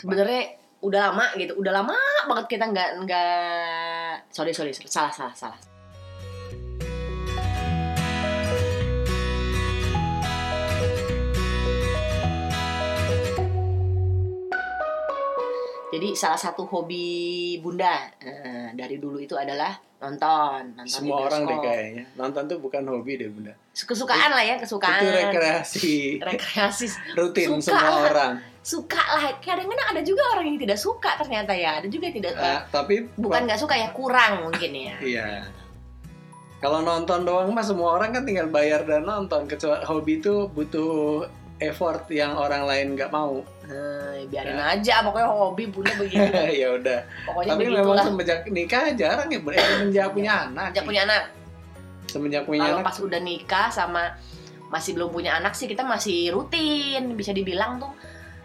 sebenarnya 0.00 0.56
udah 0.80 1.12
lama 1.12 1.26
gitu 1.36 1.52
udah 1.60 1.72
lama 1.76 1.96
banget 2.24 2.56
kita 2.56 2.64
nggak 2.72 2.90
nggak 3.04 4.32
sorry 4.32 4.56
sorry 4.56 4.72
salah 4.72 5.12
salah 5.12 5.36
salah. 5.36 5.60
Jadi 15.90 16.14
salah 16.14 16.38
satu 16.38 16.70
hobi 16.70 17.58
bunda 17.58 18.14
eh, 18.22 18.70
dari 18.78 18.96
dulu 19.02 19.18
itu 19.18 19.34
adalah 19.34 19.74
nonton, 20.00 20.60
nonton 20.74 20.84
di 20.84 20.90
Semua 20.90 21.28
orang 21.28 21.40
deh 21.44 21.58
kayaknya. 21.60 22.04
Nonton 22.16 22.42
tuh 22.48 22.58
bukan 22.58 22.82
hobi 22.88 23.20
deh 23.20 23.28
bunda. 23.28 23.52
Kesukaan 23.70 24.30
lah 24.32 24.44
ya, 24.44 24.56
kesukaan. 24.56 25.00
Itu 25.04 25.08
rekreasi 25.12 25.90
Rekreasi. 26.18 26.86
rutin 27.14 27.60
Suka 27.60 27.76
semua 27.76 27.84
lah. 27.84 28.02
orang. 28.08 28.32
Suka 28.60 29.00
lah. 29.00 29.22
Kadang-kadang 29.40 29.88
ada 29.92 30.02
juga 30.04 30.22
orang 30.32 30.44
yang 30.48 30.58
tidak 30.60 30.78
suka 30.80 31.16
ternyata 31.20 31.52
ya. 31.52 31.80
Ada 31.80 31.88
juga 31.88 32.08
yang 32.08 32.16
tidak 32.16 32.32
Ah, 32.36 32.60
tapi 32.68 33.08
bukan 33.16 33.44
nggak 33.44 33.60
suka 33.60 33.74
ya, 33.76 33.88
kurang 33.92 34.48
mungkin 34.48 34.70
ya. 34.72 34.96
Iya. 35.12 35.28
Kalau 36.60 36.84
nonton 36.84 37.24
doang 37.24 37.48
mah 37.56 37.64
semua 37.64 37.96
orang 37.96 38.12
kan 38.12 38.28
tinggal 38.28 38.52
bayar 38.52 38.84
dan 38.84 39.08
nonton. 39.08 39.48
Kecuali 39.48 39.80
hobi 39.80 40.20
itu 40.20 40.44
butuh 40.52 41.24
effort 41.60 42.08
yang 42.08 42.32
orang 42.34 42.64
lain 42.64 42.86
nggak 42.92 43.08
mau. 43.08 43.44
Eh, 43.62 44.24
biarin 44.26 44.56
aja 44.56 45.04
pokoknya 45.04 45.28
hobi 45.28 45.64
bunda 45.68 45.92
begitu. 46.00 46.32
ya 46.50 46.68
udah. 46.74 46.98
Pokoknya 47.24 47.50
Tapi 47.52 47.62
memang 47.62 47.76
begitulah. 47.78 48.04
semenjak 48.04 48.38
nikah 48.48 48.84
jarang 48.92 49.28
ya. 49.28 49.38
Eh, 49.38 49.64
semenjak 49.78 50.08
punya 50.10 50.32
anak. 50.42 50.68
Sejak 50.72 50.84
punya 50.84 51.00
anak. 51.04 51.22
Semenjak 52.04 52.42
punya 52.42 52.62
Kalau 52.64 52.78
anak. 52.80 52.86
pas 52.88 52.98
udah 52.98 53.20
nikah 53.20 53.68
sama 53.70 54.02
masih 54.66 54.94
belum 54.94 55.10
punya 55.10 55.34
anak 55.34 55.52
sih 55.52 55.66
kita 55.66 55.82
masih 55.82 56.30
rutin 56.30 57.14
bisa 57.14 57.30
dibilang 57.30 57.76
tuh 57.76 57.90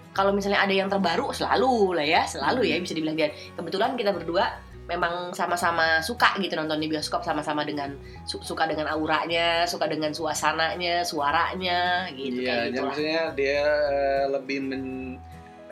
kalau 0.09 0.33
misalnya 0.33 0.57
ada 0.57 0.73
yang 0.73 0.89
terbaru 0.89 1.29
selalu 1.29 1.93
lah 1.93 2.01
ya 2.01 2.25
selalu 2.25 2.65
Hmm. 2.65 2.71
ya 2.71 2.75
bisa 2.81 2.93
dibilang 2.93 3.13
dan 3.13 3.29
kebetulan 3.53 3.93
kita 3.93 4.09
berdua 4.09 4.45
memang 4.85 5.33
sama-sama 5.33 5.97
suka 5.99 6.37
gitu 6.37 6.53
nonton 6.53 6.77
di 6.77 6.85
bioskop 6.85 7.25
sama-sama 7.25 7.65
dengan 7.65 7.97
su- 8.23 8.41
suka 8.41 8.69
dengan 8.69 8.85
auranya 8.85 9.65
suka 9.65 9.89
dengan 9.89 10.13
suasananya 10.13 11.01
suaranya 11.01 12.05
gitu 12.13 12.45
Iya, 12.45 12.45
kayak 12.45 12.63
gitu 12.69 12.77
ya, 12.77 12.81
maksudnya 12.85 13.21
dia 13.33 13.61
eh, 13.89 14.25
lebih 14.29 14.59
men 14.61 14.83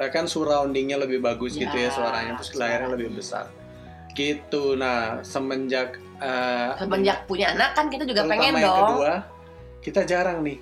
eh, 0.01 0.09
kan 0.09 0.25
surroundingnya 0.25 0.97
lebih 0.97 1.21
bagus 1.21 1.53
gitu 1.53 1.69
Ya, 1.69 1.87
ya 1.87 1.91
suaranya 1.93 2.33
terus 2.35 2.57
layarnya 2.57 2.89
lebih 2.89 3.09
besar. 3.13 3.45
Gitu. 4.13 4.77
Nah, 4.77 5.21
semenjak 5.21 5.97
eh, 6.17 6.69
semenjak 6.77 7.25
punya 7.25 7.53
anak 7.53 7.77
kan 7.77 7.89
kita 7.89 8.05
juga 8.05 8.25
pengen 8.25 8.57
yang 8.57 8.65
dong 8.65 8.79
kedua, 8.97 9.13
kita 9.81 10.01
jarang 10.05 10.41
nih 10.41 10.57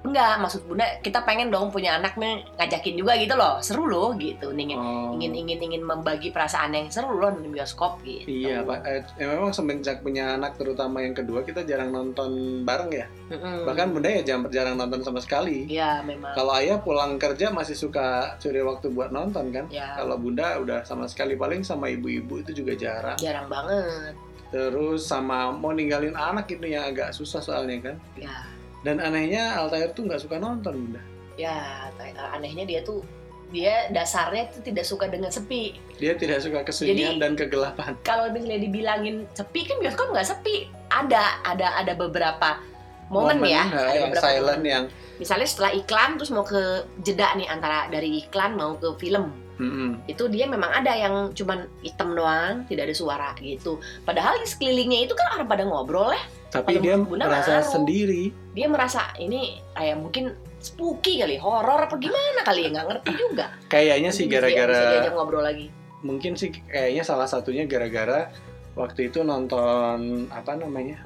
enggak 0.00 0.40
maksud 0.40 0.64
bunda 0.64 0.86
kita 1.04 1.20
pengen 1.22 1.52
dong 1.52 1.68
punya 1.68 1.96
anak 1.96 2.16
nih 2.16 2.40
ngajakin 2.56 2.96
juga 2.96 3.12
gitu 3.14 3.36
loh 3.36 3.60
seru 3.60 3.84
loh 3.84 4.16
gitu 4.16 4.48
ingin 4.50 4.80
Oh. 4.80 5.12
ingin 5.12 5.36
ingin 5.36 5.60
ingin 5.60 5.82
membagi 5.82 6.32
perasaan 6.32 6.72
yang 6.72 6.88
seru 6.88 7.20
loh 7.20 7.28
di 7.30 7.44
bioskop 7.46 8.00
gitu 8.00 8.24
Iya, 8.24 8.64
Pak. 8.64 8.78
Eh, 8.82 9.00
ya 9.16 9.26
memang 9.28 9.52
semenjak 9.52 10.00
punya 10.00 10.34
anak 10.34 10.56
terutama 10.56 11.00
yang 11.00 11.12
kedua 11.12 11.44
kita 11.44 11.62
jarang 11.62 11.92
nonton 11.92 12.30
bareng 12.62 12.88
ya. 12.90 13.06
Mm-mm. 13.28 13.68
Bahkan 13.68 13.86
Bunda 13.90 14.08
ya 14.08 14.22
jarang, 14.24 14.48
jarang 14.48 14.76
nonton 14.76 15.00
sama 15.02 15.20
sekali. 15.20 15.68
Iya 15.68 16.00
memang. 16.00 16.32
Kalau 16.32 16.56
ayah 16.56 16.80
pulang 16.80 17.14
kerja 17.14 17.50
masih 17.50 17.74
suka 17.74 18.34
curi 18.38 18.60
waktu 18.60 18.88
buat 18.88 19.10
nonton 19.10 19.52
kan. 19.52 19.68
Ya 19.68 19.94
Kalau 19.94 20.16
Bunda 20.16 20.56
udah 20.56 20.80
sama 20.82 21.04
sekali 21.04 21.36
paling 21.36 21.60
sama 21.60 21.88
ibu-ibu 21.88 22.40
itu 22.40 22.56
juga 22.56 22.72
jarang. 22.72 23.16
jarang 23.16 23.46
banget. 23.46 24.16
Terus 24.48 25.04
sama 25.04 25.52
mau 25.52 25.70
ninggalin 25.70 26.12
anak 26.12 26.48
itu 26.48 26.64
yang 26.66 26.82
agak 26.86 27.12
susah 27.12 27.38
soalnya 27.38 27.76
kan. 27.84 27.96
Ya 28.16 28.32
Dan 28.80 28.96
anehnya 28.98 29.56
Altair 29.56 29.92
tuh 29.92 30.04
nggak 30.04 30.20
suka 30.20 30.36
nonton 30.36 30.88
Bunda. 30.88 31.02
ya 31.34 31.88
t- 31.96 32.04
anehnya 32.36 32.64
dia 32.64 32.80
tuh 32.80 33.00
dia 33.48 33.88
dasarnya 33.90 34.46
tuh 34.48 34.62
tidak 34.62 34.84
suka 34.84 35.04
dengan 35.06 35.28
sepi. 35.28 35.74
Dia 35.96 36.14
tidak 36.14 36.38
suka 36.40 36.62
kesunyian 36.62 37.16
Jadi- 37.16 37.18
dan 37.18 37.32
kegelapan. 37.34 37.92
Kalau 38.08 38.28
misalnya 38.28 38.60
dibilangin 38.60 39.24
sepi 39.32 39.66
kan 39.66 39.80
bioskop 39.80 40.12
nggak 40.12 40.28
sepi. 40.28 40.68
Ada 40.88 41.42
ada 41.44 41.76
ada 41.76 41.92
beberapa 41.94 42.60
momen, 43.08 43.42
ya. 43.42 43.66
eh, 43.66 43.74
Ada 43.74 43.90
yang 43.90 44.04
beberapa 44.08 44.22
silent 44.22 44.58
momen. 44.58 44.70
yang 44.70 44.84
Misalnya 45.18 45.44
setelah 45.44 45.72
iklan 45.74 46.10
terus 46.16 46.30
mau 46.30 46.40
ke 46.42 46.62
jeda 47.00 47.34
nih 47.34 47.44
antara 47.44 47.88
dari 47.88 48.22
iklan 48.22 48.54
mau 48.54 48.74
ke 48.74 48.94
film. 48.96 49.28
Mm-mm. 49.60 50.00
itu 50.08 50.24
dia 50.32 50.48
memang 50.48 50.72
ada 50.72 50.96
yang 50.96 51.36
cuman 51.36 51.68
hitam 51.84 52.16
doang 52.16 52.64
tidak 52.64 52.88
ada 52.88 52.96
suara 52.96 53.30
gitu 53.36 53.76
padahal 54.08 54.40
di 54.40 54.48
sekelilingnya 54.48 55.04
itu 55.04 55.12
kan 55.12 55.36
orang 55.36 55.44
pada 55.44 55.68
ngobrol 55.68 56.16
ya 56.16 56.22
tapi 56.50 56.76
Kalau 56.76 56.82
dia 56.82 56.94
Bunda 56.98 57.24
merasa 57.26 57.62
sendiri. 57.62 58.34
dia 58.50 58.66
merasa 58.66 59.14
ini 59.16 59.62
kayak 59.70 59.96
mungkin 59.96 60.24
spooky 60.58 61.16
kali 61.16 61.38
horor 61.38 61.86
apa 61.86 61.96
gimana 61.96 62.42
kali 62.42 62.66
ya 62.66 62.74
nggak 62.74 62.86
ngerti 62.90 63.10
juga. 63.16 63.46
Kayaknya 63.66 64.10
sih 64.10 64.26
Nanti 64.26 64.34
bisa- 64.34 64.46
bisa 64.46 64.58
gara-gara 64.60 65.10
ngobrol 65.10 65.42
lagi. 65.42 65.66
mungkin 66.00 66.32
sih 66.32 66.48
kayaknya 66.50 67.04
salah 67.04 67.24
satunya 67.24 67.64
gara-gara 67.64 68.32
waktu 68.72 69.08
itu 69.08 69.20
nonton 69.20 70.26
apa 70.28 70.56
namanya 70.56 71.04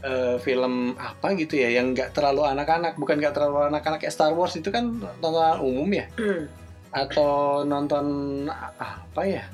eh, 0.00 0.40
film 0.40 0.96
apa 0.96 1.36
gitu 1.36 1.54
ya 1.54 1.70
yang 1.70 1.92
nggak 1.92 2.10
terlalu 2.10 2.42
anak-anak 2.42 2.96
bukan 2.96 3.20
nggak 3.20 3.36
terlalu 3.36 3.68
anak-anak 3.68 4.00
kayak 4.00 4.10
Star 4.10 4.32
Wars 4.32 4.56
itu 4.56 4.66
kan 4.68 4.96
tontonan 5.20 5.60
umum 5.60 5.86
ya? 5.88 6.08
Atau 6.90 7.62
nonton 7.62 8.04
apa 8.76 9.22
ya? 9.22 9.44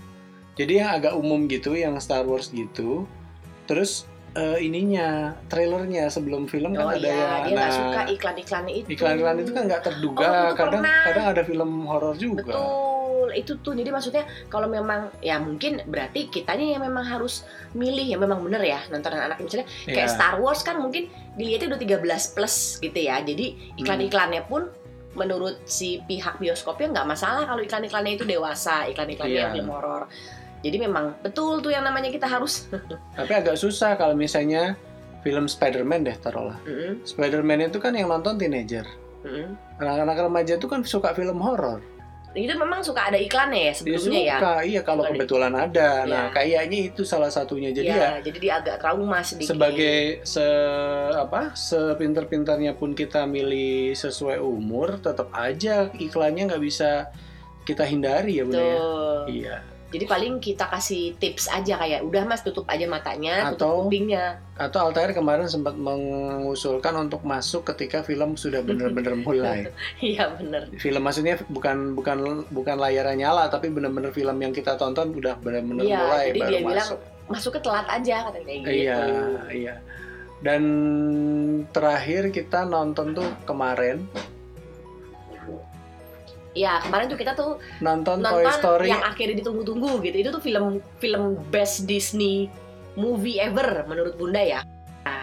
Jadi 0.56 0.81
yang 0.81 0.91
agak 0.91 1.15
umum 1.15 1.47
gitu 1.47 1.75
yang 1.75 1.94
Star 1.98 2.25
Wars 2.25 2.48
gitu. 2.48 3.04
Terus 3.66 4.09
eh, 4.37 4.59
ininya 4.61 5.33
trailernya 5.49 6.11
sebelum 6.12 6.50
film 6.50 6.77
kan 6.77 6.84
oh 6.84 6.93
ada 6.93 7.00
iya 7.00 7.16
yang 7.16 7.44
dia 7.49 7.56
nah, 7.56 7.71
suka 7.72 8.00
iklan-iklannya 8.12 8.75
itu. 8.84 8.89
iklan-iklan 8.97 9.37
itu 9.41 9.50
kan 9.55 9.62
nggak 9.69 9.83
terduga. 9.84 10.25
Oh, 10.25 10.50
kadang 10.56 10.83
pernah. 10.84 11.03
kadang 11.09 11.27
ada 11.33 11.43
film 11.47 11.71
horor 11.89 12.15
juga. 12.19 12.44
Betul 12.44 12.99
itu 13.37 13.53
tuh. 13.61 13.77
Jadi 13.77 13.91
maksudnya 13.93 14.25
kalau 14.49 14.69
memang 14.71 15.12
ya 15.21 15.37
mungkin 15.41 15.84
berarti 15.84 16.33
kitanya 16.33 16.78
yang 16.78 16.83
memang 16.84 17.05
harus 17.05 17.44
milih 17.77 18.05
yang 18.16 18.21
memang 18.25 18.41
bener 18.41 18.62
ya 18.65 18.81
nonton 18.89 19.12
anak. 19.12 19.39
Misalnya 19.41 19.69
kayak 19.84 20.09
Ya. 20.09 20.15
Star 20.16 20.34
Wars 20.41 20.65
kan 20.65 20.81
mungkin 20.81 21.12
dilihatnya 21.37 21.77
udah 21.77 21.81
13 22.00 22.34
plus 22.34 22.81
gitu 22.81 22.99
ya. 22.99 23.21
Jadi 23.21 23.77
iklan-iklannya 23.81 24.49
pun 24.49 24.69
menurut 25.16 25.59
si 25.66 25.99
pihak 26.06 26.39
bioskopnya 26.39 26.95
nggak 26.95 27.09
masalah 27.09 27.43
kalau 27.45 27.60
iklan-iklannya 27.60 28.16
itu 28.16 28.25
dewasa. 28.25 28.89
Iklan-iklannya 28.89 29.37
yang 29.37 29.53
film 29.53 29.71
horor 29.72 30.09
jadi 30.58 30.76
memang 30.80 31.14
betul 31.22 31.60
tuh 31.60 31.70
yang 31.70 31.82
namanya 31.82 32.10
kita 32.10 32.26
harus. 32.26 32.66
Tapi 33.19 33.32
agak 33.32 33.54
susah 33.54 33.94
kalau 33.94 34.12
misalnya 34.12 34.74
film 35.22 35.46
Spider-Man 35.46 36.06
deh 36.06 36.16
taruhlah. 36.19 36.58
Mm-mm, 36.64 37.02
Spider-Man 37.02 37.69
itu 37.69 37.78
kan 37.78 37.94
yang 37.94 38.08
nonton 38.08 38.38
teenager. 38.38 38.86
Mm-mm. 39.18 39.54
anak-anak 39.78 40.30
remaja 40.30 40.52
itu 40.54 40.66
kan 40.66 40.82
suka 40.82 41.10
film 41.10 41.38
horor. 41.38 41.82
Itu 42.36 42.54
memang 42.54 42.84
suka 42.86 43.10
ada 43.10 43.18
iklannya 43.18 43.72
ya 43.72 43.72
dia 43.72 43.98
sebelumnya 43.98 44.20
ya? 44.20 44.36
suka 44.38 44.54
iya 44.62 44.80
kalau 44.84 45.02
Suka 45.02 45.10
ada 45.10 45.14
kebetulan 45.16 45.52
ada. 45.58 45.91
Nah 46.06 46.24
Iya. 46.28 46.34
kayaknya 46.34 46.78
itu 46.86 47.02
salah 47.02 47.30
satunya. 47.32 47.70
Jadi 47.74 47.88
ya, 47.88 47.98
ya, 47.98 48.10
jadi 48.22 48.38
dia 48.38 48.52
agak 48.62 48.76
trauma 48.78 49.18
sedikit. 49.26 49.56
sebagai 49.56 50.22
se 50.22 50.47
apa 51.14 51.56
sepinter-pintarnya 51.56 52.76
pun 52.76 52.92
kita 52.92 53.26
milih 53.26 53.91
sesuai 53.91 54.38
umur 54.38 55.00
tetap 55.00 55.34
aja 55.34 55.91
iklannya 55.97 56.52
nggak 56.52 56.62
bisa 56.62 57.10
kita 57.64 57.82
hindari 57.82 58.38
ya 58.38 58.44
bunda 58.47 58.62
ya? 58.62 58.78
Iya 59.26 59.56
Jadi 59.88 60.04
paling 60.04 60.37
kita 60.37 60.69
kasih 60.69 61.16
tips 61.16 61.49
aja 61.49 61.75
kayak 61.75 62.04
udah 62.04 62.21
mas 62.22 62.41
tutup 62.41 62.69
aja 62.69 62.84
matanya, 62.84 63.49
Atau- 63.49 63.56
tutup 63.56 63.88
kupingnya. 63.88 64.37
atau 64.54 64.84
Altair 64.84 65.10
kemarin 65.10 65.47
sempat 65.47 65.72
mengusulkan 65.72 66.93
untuk 66.99 67.22
masuk 67.22 67.62
ketika 67.65 68.03
film 68.03 68.34
sudah 68.34 68.60
benar-benar 68.60 69.15
mulai 69.25 69.71
Iya 69.97 70.34
bener. 70.34 70.66
film 70.75 70.98
maksudnya 71.00 71.38
bukan 71.47 71.94
bukan 71.94 72.19
bukan 72.48 72.77
layarnya 72.77 73.16
nyala 73.25 73.47
tapi 73.47 73.71
benar-benar 73.71 74.10
film 74.10 74.34
yang 74.37 74.50
kita 74.50 74.75
tonton 74.75 75.15
udah 75.15 75.38
benar-benar 75.38 75.81
Iya, 75.81 75.97
mulai 75.97 76.25
jadi 76.27 76.38
baru 76.38 76.50
dia 76.50 76.60
bilang, 76.60 76.75
masuk 76.77 76.98
Masuknya 77.28 77.60
telat 77.62 77.87
aja 77.88 78.16
katanya 78.27 78.53
gitu. 78.56 78.69
iya 78.69 79.00
iya 79.48 79.75
dan 80.38 80.62
terakhir 81.69 82.22
kita 82.28 82.65
nonton 82.65 83.12
tuh 83.12 83.28
kemarin 83.44 84.04
Iya 86.58 86.82
kemarin 86.82 87.06
tuh 87.06 87.14
kita 87.14 87.32
tuh 87.32 87.62
nonton, 87.78 88.19
nonton 88.19 88.42
Toy 88.42 88.50
Story 88.53 88.91
yang 88.91 88.98
akhirnya 89.00 89.38
ditunggu-tunggu 89.38 90.03
gitu. 90.03 90.16
Itu 90.18 90.30
tuh 90.30 90.42
film 90.42 90.66
film 90.98 91.22
best 91.48 91.86
Disney 91.86 92.50
movie 92.94 93.38
ever 93.38 93.86
menurut 93.86 94.18
Bunda 94.18 94.42
ya. 94.42 94.60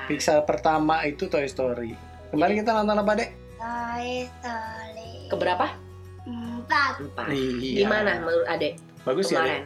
Pixar 0.07 0.47
pertama 0.47 1.03
itu 1.03 1.27
Toy 1.27 1.43
Story 1.45 1.91
kemarin 2.29 2.55
kita 2.57 2.71
nonton 2.73 2.97
apa 2.97 3.11
dek 3.15 3.29
Toy 3.55 4.07
Story 4.31 5.11
Keberapa? 5.27 5.65
empat 6.25 6.93
Empat. 6.99 7.25
iya 7.29 7.85
Gimana 7.85 8.17
menurut 8.17 8.47
Adek 8.47 8.81
bagus 9.03 9.29
ya 9.29 9.39
kemarin? 9.39 9.53
dek 9.53 9.63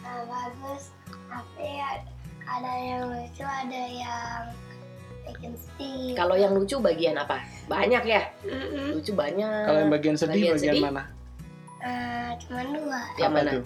Nah, 0.00 0.20
bagus 0.24 0.82
tapi 1.28 1.68
ad- 1.78 2.08
ada 2.42 2.72
yang 2.74 3.02
lucu 3.06 3.44
ada 3.44 3.82
yang 3.86 4.40
Kalau 6.14 6.34
yang 6.34 6.52
lucu 6.56 6.76
bagian 6.78 7.14
apa? 7.14 7.42
Banyak 7.70 8.02
ya? 8.04 8.22
Mm-mm. 8.42 8.98
Lucu 8.98 9.12
banyak. 9.14 9.64
kalau 9.66 9.78
yang 9.84 9.92
bagian 9.92 10.16
sedih 10.18 10.32
Bagian 10.34 10.54
bagian, 10.56 10.74
sedih? 10.74 10.82
mana 10.82 11.02
Eh, 11.78 12.30
cuma 12.42 12.60
dua 12.66 13.00
Yang 13.14 13.30
Apa 13.30 13.38
mana? 13.38 13.50
tuh? 13.54 13.64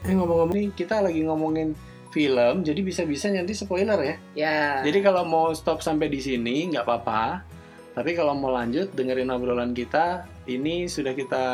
Eh 0.00 0.14
ngomong-ngomong 0.16 0.56
nih 0.56 0.66
kita 0.72 0.96
lagi 1.04 1.20
ngomongin 1.28 1.68
film, 2.10 2.54
jadi 2.66 2.80
bisa-bisa 2.82 3.30
nanti 3.30 3.52
spoiler 3.54 4.00
ya. 4.00 4.16
Ya. 4.34 4.58
Jadi 4.82 4.98
kalau 5.04 5.22
mau 5.22 5.52
stop 5.54 5.84
sampai 5.84 6.10
di 6.10 6.18
sini 6.18 6.72
nggak 6.72 6.82
apa-apa. 6.82 7.44
Tapi 7.94 8.16
kalau 8.16 8.32
mau 8.32 8.50
lanjut 8.50 8.90
dengerin 8.96 9.28
obrolan 9.28 9.76
kita, 9.76 10.24
ini 10.48 10.88
sudah 10.88 11.12
kita 11.12 11.44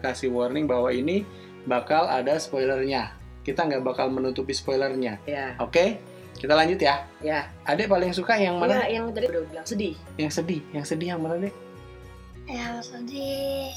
kasih 0.00 0.32
warning 0.32 0.64
bahwa 0.64 0.88
ini 0.90 1.22
bakal 1.68 2.08
ada 2.08 2.40
spoilernya. 2.40 3.12
Kita 3.44 3.68
nggak 3.68 3.82
bakal 3.84 4.08
menutupi 4.08 4.54
spoilernya. 4.56 5.20
Ya, 5.28 5.54
Oke, 5.60 5.98
kita 6.40 6.56
lanjut 6.56 6.80
ya. 6.80 7.04
ya. 7.20 7.44
Adek 7.68 7.86
paling 7.92 8.16
suka 8.16 8.40
yang 8.40 8.56
mana? 8.56 8.88
Iya, 8.88 8.96
yang 9.04 9.12
tadi 9.12 9.28
udah 9.28 9.42
bilang 9.44 9.66
sedih. 9.68 9.94
Yang 10.16 10.32
sedih, 10.40 10.60
yang 10.72 10.84
sedih 10.88 11.08
yang 11.12 11.20
mana 11.20 11.36
dek? 11.36 11.54
Yang 12.48 12.76
sedih. 12.88 13.70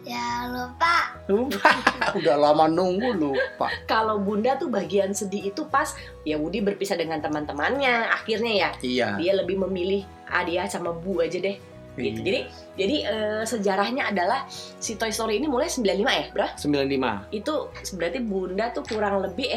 Ya 0.00 0.48
lupa. 0.48 1.12
Lupa, 1.28 1.70
udah 2.18 2.36
lama 2.40 2.64
nunggu 2.72 3.20
lupa. 3.20 3.68
Kalau 3.84 4.16
Bunda 4.16 4.56
tuh 4.56 4.72
bagian 4.72 5.12
sedih 5.12 5.52
itu 5.52 5.68
pas 5.68 5.92
ya 6.24 6.40
Woody 6.40 6.64
berpisah 6.64 6.96
dengan 6.96 7.20
teman-temannya. 7.20 8.08
Akhirnya 8.08 8.52
ya 8.56 8.68
Iya. 8.80 9.08
dia 9.20 9.32
lebih 9.36 9.60
memilih 9.60 10.08
ah 10.24 10.40
dia 10.40 10.64
sama 10.72 10.96
Bu 10.96 11.20
aja 11.20 11.36
deh. 11.36 11.60
Gitu. 12.00 12.16
Iya. 12.16 12.24
Jadi 12.24 12.40
jadi 12.80 12.96
eh, 13.12 13.42
sejarahnya 13.44 14.08
adalah 14.08 14.48
si 14.80 14.96
Toy 14.96 15.12
Story 15.12 15.36
ini 15.36 15.52
mulai 15.52 15.68
95 15.68 15.84
ya, 16.00 16.24
Bro? 16.32 16.48
95. 16.56 17.36
Itu 17.36 17.54
berarti 18.00 18.18
Bunda 18.24 18.72
tuh 18.72 18.88
kurang 18.88 19.20
lebih 19.20 19.52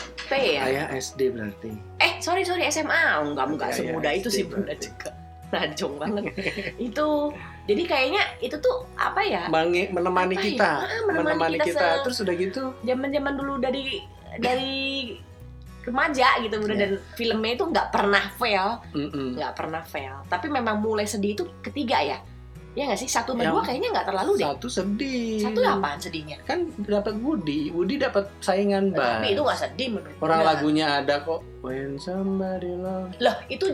SMP 0.00 0.32
ya? 0.54 0.62
Ayah 0.62 0.86
SD 0.92 1.20
berarti. 1.30 1.70
Eh, 1.98 2.12
sorry 2.18 2.42
sorry 2.42 2.64
SMA. 2.66 2.94
Oh, 3.18 3.30
enggak 3.30 3.46
enggak 3.48 3.70
semudah 3.72 4.12
itu 4.12 4.28
sih 4.28 4.44
Bunda 4.44 4.72
juga. 4.72 5.10
Najong 5.52 5.94
banget. 5.96 6.24
itu 6.88 7.06
jadi 7.66 7.82
kayaknya 7.84 8.22
itu 8.38 8.56
tuh 8.56 8.86
apa 8.94 9.20
ya? 9.20 9.44
Menemani 9.50 10.34
Apa 10.34 10.34
ya? 10.36 10.46
kita, 10.46 10.70
Ah, 10.80 11.00
menemani, 11.04 11.58
kita. 11.58 11.78
se- 11.78 12.00
Terus 12.04 12.18
udah 12.20 12.34
gitu, 12.36 12.62
zaman-zaman 12.80 13.34
dulu 13.34 13.58
dari 13.58 13.98
dari 14.38 15.14
remaja 15.80 16.38
gitu 16.38 16.54
Bunda 16.56 16.76
Iya. 16.76 16.82
dan 16.86 16.92
filmnya 17.14 17.52
itu 17.52 17.64
nggak 17.66 17.88
pernah 17.90 18.24
fail, 18.36 18.68
nggak 19.34 19.52
pernah 19.56 19.82
fail. 19.82 20.22
Tapi 20.28 20.46
memang 20.46 20.78
mulai 20.78 21.02
sedih 21.04 21.34
itu 21.34 21.44
ketiga 21.60 21.98
ya. 21.98 22.18
Ya 22.70 22.86
nggak 22.86 23.00
sih? 23.02 23.10
Satu 23.10 23.34
sama 23.34 23.42
Yang 23.42 23.52
dua 23.52 23.62
kayaknya 23.66 23.88
nggak 23.90 24.06
terlalu 24.06 24.32
deh. 24.38 24.46
satu 24.46 24.68
sedih. 24.70 25.42
Satu 25.42 25.58
apaan 25.58 25.98
sedihnya? 25.98 26.36
Kan 26.46 26.58
dapat 26.78 27.14
Woody, 27.18 27.74
Woody 27.74 27.98
dapat 27.98 28.30
saingan 28.38 28.94
Buzz. 28.94 29.02
Tapi 29.02 29.26
itu 29.34 29.42
nggak 29.42 29.58
sedih 29.58 29.88
menurut 29.90 30.14
Orang 30.22 30.40
lagunya 30.46 30.86
ada 31.02 31.18
kok. 31.26 31.42
When 31.60 32.00
somebody 32.00 32.72
loves 32.72 33.20
Loh, 33.20 33.36
itu 33.52 33.68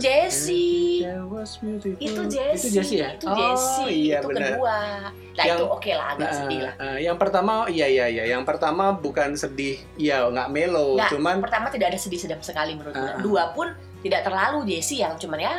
beautiful. 1.54 2.02
Itu 2.02 2.22
Jessie. 2.26 2.66
Itu 2.66 2.74
Jessie 2.74 2.98
ya? 2.98 3.14
Itu 3.14 3.30
oh, 3.30 3.36
Jessie. 3.38 4.10
iya 4.10 4.18
itu 4.18 4.26
benar. 4.26 4.58
kedua. 4.58 4.78
Nah, 5.14 5.44
Yang- 5.46 5.58
itu 5.60 5.64
oke 5.70 5.90
lah 5.94 6.06
agak 6.10 6.26
Nah, 6.26 6.34
sedih 6.34 6.60
lah. 6.66 6.74
eh, 6.82 6.98
yang 7.06 7.16
pertama, 7.20 7.52
iya 7.70 7.86
iya 7.86 8.06
iya. 8.10 8.24
Yang 8.26 8.42
pertama 8.42 8.90
bukan 8.90 9.38
sedih, 9.38 9.78
iya 9.94 10.26
nggak 10.26 10.48
melo, 10.50 10.98
Nggak, 10.98 11.14
cuman 11.14 11.34
pertama 11.38 11.66
tidak 11.70 11.94
ada 11.94 11.98
sedih-sedih 12.00 12.40
sekali 12.42 12.74
menurut 12.74 12.90
Bunda. 12.90 13.12
Ah. 13.12 13.22
Dua 13.22 13.44
pun 13.54 13.70
tidak 14.02 14.26
terlalu 14.26 14.66
Jessie 14.66 15.06
yang 15.06 15.14
cuman 15.14 15.38
ya 15.38 15.54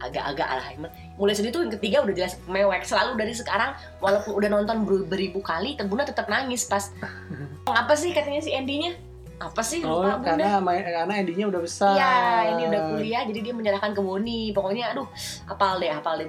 agak-agak 0.00 0.48
lah. 0.48 0.66
Mulai 1.14 1.34
sedih 1.34 1.50
tuh 1.50 1.62
yang 1.64 1.72
ketiga 1.72 2.02
udah 2.02 2.14
jelas 2.14 2.34
mewek 2.44 2.82
selalu 2.82 3.14
dari 3.16 3.32
sekarang 3.32 3.72
walaupun 3.98 4.34
udah 4.34 4.48
nonton 4.50 4.76
ber- 4.82 5.06
beribu 5.06 5.38
kali 5.38 5.78
Bunda 5.80 6.04
tetap 6.04 6.26
nangis 6.26 6.66
pas 6.66 6.90
apa 7.70 7.94
sih 7.94 8.10
katanya 8.10 8.42
si 8.42 8.50
Andy-nya? 8.50 8.94
Apa 9.34 9.60
sih 9.66 9.82
oh 9.82 10.02
lupa 10.02 10.18
Bunda? 10.18 10.34
karena 10.34 10.50
main- 10.62 10.86
karena 10.86 11.14
endingnya 11.18 11.46
udah 11.50 11.60
besar. 11.62 11.94
Iya, 11.94 12.14
ini 12.54 12.62
udah 12.70 12.80
kuliah 12.94 13.22
jadi 13.26 13.40
dia 13.42 13.54
menyerahkan 13.54 13.90
ke 13.92 14.00
Boni. 14.00 14.50
Pokoknya 14.54 14.94
aduh, 14.94 15.06
apal 15.46 15.82
deh, 15.82 15.90
apal 15.90 16.22
deh. 16.22 16.28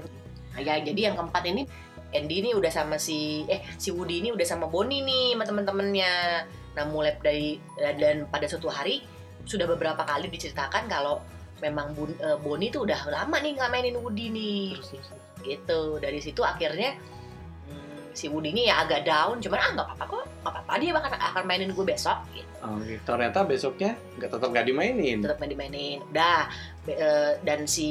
Nah, 0.55 0.61
ya, 0.63 0.79
jadi 0.79 1.11
yang 1.11 1.15
keempat 1.19 1.43
ini 1.45 1.63
Andy 2.15 2.35
ini 2.39 2.49
udah 2.55 2.71
sama 2.71 2.95
si 2.95 3.43
eh 3.51 3.59
si 3.75 3.91
Woody 3.91 4.23
ini 4.23 4.29
udah 4.31 4.47
sama 4.47 4.71
Boni 4.71 5.03
nih 5.03 5.35
sama 5.35 5.43
temen-temennya. 5.43 6.13
Nah, 6.75 6.83
mulai 6.87 7.15
dari 7.19 7.59
dan 7.75 8.23
pada 8.27 8.47
suatu 8.47 8.71
hari 8.71 9.03
sudah 9.45 9.67
beberapa 9.67 10.01
kali 10.01 10.31
diceritakan 10.31 10.89
kalau 10.89 11.21
memang 11.63 11.95
Bun- 11.95 12.19
eh, 12.19 12.37
Boni 12.39 12.67
tuh 12.71 12.83
udah 12.83 12.99
lama 13.07 13.37
nih 13.39 13.51
nggak 13.55 13.69
mainin 13.71 13.95
Woody 13.99 14.27
nih. 14.31 14.75
Terus, 14.79 14.89
terus. 14.91 15.09
Gitu. 15.45 15.81
Dari 16.01 16.19
situ 16.19 16.41
akhirnya 16.41 16.97
hmm, 17.69 18.11
si 18.17 18.27
Woody 18.27 18.51
ini 18.51 18.67
ya 18.67 18.83
agak 18.83 19.05
down, 19.05 19.39
cuman 19.39 19.59
ah 19.61 19.69
nggak 19.75 19.87
apa-apa 19.87 20.03
kok, 20.09 20.23
nggak 20.41 20.51
apa-apa 20.51 20.73
dia 20.81 20.91
bakal 20.91 21.09
akan 21.13 21.43
mainin 21.47 21.71
gue 21.71 21.85
besok. 21.85 22.17
Gitu. 22.33 22.49
Oh, 22.65 22.81
gitu. 22.81 23.01
Ternyata 23.05 23.45
besoknya 23.45 23.91
nggak 24.17 24.29
tetap 24.33 24.47
nggak 24.49 24.65
dimainin. 24.65 25.17
tetap 25.21 25.37
main 25.37 25.51
dimainin 25.53 25.99
udah 26.09 26.49
be- 26.81 26.97
eh, 26.97 27.33
dan 27.45 27.69
si 27.69 27.89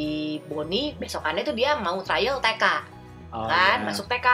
Boni 0.50 0.98
besokannya 0.98 1.42
tuh 1.46 1.54
dia 1.54 1.78
mau 1.78 2.02
trial 2.02 2.42
TK 2.42 2.93
Oh, 3.34 3.50
kan 3.50 3.82
iya. 3.82 3.86
masuk 3.90 4.06
TK 4.06 4.28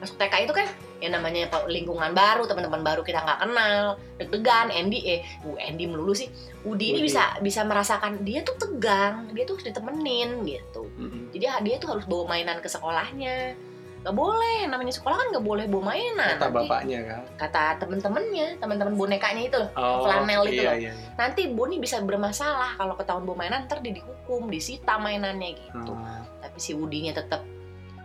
masuk 0.00 0.16
TK 0.16 0.48
itu 0.48 0.52
kan 0.56 0.64
yang 1.00 1.12
namanya 1.12 1.44
lingkungan 1.68 2.12
baru 2.12 2.48
teman-teman 2.48 2.80
baru 2.80 3.04
kita 3.04 3.20
nggak 3.20 3.40
kenal 3.44 4.00
deg-degan 4.16 4.72
Andy 4.72 5.00
eh 5.04 5.20
uh, 5.44 5.60
Andy 5.60 5.84
melulu 5.84 6.16
sih 6.16 6.32
Udi 6.64 6.96
ini 6.96 7.04
bisa 7.04 7.36
bisa 7.40 7.60
merasakan 7.64 8.24
dia 8.24 8.40
tuh 8.40 8.56
tegang 8.56 9.28
dia 9.32 9.44
tuh 9.44 9.60
harus 9.60 9.68
ditemenin 9.68 10.40
gitu 10.44 10.88
Mm-mm. 10.96 11.28
jadi 11.32 11.60
dia 11.60 11.76
tuh 11.76 11.92
harus 11.92 12.08
bawa 12.08 12.32
mainan 12.32 12.64
ke 12.64 12.68
sekolahnya 12.68 13.52
nggak 14.00 14.16
boleh 14.16 14.64
namanya 14.64 14.96
sekolah 14.96 15.12
kan 15.12 15.26
nggak 15.36 15.44
boleh 15.44 15.64
bawa 15.68 15.92
mainan 15.92 16.32
Kata 16.32 16.48
Nanti 16.48 16.56
bapaknya 16.56 16.98
kan. 17.04 17.20
kata 17.36 17.64
temen-temennya 17.84 18.48
teman-teman 18.56 18.94
bonekanya 18.96 19.42
itu 19.44 19.56
loh 19.60 19.68
Oh, 19.76 20.08
flanel 20.08 20.48
itu 20.48 20.64
iya, 20.64 20.72
loh. 20.72 20.76
iya, 20.80 20.92
iya. 20.96 21.12
nanti 21.20 21.52
Boni 21.52 21.76
bisa 21.76 22.00
bermasalah 22.00 22.80
kalau 22.80 22.96
ketahuan 22.96 23.28
bawa 23.28 23.44
mainan 23.44 23.68
ntar 23.68 23.84
dia 23.84 23.92
dihukum 23.92 24.48
disita 24.48 24.96
mainannya 24.96 25.52
gitu 25.52 25.92
Oh, 25.92 26.24
tapi 26.40 26.56
si 26.56 26.72
Wudinya 26.72 27.12
tetap 27.12 27.44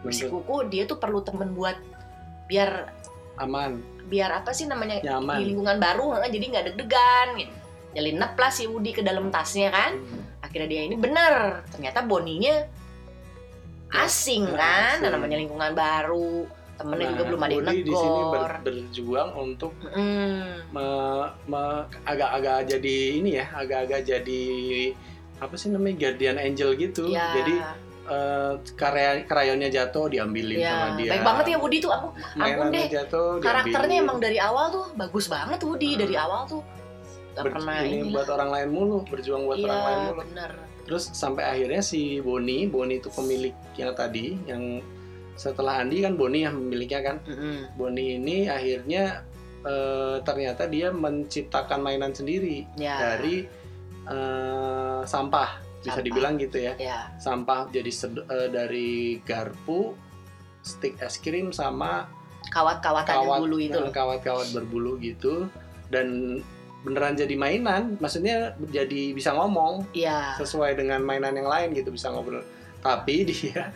bersikuku 0.06 0.56
dia 0.66 0.84
tuh 0.84 0.96
perlu 0.96 1.20
temen 1.20 1.52
buat 1.52 1.76
biar 2.46 2.94
aman. 3.38 3.82
biar 4.06 4.30
apa 4.38 4.52
sih 4.52 4.64
namanya 4.64 5.02
Nyaman. 5.02 5.36
di 5.36 5.50
lingkungan 5.50 5.78
baru 5.78 6.06
heeh, 6.14 6.30
jadi 6.32 6.46
nggak 6.48 6.66
deg-degan 6.68 7.28
gitu. 7.36 7.54
nyelinap 7.92 8.34
lah 8.34 8.50
si 8.50 8.64
Wudi 8.66 8.92
ke 8.92 9.02
dalam 9.02 9.28
tasnya 9.28 9.70
kan 9.70 9.98
akhirnya 10.40 10.68
dia 10.68 10.82
ini 10.84 10.96
bener 10.96 11.64
ternyata 11.68 12.02
Boninya 12.02 12.68
asing 13.92 14.46
Ya, 14.46 14.56
kan 14.56 14.96
asing. 15.00 15.10
namanya 15.10 15.38
lingkungan 15.38 15.72
baru 15.74 16.46
temennya 16.76 17.08
juga 17.08 17.16
Nah, 17.16 17.26
belum 17.26 17.40
ada 17.40 17.50
yang 17.50 17.64
Woody 17.64 17.80
di 17.80 17.94
sini 17.94 18.20
ber- 18.22 18.28
negor 18.28 18.54
berjuang 18.62 19.30
untuk 19.34 19.72
Mm, 19.88 20.44
me- 20.70 21.32
me- 21.48 21.86
agak-agak 22.04 22.60
jadi 22.68 22.96
ini 23.16 23.30
ya, 23.34 23.46
agak-agak 23.50 24.02
jadi 24.04 24.44
apa 25.36 25.56
sih 25.56 25.68
namanya 25.68 25.96
guardian 25.98 26.38
angel 26.38 26.76
gitu. 26.76 27.08
ya, 27.08 27.32
Jadi 27.34 27.54
eh, 28.06 28.54
karya 28.74 29.24
krayonnya 29.24 29.70
jatuh 29.70 30.06
diambilin 30.08 30.60
ya. 30.60 30.70
sama 30.70 30.88
dia. 30.96 31.12
baik 31.12 31.24
banget 31.24 31.46
ya 31.48 31.58
Wudi 31.58 31.78
tuh 31.80 31.92
aku 31.92 32.08
Mainannya 32.36 32.72
deh. 32.72 32.88
jatuh 32.94 33.28
karakternya 33.40 33.76
diambilin. 33.92 34.06
emang 34.06 34.18
dari 34.20 34.38
awal 34.40 34.66
tuh 34.70 34.86
bagus 34.94 35.26
banget 35.26 35.60
Wudi 35.60 35.90
Hmm. 35.92 36.02
dari 36.02 36.16
awal 36.16 36.42
tuh 36.46 36.62
gak 37.34 37.44
Ber- 37.44 37.54
pernah 37.54 37.76
ini 37.82 38.10
buat 38.10 38.30
orang 38.30 38.50
lain 38.50 38.70
mulu, 38.72 38.98
berjuang 39.06 39.44
buat 39.44 39.60
orang 39.60 39.82
lain 39.82 40.00
mulu. 40.08 40.22
bener 40.24 40.52
Terus 40.86 41.10
sampai 41.12 41.44
akhirnya 41.44 41.82
si 41.82 42.22
Boni, 42.22 42.70
Boni 42.70 43.02
itu 43.02 43.10
pemilik 43.10 43.50
yang 43.74 43.90
tadi, 43.92 44.38
yang 44.46 44.86
setelah 45.36 45.82
Andi 45.82 46.00
kan 46.00 46.14
Boni 46.14 46.46
yang 46.46 46.56
pemiliknya 46.56 47.02
kan. 47.02 47.18
Mm-mm. 47.26 47.74
Boni 47.74 48.16
ini 48.16 48.46
akhirnya 48.46 49.26
eh, 49.66 50.22
ternyata 50.22 50.64
dia 50.66 50.94
menciptakan 50.94 51.82
mainan 51.82 52.14
sendiri 52.14 52.70
ya 52.78 53.02
dari 53.02 53.50
eh, 54.06 55.02
sampah, 55.04 55.65
bisa 55.86 56.02
Sampah. 56.02 56.06
dibilang 56.10 56.34
gitu 56.42 56.58
ya. 56.58 56.74
ya 56.82 57.00
Sampah 57.22 57.70
jadi 57.70 57.92
sed- 57.94 58.26
eh, 58.26 58.50
dari 58.50 59.22
garpu, 59.22 59.94
stick 60.66 60.98
es 60.98 61.22
krim 61.22 61.54
sama 61.54 62.10
kawat-kawatan 62.50 63.14
yang 63.14 63.26
kawat 63.26 63.40
bulu 63.46 63.58
itu 63.62 63.78
eh, 63.78 63.94
kawat-kawat 63.94 64.48
berbulu 64.54 64.98
gitu 64.98 65.46
dan 65.94 66.40
beneran 66.86 67.18
jadi 67.18 67.34
mainan, 67.34 67.98
maksudnya 67.98 68.54
jadi 68.70 69.14
bisa 69.18 69.34
ngomong 69.34 69.90
iya 69.98 70.38
sesuai 70.38 70.78
dengan 70.78 71.02
mainan 71.02 71.34
yang 71.34 71.50
lain 71.50 71.74
gitu 71.74 71.90
bisa 71.90 72.14
ngobrol. 72.14 72.46
Tapi 72.86 73.26
dia 73.34 73.74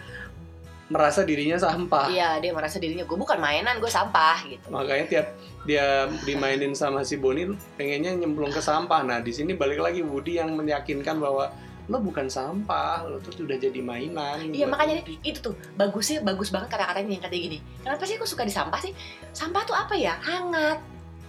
merasa 0.90 1.22
dirinya 1.22 1.58
sampah. 1.58 2.10
iya 2.10 2.42
dia 2.42 2.50
merasa 2.50 2.82
dirinya 2.82 3.06
gue 3.06 3.14
bukan 3.14 3.38
mainan 3.38 3.78
gue 3.78 3.90
sampah 3.94 4.42
gitu 4.50 4.74
Makanya 4.74 5.06
tiap 5.06 5.28
dia 5.70 6.10
dimainin 6.26 6.74
sama 6.74 7.06
si 7.06 7.14
Boni 7.22 7.46
pengennya 7.78 8.18
nyemplung 8.18 8.50
ke 8.50 8.58
sampah. 8.58 9.06
Nah, 9.06 9.22
di 9.22 9.30
sini 9.30 9.54
balik 9.54 9.86
lagi 9.86 10.02
Budi 10.02 10.42
yang 10.42 10.58
meyakinkan 10.58 11.22
bahwa 11.22 11.54
lo 11.90 11.98
bukan 11.98 12.30
sampah, 12.30 13.10
lo 13.10 13.18
tuh 13.18 13.50
udah 13.50 13.58
jadi 13.58 13.82
mainan. 13.82 14.54
Iya 14.54 14.70
makanya 14.70 15.02
Woody." 15.02 15.18
itu 15.26 15.42
tuh 15.42 15.58
bagusnya 15.74 16.22
bagus 16.22 16.54
banget 16.54 16.70
kata-katanya 16.70 17.12
yang 17.18 17.24
katanya 17.26 17.44
gini. 17.50 17.60
Kenapa 17.82 18.04
sih 18.06 18.16
aku 18.16 18.30
suka 18.30 18.46
di 18.46 18.54
sampah 18.54 18.80
sih? 18.80 18.94
Sampah 19.34 19.66
tuh 19.66 19.74
apa 19.74 19.98
ya? 19.98 20.22
Hangat, 20.22 20.80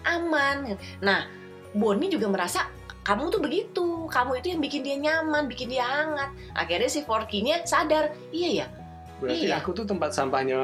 aman. 0.05 0.77
Nah, 1.01 1.25
Boni 1.73 2.13
juga 2.13 2.29
merasa 2.29 2.69
kamu 3.01 3.33
tuh 3.33 3.41
begitu. 3.41 3.87
Kamu 4.13 4.37
itu 4.37 4.53
yang 4.53 4.61
bikin 4.61 4.85
dia 4.85 4.97
nyaman, 5.01 5.49
bikin 5.49 5.73
dia 5.73 5.83
hangat. 5.83 6.31
Akhirnya 6.53 6.91
si 6.93 7.01
Forky-nya 7.03 7.65
sadar, 7.65 8.13
iya 8.31 8.65
ya. 8.65 8.67
Berarti 9.21 9.47
iya. 9.47 9.57
aku 9.57 9.71
tuh 9.71 9.85
tempat 9.85 10.11
sampahnya 10.11 10.57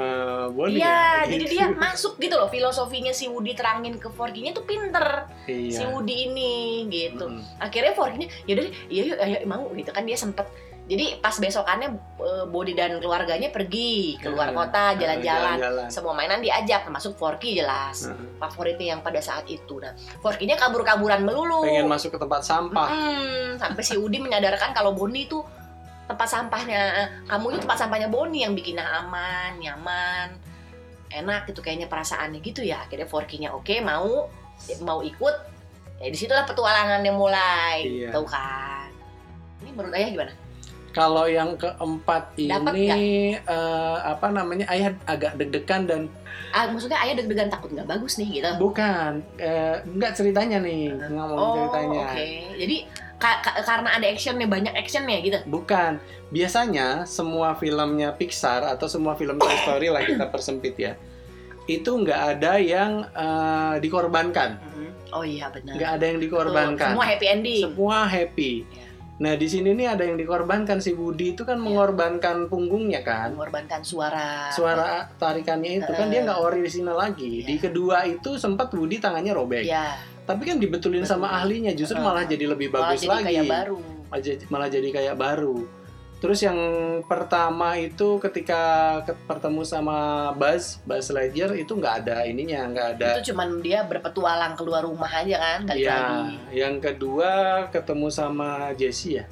Boni 0.48 0.76
Iya, 0.76 0.88
ya? 1.22 1.28
jadi 1.28 1.44
Gitu. 1.44 1.52
dia 1.54 1.66
masuk 1.70 2.16
gitu 2.16 2.34
loh 2.34 2.48
filosofinya 2.48 3.12
si 3.12 3.26
Woody 3.26 3.52
terangin 3.52 3.94
ke 3.94 4.08
Forky-nya 4.08 4.50
tuh 4.50 4.64
pinter. 4.64 5.28
Si 5.44 5.52
Iya. 5.70 5.86
Woody 5.86 6.26
ini 6.26 6.54
gitu. 6.88 7.28
Mm-mm. 7.28 7.44
akhirnya 7.58 7.92
Forky-nya 7.92 8.28
ya 8.42 8.52
udah 8.52 8.64
deh, 8.64 8.74
iya 8.88 9.02
yuk 9.04 9.18
ayo 9.18 9.36
mau 9.44 9.68
gitu 9.70 9.90
kan 9.90 10.02
dia 10.02 10.16
sempet 10.16 10.48
jadi 10.84 11.18
pas 11.18 11.34
besokannya 11.34 11.88
eh, 12.16 12.44
Bodi 12.46 12.70
dan 12.72 12.96
keluarganya 12.96 13.50
pergi 13.50 14.14
keluar 14.16 14.48
Hmm, 14.48 14.58
kota 14.60 14.94
jalan-jalan 14.94 15.58
Jalan-jalan. 15.58 15.86
semua 15.88 16.14
mainan 16.14 16.38
diajak 16.38 16.86
termasuk 16.86 17.12
Forky 17.12 17.52
jelas 17.52 18.06
Heeh. 18.06 18.38
favoritnya 18.38 18.86
yang 18.88 19.00
pada 19.00 19.18
saat 19.18 19.44
itu 19.46 19.76
nah 19.76 19.90
Forky-nya 20.16 20.54
kabur-kaburan 20.54 21.20
melulu 21.20 21.60
Pengen 21.60 21.84
masuk 21.86 22.14
ke 22.14 22.18
tempat 22.18 22.40
sampah. 22.40 22.86
Hmm, 22.86 23.58
sampai 23.58 23.82
si 23.82 23.94
Udi 23.94 24.16
menyadarkan 24.16 24.70
kalau 24.72 24.92
Boni 24.92 25.26
itu 25.26 25.42
tempat 26.06 26.28
sampahnya 26.28 26.82
kamu 27.26 27.44
itu 27.50 27.58
tempat 27.62 27.78
sampahnya 27.78 28.06
Boni 28.06 28.42
yang 28.42 28.54
bikin 28.54 28.78
aman, 28.78 29.58
nyaman, 29.58 30.38
enak 31.10 31.46
gitu 31.46 31.60
kayaknya 31.60 31.86
perasaannya 31.86 32.38
gitu 32.40 32.62
ya. 32.62 32.82
Akhirnya 32.82 33.06
Forky-nya 33.06 33.50
oke 33.50 33.74
mau 33.80 34.30
mau 34.80 35.02
ikut. 35.02 35.36
Ya 35.96 36.06
di 36.06 36.14
situlah 36.14 36.44
petualangannya 36.44 37.08
mulai, 37.10 37.76
Iya. 37.82 38.12
tuh 38.12 38.28
kan. 38.28 38.92
Ini 39.64 39.70
menurut 39.72 39.96
ayah 39.96 40.10
gimana? 40.12 40.32
Kalau 40.92 41.24
yang 41.24 41.56
keempat 41.56 42.36
Dapat 42.36 42.72
ini 42.72 43.00
eh, 43.36 43.98
apa 44.00 44.28
namanya? 44.28 44.64
Ayah 44.68 44.92
agak 45.04 45.36
deg-degan 45.36 45.84
dan 45.84 46.02
Ah, 46.52 46.68
maksudnya 46.68 46.96
ayah 47.00 47.16
deg-degan 47.16 47.48
takut 47.48 47.68
nggak 47.68 47.84
bagus 47.86 48.16
nih 48.16 48.40
gitu. 48.40 48.48
bukan 48.56 49.20
eh, 49.36 49.80
enggak 49.84 50.12
ceritanya 50.14 50.56
nih, 50.60 50.94
ngomong 51.10 51.36
Oh, 51.36 51.52
ceritanya. 51.58 52.06
oke. 52.12 52.28
Jadi 52.56 52.76
ka- 53.16 53.40
ka- 53.40 53.58
karena 53.60 53.92
ada 53.92 54.06
actionnya 54.06 54.46
banyak 54.46 54.72
actionnya 54.72 55.18
gitu. 55.20 55.38
Bukan. 55.46 55.98
Biasanya 56.28 57.06
semua 57.06 57.54
filmnya 57.54 58.12
Pixar 58.12 58.66
atau 58.66 58.86
semua 58.86 59.14
film 59.14 59.38
Toy 59.38 59.56
Story 59.62 59.88
lah 59.88 60.02
kita 60.02 60.26
persempit 60.28 60.74
ya. 60.76 60.92
Itu 61.66 61.98
nggak 61.98 62.20
ada 62.38 62.58
yang 62.58 63.06
eh, 63.06 63.74
dikorbankan. 63.78 64.58
Oh 65.14 65.22
iya 65.22 65.48
benar. 65.48 65.74
Nggak 65.74 65.90
ada 65.92 66.04
yang 66.04 66.18
Betul. 66.18 66.26
dikorbankan. 66.28 66.88
Semua 66.92 67.06
happy 67.06 67.26
ending. 67.26 67.62
Semua 67.62 67.98
happy. 68.04 68.52
Iya. 68.66 68.84
Nah 69.16 69.32
di 69.32 69.48
sini 69.48 69.72
nih 69.72 69.88
ada 69.88 70.04
yang 70.04 70.20
dikorbankan 70.20 70.76
si 70.76 70.92
Woody 70.92 71.32
itu 71.32 71.42
kan 71.42 71.56
Iya. 71.56 71.64
mengorbankan 71.64 72.36
punggungnya 72.52 73.00
kan. 73.00 73.32
mengorbankan 73.32 73.80
suara. 73.80 74.52
Suara 74.52 75.08
tarikannya 75.16 75.80
itu 75.80 75.88
kan 75.88 76.10
dia 76.10 76.20
nggak 76.20 76.36
original 76.36 77.00
lagi. 77.00 77.40
Iya. 77.40 77.46
Di 77.48 77.56
kedua 77.56 78.04
itu 78.04 78.36
sempat 78.36 78.68
Woody 78.70 79.00
tangannya 79.00 79.32
robek. 79.32 79.64
Ya, 79.64 79.96
Tapi 80.26 80.42
kan 80.42 80.58
dibetulin 80.58 81.00
Betul. 81.00 81.12
sama 81.12 81.30
ahlinya 81.32 81.70
justru 81.70 81.96
malah 81.96 82.26
jadi 82.26 82.44
lebih 82.48 82.68
malah 82.68 82.92
bagus 82.92 83.00
jadi 83.00 83.10
lagi. 83.14 83.26
kayak 83.30 83.44
baru. 83.46 83.78
malah 84.06 84.20
jadi, 84.20 84.42
malah 84.46 84.68
jadi 84.68 84.88
kayak 84.90 85.16
baru. 85.16 85.58
Terus 86.16 86.40
yang 86.40 86.58
pertama 87.04 87.76
itu 87.76 88.16
ketika 88.18 88.62
ke- 89.02 89.18
bertemu 89.22 89.62
sama 89.62 89.96
Buzz, 90.32 90.80
Buzz 90.82 91.06
Lightyear 91.08 91.52
itu 91.54 91.70
nggak 91.70 91.94
ada 92.02 92.24
ininya, 92.24 92.64
nggak 92.66 92.88
ada. 92.96 93.08
Itu 93.14 93.30
cuman 93.30 93.60
dia 93.60 93.84
berpetualang 93.84 94.56
keluar 94.56 94.82
rumah 94.82 95.12
aja 95.12 95.36
kan, 95.36 95.58
balik 95.64 95.84
Iya. 95.84 95.94
lagi. 95.94 96.34
Yang 96.56 96.74
kedua 96.82 97.32
ketemu 97.68 98.06
sama 98.08 98.48
Jessie 98.72 99.20
ya. 99.20 99.24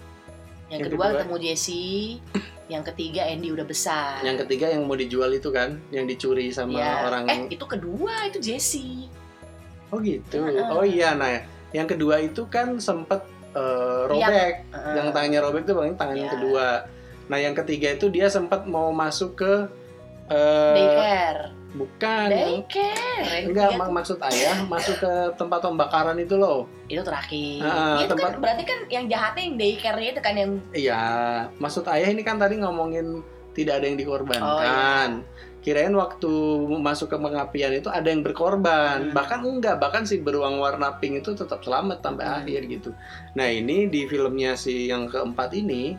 Yang, 0.67 0.71
yang 0.71 0.81
kedua 0.85 1.01
kedua- 1.01 1.13
ketemu 1.17 1.37
Jessie, 1.41 2.21
yang 2.67 2.83
ketiga 2.85 3.23
Andy 3.25 3.49
udah 3.51 3.65
besar. 3.65 4.21
Yang 4.21 4.37
ketiga 4.45 4.67
yang 4.69 4.85
mau 4.85 4.95
dijual 4.95 5.33
itu 5.33 5.49
kan, 5.49 5.81
yang 5.89 6.05
dicuri 6.05 6.53
sama 6.53 6.79
Iya. 6.79 6.93
orang. 7.03 7.25
Eh, 7.27 7.39
itu 7.51 7.65
kedua 7.65 8.29
itu 8.29 8.39
Jessie. 8.39 9.09
Oh 9.95 9.99
gitu. 10.01 10.43
Heeh. 10.43 10.67
Oh 10.69 10.83
iya, 10.83 11.15
nah 11.15 11.31
yang 11.71 11.87
kedua 11.87 12.19
itu 12.19 12.45
kan 12.47 12.75
sempet 12.79 13.23
eh, 13.53 14.01
robek. 14.05 14.67
Heeh. 14.67 14.95
Yang 14.97 15.07
tangannya 15.13 15.41
robek 15.41 15.63
itu 15.63 15.73
paling 15.73 15.95
tangan 15.95 16.17
yang 16.17 16.27
Iya. 16.27 16.35
kedua. 16.35 16.67
Nah 17.25 17.39
yang 17.39 17.55
ketiga 17.55 17.89
itu 17.91 18.07
dia 18.09 18.27
sempat 18.27 18.67
mau 18.67 18.91
masuk 18.91 19.39
ke 19.39 19.53
eh, 20.27 20.75
Daycare. 20.75 21.41
bukan 21.73 22.27
yang 22.27 22.65
Daycare. 22.65 23.23
Yang 23.23 23.45
Enggak, 23.47 23.69
ketiga 23.69 23.79
mak 23.79 23.91
maksud 23.93 24.19
ayah 24.25 24.57
masuk 24.65 24.97
ke 24.99 25.13
tempat 25.35 25.59
pembakaran 25.61 26.17
itu 26.17 26.35
loh. 26.35 26.67
itu 26.85 27.01
terakhir. 27.01 27.63
Ah, 27.63 27.97
itu 27.97 28.11
kan 28.11 28.19
tempat- 28.29 28.41
berarti 28.41 28.63
kan 28.63 28.79
yang 28.89 29.05
jahatnya 29.07 29.43
yang 29.43 29.57
daycare-nya 29.57 30.09
itu 30.11 30.21
kan 30.21 30.35
yang 30.35 30.51
Iya, 30.71 31.03
maksud 31.57 31.85
ayah 31.87 32.09
ini 32.09 32.21
kan 32.21 32.37
tadi 32.37 32.57
ngomongin 32.57 33.23
tidak 33.53 33.79
ada 33.79 33.87
yang 33.87 33.97
dikorbankan. 33.97 35.09
Oh, 35.23 35.54
Kirain 35.65 35.97
waktu 35.97 36.29
masuk 36.77 37.09
ke 37.09 37.17
pengapian 37.17 37.73
itu 37.73 37.89
ada 37.89 38.05
yang 38.05 38.21
berkorban. 38.21 39.09
Hmm. 39.09 39.13
Bahkan 39.17 39.41
enggak, 39.41 39.81
bahkan 39.81 40.05
si 40.05 40.21
beruang 40.21 40.61
warna 40.61 41.01
pink 41.01 41.25
itu 41.25 41.33
tetap 41.33 41.65
selamat 41.65 42.05
sampai 42.05 42.25
Hmm. 42.29 42.39
akhir 42.45 42.61
gitu. 42.69 42.91
Nah, 43.33 43.49
ini 43.49 43.89
di 43.89 44.05
filmnya 44.05 44.61
si 44.61 44.93
yang 44.93 45.09
keempat 45.09 45.57
ini 45.57 45.97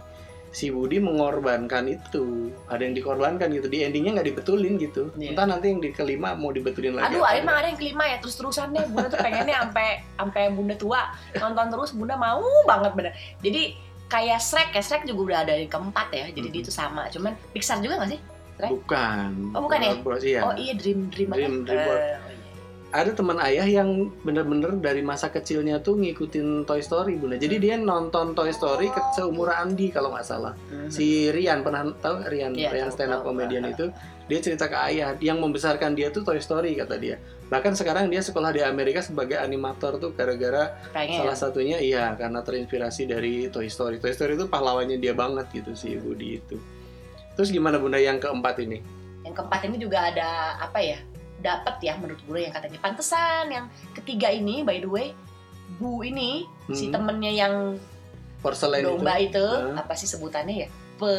si 0.53 0.69
Budi 0.69 1.01
mengorbankan 1.01 1.89
itu. 1.89 2.53
Ada 2.69 2.85
yang 2.85 2.93
dikorbankan 2.93 3.49
gitu. 3.51 3.67
Di 3.67 3.83
endingnya 3.83 4.21
nggak 4.21 4.27
dibetulin 4.31 4.77
gitu. 4.77 5.09
Iya. 5.17 5.33
Entah 5.33 5.49
nanti 5.49 5.67
yang 5.67 5.81
di 5.81 5.89
kelima 5.91 6.31
mau 6.31 6.53
dibetulin 6.53 6.95
lagi. 6.95 7.11
Aduh, 7.11 7.25
emang 7.25 7.55
ada 7.59 7.67
yang 7.67 7.79
kelima 7.81 8.05
ya 8.05 8.21
terus 8.21 8.37
terusan 8.37 8.69
deh. 8.71 8.85
Bunda 8.85 9.09
tuh 9.09 9.17
pengennya 9.19 9.65
sampai 9.65 9.87
sampai 10.13 10.43
bunda 10.53 10.75
tua 10.77 11.01
nonton 11.35 11.67
terus. 11.73 11.89
Bunda 11.91 12.15
mau 12.15 12.39
banget 12.63 12.93
bener. 12.93 13.13
Jadi 13.41 13.75
kayak 14.05 14.37
Shrek 14.39 14.69
ya 14.71 14.81
Shrek 14.85 15.03
juga 15.03 15.21
udah 15.33 15.39
ada 15.43 15.53
yang 15.57 15.67
keempat 15.67 16.07
ya. 16.13 16.25
Jadi 16.29 16.47
Mhm. 16.47 16.53
dia 16.53 16.61
itu 16.61 16.71
sama. 16.71 17.09
Cuman 17.09 17.33
Pixar 17.51 17.81
juga 17.81 17.97
gak 17.99 18.13
sih? 18.13 18.21
Shrek? 18.55 18.69
Bukan. 18.71 19.29
Oh, 19.51 19.61
bukan 19.63 19.79
ya? 19.79 19.91
Iya. 20.17 20.41
Oh 20.41 20.53
iya 20.55 20.73
Dream 20.73 20.99
Dream? 21.07 21.29
Dream- 21.29 21.63
Dreamworks. 21.63 21.99
Eh, 21.99 22.15
oh 22.15 22.31
iya. 22.31 22.33
ada 22.93 23.11
teman 23.11 23.35
ayah 23.43 23.67
yang 23.67 23.89
bener-bener 24.23 24.71
dari 24.79 25.03
masa 25.03 25.27
kecilnya 25.27 25.83
tuh 25.83 25.99
ngikutin 25.99 26.63
Toy 26.63 26.79
Story 26.79 27.19
bunda. 27.19 27.35
Jadi 27.35 27.59
dia 27.59 27.75
nonton 27.75 28.31
Toy 28.31 28.49
Story 28.49 28.87
ke 28.87 29.01
seumuran 29.11 29.51
Andi 29.67 29.91
kalau 29.91 30.09
nggak 30.09 30.23
salah. 30.23 30.55
Mhm. 30.65 30.87
Si 30.87 31.27
Rian 31.27 31.59
pernah 31.59 31.83
tahu 31.93 32.23
Rian 32.23 32.55
Iya, 32.55 32.71
yang 32.73 32.87
tahu, 32.87 32.95
stand 32.95 33.11
up 33.11 33.21
comedian 33.21 33.67
itu 33.67 33.91
dia 34.25 34.39
cerita 34.39 34.65
ke 34.65 34.77
ayah 34.87 35.11
yang 35.19 35.37
membesarkan 35.37 35.91
dia 35.91 36.07
tuh 36.07 36.23
Toy 36.23 36.39
Story 36.39 36.71
kata 36.73 36.95
dia. 36.95 37.19
Bahkan 37.45 37.75
sekarang 37.75 38.07
dia 38.07 38.23
sekolah 38.23 38.49
di 38.49 38.63
Amerika 38.63 39.03
sebagai 39.03 39.37
animator 39.37 39.99
tuh 39.99 40.15
gara-gara 40.15 40.79
salah 41.19 41.35
satunya 41.35 41.77
iya 41.77 42.15
karena 42.15 42.41
terinspirasi 42.41 43.05
dari 43.05 43.51
Toy 43.51 43.67
Story. 43.67 43.99
Toy 43.99 44.15
Story 44.15 44.33
itu 44.33 44.47
pahlawannya 44.47 44.97
dia 44.97 45.11
banget 45.11 45.51
gitu 45.51 45.75
si 45.75 45.99
Woody 45.99 46.39
itu. 46.39 46.55
Terus 47.35 47.49
gimana 47.49 47.75
bunda 47.75 47.95
yang 47.95 48.17
keempat 48.17 48.55
ini? 48.59 48.79
Yang 49.21 49.35
keempat 49.35 49.61
ini 49.63 49.75
juga 49.77 50.07
ada 50.07 50.29
apa 50.57 50.79
ya? 50.79 50.97
Dapat 51.37 51.75
ya 51.79 51.93
menurut 51.95 52.21
gue 52.21 52.39
yang 52.39 52.49
katanya 52.49 52.79
pantesan. 52.79 53.47
Yang 53.47 53.65
ketiga 53.93 54.27
ini 54.29 54.61
by 54.61 54.77
the 54.77 54.87
way 54.87 55.11
Bu 55.75 56.01
ini 56.01 56.45
si 56.71 56.87
Hmm. 56.87 56.93
temennya 56.95 57.31
yang 57.31 57.53
Porcelain 58.37 58.85
domba 58.85 59.17
itu 59.17 59.35
itu, 59.35 59.45
apa 59.73 59.93
sih 59.93 60.05
sebutannya 60.05 60.55
ya? 60.55 60.69
Pe 60.95 61.11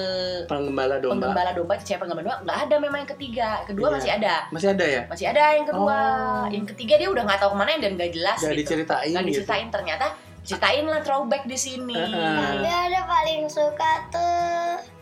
penggembala 0.46 0.96
domba. 0.96 1.28
penggembala 1.28 1.50
domba 1.52 1.74
siapa 1.76 2.06
penggembala 2.06 2.24
domba 2.24 2.44
nggak 2.44 2.58
ada 2.64 2.76
memang 2.78 2.98
yang 3.02 3.10
ketiga 3.12 3.48
kedua 3.66 3.86
Iya. 3.86 3.94
masih 3.98 4.10
ada 4.14 4.34
Masih 4.48 4.68
ada 4.70 4.84
ya? 4.86 5.02
masih 5.04 5.26
ada 5.26 5.42
yang 5.52 5.66
kedua 5.66 5.98
Oh. 5.98 6.44
yang 6.48 6.64
ketiga 6.64 6.94
dia 6.96 7.08
udah 7.10 7.22
nggak 7.22 7.40
tahu 7.42 7.50
ke 7.52 7.58
mana 7.58 7.70
dan 7.76 7.92
nggak 7.92 8.10
jelas 8.10 8.38
Gak 8.38 8.46
gitu 8.48 8.60
diceritain 8.62 9.10
nggak 9.10 9.24
gitu. 9.26 9.30
diceritain 9.36 9.68
ternyata 9.68 10.06
ceritain 10.40 10.86
lah 10.86 11.00
throwback 11.02 11.42
di 11.44 11.58
sini 11.58 11.92
Heeh. 11.92 12.38
Tapi 12.56 12.70
ada 12.70 13.00
paling 13.04 13.42
suka 13.46 13.90
tuh 14.08 14.95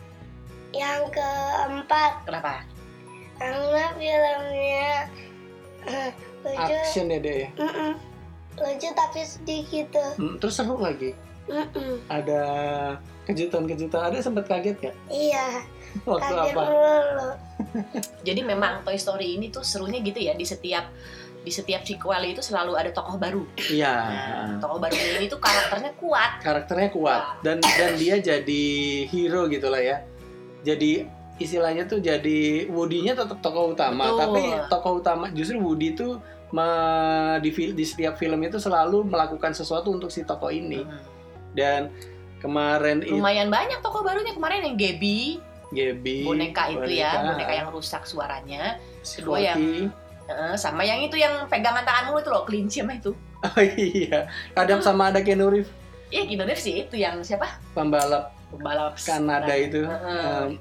yang 0.75 1.07
keempat 1.09 2.13
kenapa 2.27 2.67
karena 3.35 3.85
filmnya 3.95 4.91
eh, 5.85 6.11
lucu, 6.43 6.75
Action 6.75 7.07
ya 7.09 7.19
deh. 7.19 7.47
Mm-mm. 7.57 7.93
lucu 8.55 8.89
tapi 8.91 9.21
sedih 9.23 9.63
gitu. 9.67 10.05
Hmm, 10.15 10.39
terus 10.39 10.55
seru 10.55 10.79
lagi. 10.79 11.11
Mm-mm. 11.51 11.99
Ada 12.07 12.43
kejutan-kejutan. 13.27 14.15
Ada 14.15 14.23
sempat 14.23 14.47
kaget 14.47 14.79
gak? 14.81 14.95
Iya, 15.11 15.67
Waktu 16.07 16.31
kaget 16.31 16.55
apa? 16.55 16.63
mulu. 16.65 17.31
jadi 18.27 18.41
memang 18.41 18.83
Toy 18.83 18.95
Story 18.95 19.35
ini 19.35 19.51
tuh 19.51 19.67
serunya 19.67 19.99
gitu 19.99 20.19
ya 20.19 20.33
di 20.33 20.47
setiap 20.47 20.87
di 21.45 21.53
setiap 21.53 21.85
sequel 21.85 22.25
itu 22.25 22.41
selalu 22.41 22.73
ada 22.73 22.89
tokoh 22.89 23.21
baru 23.21 23.45
Iya. 23.69 23.93
nah, 23.93 24.57
tokoh 24.57 24.81
baru 24.81 24.97
ini 24.97 25.29
tuh 25.29 25.37
karakternya 25.37 25.93
kuat 25.95 26.41
Karakternya 26.41 26.89
kuat 26.89 27.45
dan 27.45 27.61
dan 27.61 28.01
dia 28.01 28.17
jadi 28.17 28.65
hero 29.05 29.45
gitu 29.49 29.69
lah 29.69 29.77
ya. 29.77 30.01
Jadi 30.65 31.05
istilahnya 31.39 31.85
tuh 31.85 32.01
jadi 32.01 32.67
Woody-nya 32.71 33.13
tetap 33.15 33.39
tokoh 33.45 33.77
utama, 33.77 34.09
Betul. 34.11 34.21
tapi 34.21 34.43
tokoh 34.73 34.93
utama 35.05 35.29
justru 35.31 35.61
Woody 35.61 35.93
me- 36.55 37.39
di, 37.43 37.51
di 37.51 37.85
setiap 37.85 38.17
film 38.17 38.39
itu 38.43 38.57
selalu 38.57 39.05
melakukan 39.05 39.53
sesuatu 39.53 39.91
untuk 39.93 40.09
si 40.09 40.25
tokoh 40.25 40.49
ini. 40.49 40.83
Hmm. 40.87 41.03
Dan 41.55 41.81
kemarin 42.45 43.01
itu 43.01 43.17
lumayan 43.17 43.49
banyak 43.49 43.81
tokoh 43.81 44.05
barunya 44.05 44.37
kemarin 44.37 44.69
yang 44.69 44.77
Gaby 44.77 45.41
Gaby, 45.73 46.29
boneka 46.29 46.69
itu 46.71 47.01
ya 47.01 47.33
boneka, 47.33 47.55
yang 47.57 47.69
rusak 47.73 48.05
suaranya 48.05 48.77
si 49.01 49.25
kedua 49.25 49.41
yang-. 49.41 49.89
Heeh, 50.25 50.55
sama 50.57 50.85
yang 50.85 51.01
itu 51.01 51.17
yang 51.17 51.49
pegangan 51.49 51.85
tanganmu 51.85 52.21
itu 52.21 52.31
loh 52.33 52.45
kelinci 52.45 52.81
sama 52.85 52.97
itu 52.97 53.13
Oh 53.49 53.61
iya, 53.61 54.29
kadang 54.53 54.81
sama 54.85 55.09
ada 55.09 55.21
Keanu 55.25 55.53
Reeves 55.53 55.69
Iya, 56.13 56.29
Keanu 56.29 56.45
Reeves 56.45 56.65
sih 56.65 56.85
itu 56.85 56.97
yang 57.01 57.21
siapa? 57.25 57.61
pembalap 57.73 58.34
Pembalap 58.53 58.95
Kanada 58.99 59.55
itu, 59.55 59.83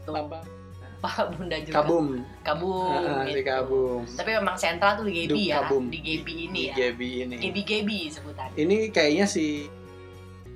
apa? 0.07 0.39
Pak 1.03 1.35
Bunda 1.35 1.59
juga. 1.59 1.83
Kabum, 1.83 2.23
Kabum. 2.47 2.95
Si 3.27 3.35
gitu. 3.35 3.43
Kabum. 3.43 3.99
Tapi 4.07 4.29
memang 4.39 4.55
sentral 4.55 4.95
tuh 4.95 5.03
di 5.03 5.27
Duke 5.27 5.51
ya. 5.51 5.59
Kabum. 5.67 5.91
Di 5.91 5.99
Gaby 5.99 6.33
ini 6.47 6.61
Di 6.63 6.69
ya. 6.71 6.75
Gaby 6.79 7.09
ini. 7.27 7.35
Gaby 7.43 7.61
Gaby 7.67 7.99
sebutan. 8.07 8.47
Ini 8.55 8.77
kayaknya 8.87 9.27
si 9.27 9.67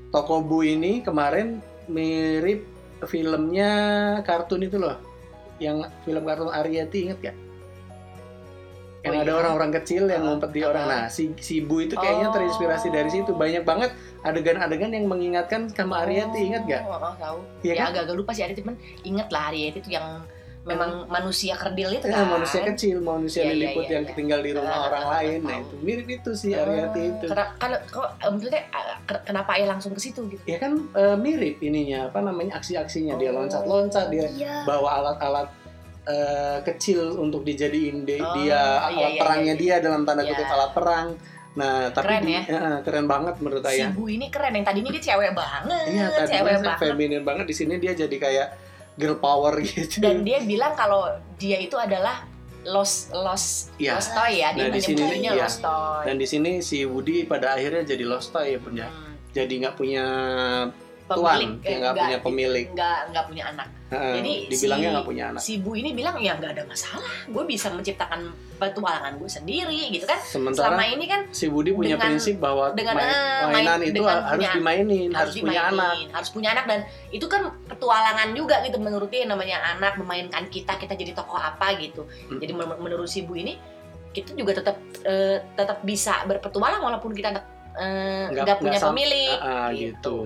Tokobu 0.07 0.63
ini 0.63 1.03
kemarin 1.03 1.59
mirip 1.91 2.63
filmnya 3.11 3.71
kartun 4.23 4.63
itu 4.63 4.79
loh, 4.79 4.95
yang 5.59 5.83
film 6.07 6.23
kartun 6.23 6.47
Ariety 6.47 7.11
inget 7.11 7.19
gak? 7.19 7.37
Yang 9.03 9.13
Oh, 9.13 9.23
ada 9.23 9.31
iya. 9.31 9.39
orang-orang 9.39 9.71
kecil 9.77 10.03
yang 10.07 10.23
ngumpet 10.25 10.51
di 10.51 10.61
orang. 10.63 10.87
Nah, 10.87 11.05
si 11.07 11.31
si 11.39 11.59
Bu 11.59 11.83
itu 11.83 11.93
kayaknya 11.93 12.31
Oh. 12.31 12.33
terinspirasi 12.33 12.87
dari 12.89 13.07
situ. 13.07 13.31
Banyak 13.31 13.63
banget 13.63 13.91
adegan-adegan 14.27 14.91
yang 14.91 15.05
mengingatkan 15.05 15.61
sama 15.69 16.03
Ariety, 16.03 16.39
inget 16.45 16.63
gak? 16.65 16.81
Oh, 16.83 16.95
oh, 16.95 17.13
tahu. 17.15 17.39
Iya 17.61 17.71
ya 17.71 17.79
kan? 17.79 17.87
agak-agak 17.91 18.15
lupa 18.15 18.31
sih 18.31 18.43
Ariety, 18.43 18.61
cuman 18.61 18.75
inget 19.01 19.27
lah 19.27 19.43
Ariety 19.47 19.79
itu 19.79 19.91
yang 19.91 20.07
memang 20.61 21.07
manusia 21.07 21.55
kerdil 21.55 21.87
itu 21.93 22.05
Ya, 22.05 22.19
kan 22.19 22.27
manusia 22.29 22.59
kecil, 22.61 22.99
manusia 22.99 23.39
Iya, 23.39 23.47
iya, 23.47 23.53
liliput 23.55 23.83
iya, 23.83 23.93
yang 23.93 24.03
iya. 24.03 24.13
tinggal 24.13 24.39
di 24.41 24.51
rumah 24.51 24.67
Ah, 24.73 24.83
orang 24.85 24.99
ah, 25.01 25.11
lain. 25.15 25.39
ah, 25.39 25.47
Nah, 25.47 25.53
ah. 25.53 25.63
itu 25.63 25.75
mirip 25.79 26.07
itu 26.11 26.31
sih 26.33 26.51
Oh, 26.51 26.61
Ariati 26.61 27.01
itu. 27.07 27.25
Kenapa, 27.25 27.51
kalau 27.55 27.77
kok 27.87 28.07
eh, 28.13 28.29
maksudnya 28.29 28.61
eh, 28.67 28.95
ke- 29.01 29.23
kenapa 29.23 29.49
ayah 29.55 29.67
langsung 29.69 29.91
ke 29.91 30.01
situ 30.01 30.21
gitu? 30.27 30.43
Ya 30.43 30.57
kan 30.57 30.75
eh, 30.91 31.15
mirip 31.15 31.55
ininya 31.59 31.99
apa 32.05 32.19
namanya 32.19 32.59
aksi-aksinya 32.59 33.15
dia 33.15 33.31
Oh. 33.31 33.39
loncat-loncat 33.39 34.05
dia 34.09 34.27
Iya. 34.27 34.67
bawa 34.67 34.89
alat-alat 34.99 35.47
eh, 36.03 36.59
kecil 36.63 37.15
untuk 37.15 37.43
dijadiin 37.43 38.03
de- 38.03 38.19
Oh, 38.19 38.35
dia 38.37 38.51
iya, 38.51 38.61
alat 38.85 39.07
iya, 39.09 39.19
perangnya 39.19 39.53
iya, 39.53 39.61
dia 39.61 39.75
dalam 39.79 40.03
tanda 40.03 40.23
Iya. 40.23 40.31
kutip 40.31 40.47
alat 40.49 40.71
perang. 40.73 41.07
Nah, 41.57 41.89
tapi 41.89 42.05
Keren 42.07 42.21
di- 42.21 42.31
ya? 42.31 42.41
eh, 42.45 42.77
keren 42.81 43.05
banget 43.05 43.35
menurut 43.37 43.65
Si 43.65 43.71
ayah. 43.75 43.89
Bu 43.89 44.05
ini 44.05 44.29
keren 44.29 44.53
yang 44.53 44.61
tadinya 44.63 44.89
dia 44.89 45.03
cewek 45.03 45.33
banget, 45.33 45.85
Iya, 45.89 46.05
cewek 46.23 46.53
banget. 46.55 46.77
feminin 46.77 47.23
banget 47.23 47.45
di 47.45 47.55
sini 47.55 47.73
dia 47.75 47.91
jadi 47.91 48.13
kayak 48.15 48.47
girl 48.93 49.17
power 49.17 49.57
gitu. 49.65 49.97
Dan 49.97 50.21
dia 50.21 50.37
bilang 50.39 50.71
kalau 50.71 51.09
dia 51.35 51.57
itu 51.57 51.73
adalah 51.75 52.29
lost 52.63 53.09
lost 53.11 53.73
Iya. 53.75 53.95
lost 53.95 54.13
toy 54.13 54.37
ya, 54.37 54.53
dia 54.53 54.63
Nah, 54.63 54.69
di 54.69 54.81
sini 54.81 55.01
iya. 55.17 55.33
lost 55.33 55.59
toy. 55.59 56.03
Dan 56.05 56.15
di 56.15 56.27
sini 56.27 56.51
si 56.59 56.83
Woody 56.83 57.25
pada 57.25 57.51
akhirnya 57.51 57.81
jadi 57.87 58.05
lost 58.05 58.29
toy 58.29 58.53
ya 58.53 58.59
punya. 58.59 58.85
Hmm. 58.85 59.17
Jadi 59.31 59.53
nggak 59.57 59.75
punya 59.75 60.05
Pemilik, 61.07 61.47
tuan, 61.49 61.63
dia 61.63 61.75
nggak 61.79 61.93
eh, 61.93 62.01
punya 62.01 62.17
pemilik. 62.19 62.65
nggak 62.69 62.99
nggak 63.09 63.25
punya 63.25 63.43
anak. 63.47 63.67
Heeh, 63.87 64.13
Jadi 64.13 64.31
dibilangnya 64.51 64.83
si- 64.83 64.93
nggak 64.93 65.07
punya 65.07 65.23
anak. 65.25 65.41
Si 65.41 65.53
Bu 65.57 65.71
ini 65.73 65.89
bilang 65.91 66.15
ya 66.17 66.35
nggak 66.35 66.51
ada 66.51 66.63
masalah, 66.63 67.07
gue 67.23 67.43
bisa 67.45 67.71
menciptakan 67.71 68.19
petualangan 68.53 69.15
gue 69.15 69.29
sendiri 69.29 69.81
gitu 69.89 70.03
kan. 70.03 70.19
Sementara 70.19 70.75
Selama 70.75 70.83
ini 70.85 71.05
kan 71.05 71.21
si 71.31 71.47
Woody 71.47 71.71
punya 71.71 71.95
dengan- 71.95 72.03
prinsip 72.11 72.35
bahwa 72.37 72.65
dengan, 72.73 72.93
main- 72.93 73.07
eh, 73.07 73.15
main- 73.15 73.55
mainan 73.63 73.79
itu 73.81 73.95
dengan 73.95 74.17
harus 74.19 74.27
punya- 74.35 74.53
dimainin, 74.53 75.09
harus, 75.09 75.33
punya 75.33 75.61
dimainin, 75.63 75.79
anak. 76.03 76.11
harus 76.11 76.29
punya 76.29 76.49
anak 76.51 76.65
dan 76.65 76.79
itu 77.09 77.25
kan 77.25 77.41
petualangan 77.65 78.27
juga 78.33 78.55
gitu 78.61 78.77
menurut 78.77 79.07
dia 79.07 79.23
namanya 79.23 79.57
anak 79.69 79.95
memainkan 79.95 80.43
kita 80.47 80.75
kita 80.75 80.91
jadi 80.93 81.11
tokoh 81.13 81.37
apa 81.37 81.71
gitu. 81.77 82.03
Hmm. 82.27 82.37
Jadi 82.37 82.51
men- 82.51 82.75
menurut 82.77 83.07
si 83.07 83.23
Bu 83.23 83.33
ini 83.33 83.55
kita 84.09 84.33
juga 84.33 84.51
tetap 84.53 84.75
eh, 85.01 85.39
tetap 85.53 85.79
bisa 85.81 86.25
berpetualang 86.25 86.81
walaupun 86.81 87.13
kita 87.13 87.31
nggak 87.31 87.45
eh, 87.73 88.25
Nggak- 88.27 88.43
nggak 88.43 88.57
punya 88.57 88.71
nggak 88.73 88.89
pemilik 88.89 89.37
Ah, 89.37 89.47
ah, 89.47 89.67
gitu. 89.71 90.17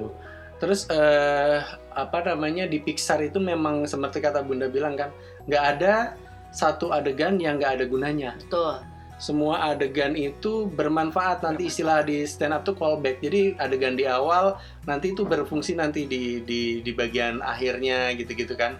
Terus 0.61 0.85
eh, 0.93 1.57
apa 1.97 2.21
namanya 2.21 2.69
di 2.69 2.77
Pixar 2.77 3.17
itu 3.25 3.41
memang 3.41 3.89
seperti 3.89 4.21
kata 4.21 4.45
Bunda 4.45 4.69
bilang 4.69 4.93
kan, 4.93 5.09
nggak 5.49 5.63
ada 5.75 6.13
satu 6.53 6.93
adegan 6.93 7.41
yang 7.41 7.57
nggak 7.57 7.81
ada 7.81 7.85
gunanya. 7.89 8.37
Betul. 8.37 8.77
Semua 9.17 9.73
adegan 9.73 10.13
itu 10.13 10.69
bermanfaat. 10.69 11.41
Nanti 11.41 11.65
istilah 11.65 12.05
di 12.05 12.25
stand 12.29 12.53
up 12.53 12.61
tuh 12.61 12.77
callback. 12.77 13.21
Jadi 13.25 13.57
adegan 13.57 13.97
di 13.97 14.05
awal 14.05 14.61
nanti 14.85 15.17
itu 15.17 15.25
berfungsi 15.25 15.73
nanti 15.73 16.05
di 16.05 16.45
di 16.45 16.85
di 16.85 16.91
bagian 16.93 17.41
akhirnya 17.41 18.13
gitu-gitu 18.13 18.53
kan. 18.53 18.77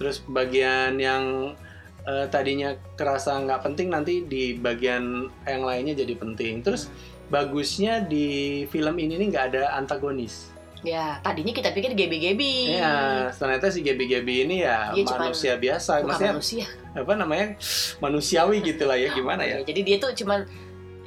Terus 0.00 0.24
bagian 0.24 0.96
yang 0.96 1.52
eh, 2.08 2.26
tadinya 2.32 2.72
kerasa 2.96 3.36
nggak 3.44 3.60
penting 3.60 3.92
nanti 3.92 4.24
di 4.24 4.56
bagian 4.56 5.28
yang 5.44 5.68
lainnya 5.68 6.00
jadi 6.00 6.16
penting. 6.16 6.64
Terus 6.64 6.88
bagusnya 7.28 8.04
di 8.04 8.64
film 8.72 8.96
ini 8.96 9.20
nih 9.20 9.36
nggak 9.36 9.46
ada 9.52 9.76
antagonis. 9.76 10.49
Ya, 10.80 11.20
tadinya 11.20 11.52
kita 11.52 11.70
pikir 11.70 11.92
gebi-gebi. 11.92 12.72
Ya, 12.72 13.28
ternyata 13.30 13.68
si 13.68 13.80
Gaby 13.80 14.04
Gaby 14.08 14.34
ini 14.44 14.56
ya 14.60 14.90
Dia 14.90 15.04
cuman- 15.04 15.28
manusia 15.28 15.52
biasa, 15.54 16.00
Bukan 16.00 16.08
maksudnya 16.08 16.32
manusia. 16.32 16.66
apa 16.90 17.12
namanya 17.14 17.46
manusiawi 17.98 18.56
gitu 18.62 18.84
lah 18.84 18.96
ya 18.96 19.10
gimana 19.10 19.42
ya? 19.42 19.60
Jadi 19.60 19.80
dia 19.82 19.96
tuh 19.96 20.12
cuman 20.14 20.48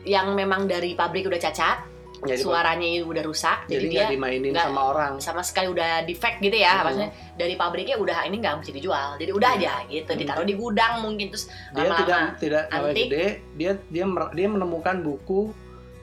yang 0.03 0.31
memang 0.31 0.65
dari 0.65 0.93
pabrik 0.93 1.25
udah 1.25 1.39
cacat, 1.39 1.89
Jadi, 2.21 2.39
suaranya 2.39 2.87
udah 3.03 3.19
rusak, 3.21 3.67
jadi 3.67 3.81
jadi, 3.81 3.87
dia 3.89 4.03
dimainin 4.09 4.51
nggak- 4.51 4.63
sama 4.63 4.81
orang. 4.85 5.13
sama 5.19 5.41
sekali 5.41 5.67
udah 5.67 6.03
defect 6.03 6.39
gitu 6.39 6.55
ya, 6.55 6.71
Hmm. 6.73 6.83
maksudnya 6.85 7.09
dari 7.33 7.55
pabriknya 7.57 7.95
udah 7.97 8.17
ini 8.23 8.39
nggak 8.39 8.55
mesti 8.59 8.71
dijual, 8.71 9.17
jadi 9.17 9.31
udah 9.33 9.49
aja 9.53 9.73
gitu, 9.85 10.07
Hmm. 10.07 10.19
ditaruh 10.21 10.45
di 10.45 10.53
gudang 10.53 10.93
mungkin 11.01 11.27
terus 11.27 11.51
Dia 11.73 11.83
lama-lama 11.83 11.99
tidak 11.99 12.19
tidak 12.37 12.63
awet 12.69 12.87
antik. 12.89 13.05
gede, 13.09 13.25
dia 13.53 13.71
dia 13.89 14.03
dia 14.29 14.47
menemukan 14.47 14.95
buku 15.01 15.51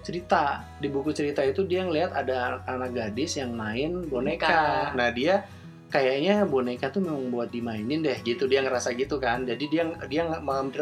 cerita. 0.03 0.65
Di 0.81 0.89
buku 0.89 1.11
cerita 1.13 1.41
itu 1.45 1.65
dia 1.65 1.85
ngelihat 1.85 2.13
ada 2.17 2.65
anak 2.67 2.97
gadis 2.97 3.39
yang 3.39 3.53
main 3.55 4.05
boneka. 4.09 4.47
Boneka. 4.49 4.97
Nah, 4.97 5.09
dia 5.13 5.35
kayaknya 5.91 6.47
boneka 6.47 6.93
tuh 6.93 7.03
memang 7.03 7.31
buat 7.33 7.49
dimainin 7.49 8.05
deh 8.05 8.19
gitu. 8.23 8.49
Dia 8.51 8.65
ngerasa 8.65 8.93
gitu 8.97 9.21
kan. 9.21 9.45
Jadi 9.45 9.65
dia 9.71 9.85
dia 10.09 10.27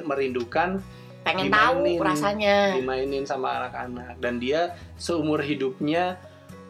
merindukan 0.04 0.82
pengen 1.28 1.52
dimainin. 1.52 1.98
tahu 2.00 2.04
rasanya. 2.04 2.56
dimainin 2.78 3.24
sama 3.28 3.48
anak-anak 3.64 4.16
dan 4.22 4.40
dia 4.40 4.72
seumur 4.96 5.44
hidupnya 5.44 6.16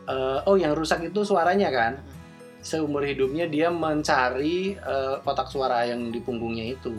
eh, 0.09 0.39
oh 0.49 0.57
yang 0.59 0.75
rusak 0.75 1.05
itu 1.07 1.23
suaranya 1.23 1.71
kan 1.71 1.93
seumur 2.59 3.07
hidupnya 3.07 3.47
dia 3.47 3.71
mencari 3.71 4.75
eh, 4.75 5.17
kotak 5.23 5.47
suara 5.53 5.87
yang 5.87 6.11
di 6.11 6.19
punggungnya 6.19 6.75
itu 6.75 6.91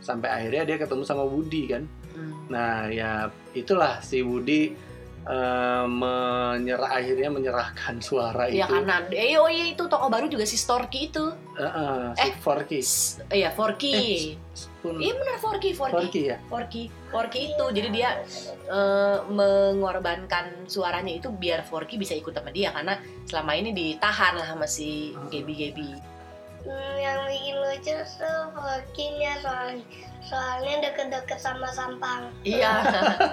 sampai 0.00 0.28
akhirnya 0.32 0.74
dia 0.74 0.76
ketemu 0.80 1.02
sama 1.06 1.22
Woody 1.22 1.70
kan 1.70 1.84
Hmm. 2.10 2.32
nah 2.46 2.86
ya 2.86 3.26
itulah 3.52 3.98
si 4.00 4.20
Woody 4.20 4.74
eh, 5.20 5.84
menyerah 5.86 6.90
akhirnya 6.92 7.28
menyerahkan 7.28 8.00
suara 8.02 8.46
Iya 8.46 8.64
itu 8.64 8.72
karena 8.72 8.94
eh 9.10 9.36
oh 9.36 9.46
iya 9.46 9.64
itu 9.68 9.84
toko 9.84 10.08
baru 10.08 10.26
juga 10.26 10.42
si 10.42 10.56
Storky 10.56 11.08
itu. 11.08 11.24
Eh, 11.54 11.62
eh, 11.62 12.04
si 12.14 12.22
Eh, 12.24 12.32
Forky 12.36 12.80
Iya, 13.30 13.48
Forky. 13.52 13.94
Spoon- 14.50 14.96
Iya 14.96 15.12
benar 15.12 15.36
Forky, 15.38 15.70
Forky. 15.70 15.92
Forky 15.92 16.20
ya 16.24 16.36
Forky, 16.42 16.82
Forky 17.06 17.40
itu 17.52 17.64
jadi 17.70 17.88
dia 17.90 18.10
eh, 18.66 19.18
mengorbankan 19.28 20.66
suaranya 20.66 21.12
itu 21.12 21.28
biar 21.28 21.62
Forky 21.62 21.94
bisa 21.94 22.12
ikut 22.12 22.32
sama 22.32 22.48
dia 22.48 22.72
karena 22.72 22.96
selama 23.24 23.52
ini 23.54 23.70
ditahan 23.70 24.34
lah 24.34 24.46
sama 24.48 24.66
si. 24.66 25.12
Gaby 25.28 25.54
Gaby. 25.54 25.88
Hmm, 26.60 26.96
yang 26.96 27.24
bikin 27.24 27.56
lucu 27.56 27.94
tuh 28.12 28.40
Forky-nya 28.52 29.32
soalnya 29.38 29.80
soalnya 30.20 30.84
deket-deket 30.84 31.38
sama 31.38 31.66
sampang. 31.68 32.28
Iya. 32.42 32.84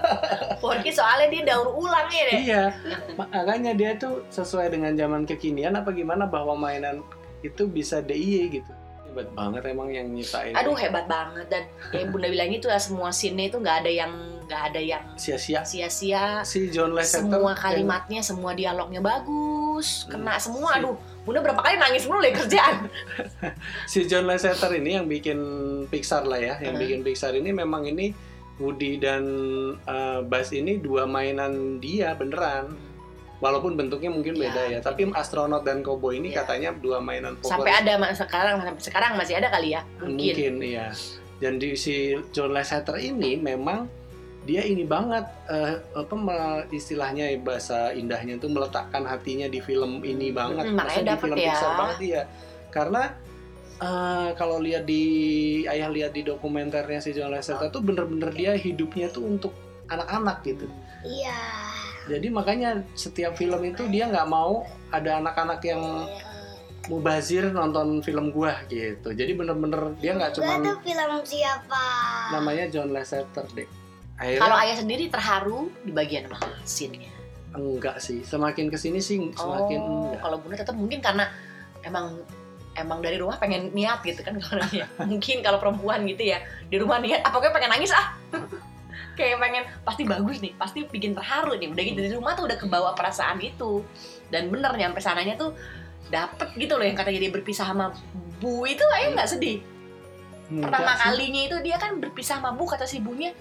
Forky 0.62 0.90
soalnya 0.90 1.28
dia 1.30 1.44
daur 1.46 1.70
ulang 1.70 2.08
ya 2.08 2.24
deh. 2.26 2.40
Iya, 2.42 2.64
makanya 3.14 3.72
dia 3.74 3.92
tuh 3.94 4.24
sesuai 4.30 4.72
dengan 4.72 4.96
zaman 4.96 5.24
kekinian 5.24 5.76
apa 5.76 5.92
gimana 5.92 6.26
bahwa 6.26 6.56
mainan 6.56 7.04
itu 7.40 7.68
bisa 7.68 8.00
DIY 8.00 8.42
gitu. 8.54 8.72
Hebat 9.06 9.28
banget 9.34 9.62
emang 9.68 9.90
yang 9.90 10.08
nyiptain. 10.10 10.54
Aduh 10.54 10.74
hebat 10.74 11.06
banget 11.06 11.46
dan 11.48 11.64
kayak 11.90 12.08
Bunda 12.08 12.28
bilang 12.28 12.50
itu 12.50 12.66
ya 12.66 12.78
semua 12.78 13.10
scene 13.10 13.46
itu 13.46 13.58
nggak 13.58 13.78
ada 13.82 13.92
yang 13.92 14.12
nggak 14.48 14.62
ada 14.66 14.80
yang 14.80 15.04
sia-sia. 15.16 15.62
sia-sia. 15.62 16.40
Si 16.42 16.72
John 16.72 16.96
Lasseter 16.96 17.28
Semua 17.28 17.52
yang- 17.52 17.60
kalimatnya, 17.60 18.22
semua 18.22 18.52
dialognya 18.54 19.02
bagus, 19.02 20.08
kena 20.08 20.34
Hmm. 20.34 20.42
semua. 20.42 20.70
Si- 20.72 20.78
Aduh, 20.80 20.96
Bunda 21.28 21.44
berapa 21.44 21.60
kali 21.60 21.76
nangis 21.76 22.08
mulu 22.08 22.24
ya 22.24 22.32
kerjaan. 22.32 22.88
si 23.92 24.08
John 24.08 24.24
Lasseter 24.24 24.72
ini 24.74 24.96
yang 24.96 25.06
bikin 25.06 25.38
Pixar 25.86 26.24
lah 26.24 26.40
ya, 26.40 26.56
yang 26.58 26.80
bikin 26.80 27.04
Pixar 27.04 27.36
ini 27.36 27.52
memang 27.52 27.84
ini 27.84 28.16
Woody 28.58 28.96
dan 28.96 29.28
uh, 29.84 30.24
Buzz 30.24 30.50
ini 30.50 30.80
dua 30.80 31.04
mainan 31.04 31.78
dia 31.78 32.16
beneran. 32.16 32.72
Walaupun 33.38 33.78
bentuknya 33.78 34.10
mungkin 34.10 34.34
Iya, 34.34 34.50
beda 34.50 34.62
ya, 34.66 34.80
tapi 34.80 35.06
astronot 35.12 35.62
dan 35.62 35.84
cowboy 35.84 36.18
ini 36.18 36.32
Iya. 36.32 36.42
katanya 36.42 36.74
dua 36.74 36.98
mainan 36.98 37.38
Sampai 37.38 37.70
favorit. 37.70 37.82
ada 37.84 37.94
mas- 38.00 38.18
sekarang 38.18 38.56
sampai 38.58 38.82
sekarang 38.82 39.12
masih 39.14 39.36
ada 39.38 39.52
kali 39.52 39.76
ya? 39.76 39.86
Mungkin. 40.02 40.34
mungkin 40.34 40.54
iya 40.64 40.90
dan 41.38 41.62
di 41.62 41.78
si 41.78 42.18
John 42.32 42.50
Lasseter 42.50 42.98
ini 42.98 43.38
memang 43.38 43.86
dia 44.48 44.64
ini 44.64 44.82
banget 44.82 45.28
eh, 45.46 45.76
apa 45.94 46.16
istilahnya 46.70 47.28
bahasa 47.38 47.92
indahnya 47.92 48.40
itu 48.40 48.48
meletakkan 48.48 49.04
hatinya 49.04 49.46
di 49.46 49.60
film 49.60 50.00
ini 50.02 50.32
banget 50.32 50.66
Mm, 50.66 50.74
makanya 50.74 50.88
Maksudnya 50.88 51.14
di 51.14 51.22
film 51.22 51.38
ya. 51.38 51.46
Pixar 51.46 51.72
banget 51.76 51.98
dia 52.00 52.22
karena 52.68 53.04
eh, 53.78 54.30
kalau 54.34 54.58
lihat 54.58 54.84
di 54.84 55.04
ayah 55.68 55.88
lihat 55.88 56.12
di 56.12 56.24
dokumenternya 56.24 56.98
si 56.98 57.12
John 57.12 57.30
Lasseter 57.30 57.68
tuh 57.68 57.84
bener-bener 57.84 58.32
dia 58.32 58.56
hidupnya 58.56 59.08
tuh 59.08 59.28
untuk 59.28 59.52
anak-anak 59.88 60.42
gitu 60.44 60.66
Iya. 61.04 61.38
jadi 62.08 62.28
makanya 62.28 62.70
setiap 62.94 63.36
film 63.36 63.60
itu 63.62 63.84
dia 63.86 64.08
nggak 64.08 64.26
mau 64.26 64.64
ada 64.90 65.20
anak-anak 65.20 65.60
yang 65.62 65.84
mubazir 66.88 67.52
nonton 67.52 68.00
film 68.00 68.32
gua 68.32 68.64
gitu 68.66 69.12
jadi 69.12 69.36
bener-bener 69.36 69.92
dia 70.00 70.16
nggak 70.16 70.32
Itu 70.32 70.40
cuman 70.40 70.60
tuh 70.64 70.78
film 70.82 71.12
siapa? 71.22 71.84
namanya 72.32 72.66
John 72.68 72.90
Lasseter 72.90 73.44
deh. 73.54 73.68
Akhirnya 74.18 74.42
Kalau 74.42 74.58
ayah 74.66 74.76
sendiri 74.82 75.06
terharu 75.14 75.70
di 75.86 75.94
bagian 75.94 76.26
mana 76.30 76.58
scene-nya? 76.66 77.18
enggak 77.58 77.98
sih, 77.98 78.22
semakin 78.22 78.70
ke 78.70 78.78
sini 78.78 79.02
sih 79.02 79.18
semakin 79.34 79.80
oh, 79.82 80.14
enggak. 80.14 80.22
kalau 80.22 80.38
Bunda 80.38 80.56
tetap 80.62 80.78
mungkin 80.78 81.02
karena 81.02 81.26
emang 81.82 82.22
emang 82.78 83.02
dari 83.02 83.18
rumah 83.18 83.42
pengen 83.42 83.74
niat 83.74 84.06
gitu 84.06 84.22
kan 84.22 84.38
kalau 84.38 84.62
mungkin 85.10 85.42
kalau 85.42 85.58
perempuan 85.58 86.06
gitu 86.06 86.30
ya 86.30 86.44
di 86.70 86.78
rumah 86.78 87.02
niat 87.02 87.26
apa 87.26 87.34
pokoknya 87.34 87.54
pengen 87.58 87.72
nangis 87.74 87.92
ah. 87.92 88.14
Kayak 89.18 89.42
pengen 89.42 89.66
pasti 89.82 90.06
bagus 90.06 90.38
nih 90.46 90.54
pasti 90.62 90.86
bikin 90.86 91.18
terharu 91.18 91.58
nih. 91.58 91.74
Udah 91.74 91.84
gitu 91.90 92.00
di 92.06 92.14
rumah 92.14 92.38
tuh 92.38 92.46
udah 92.46 92.54
kebawa 92.54 92.94
perasaan 92.94 93.42
itu. 93.42 93.82
Dan 94.30 94.54
bener 94.54 94.70
nyampe 94.78 95.02
sananya 95.02 95.34
tuh 95.34 95.58
dapet 96.14 96.54
gitu 96.54 96.78
loh 96.78 96.86
yang 96.86 96.94
katanya 96.94 97.26
dia 97.26 97.32
berpisah 97.34 97.66
sama 97.66 97.98
bu. 98.38 98.70
Itu 98.70 98.86
ayah 98.94 99.18
nggak 99.18 99.30
sedih? 99.34 99.66
Pertama 100.62 100.94
kalinya 101.02 101.42
itu 101.50 101.58
dia 101.66 101.82
kan 101.82 101.98
berpisah 101.98 102.38
sama 102.38 102.54
bu 102.54 102.70
kata 102.70 102.86
si 102.86 103.02
bunya 103.02 103.34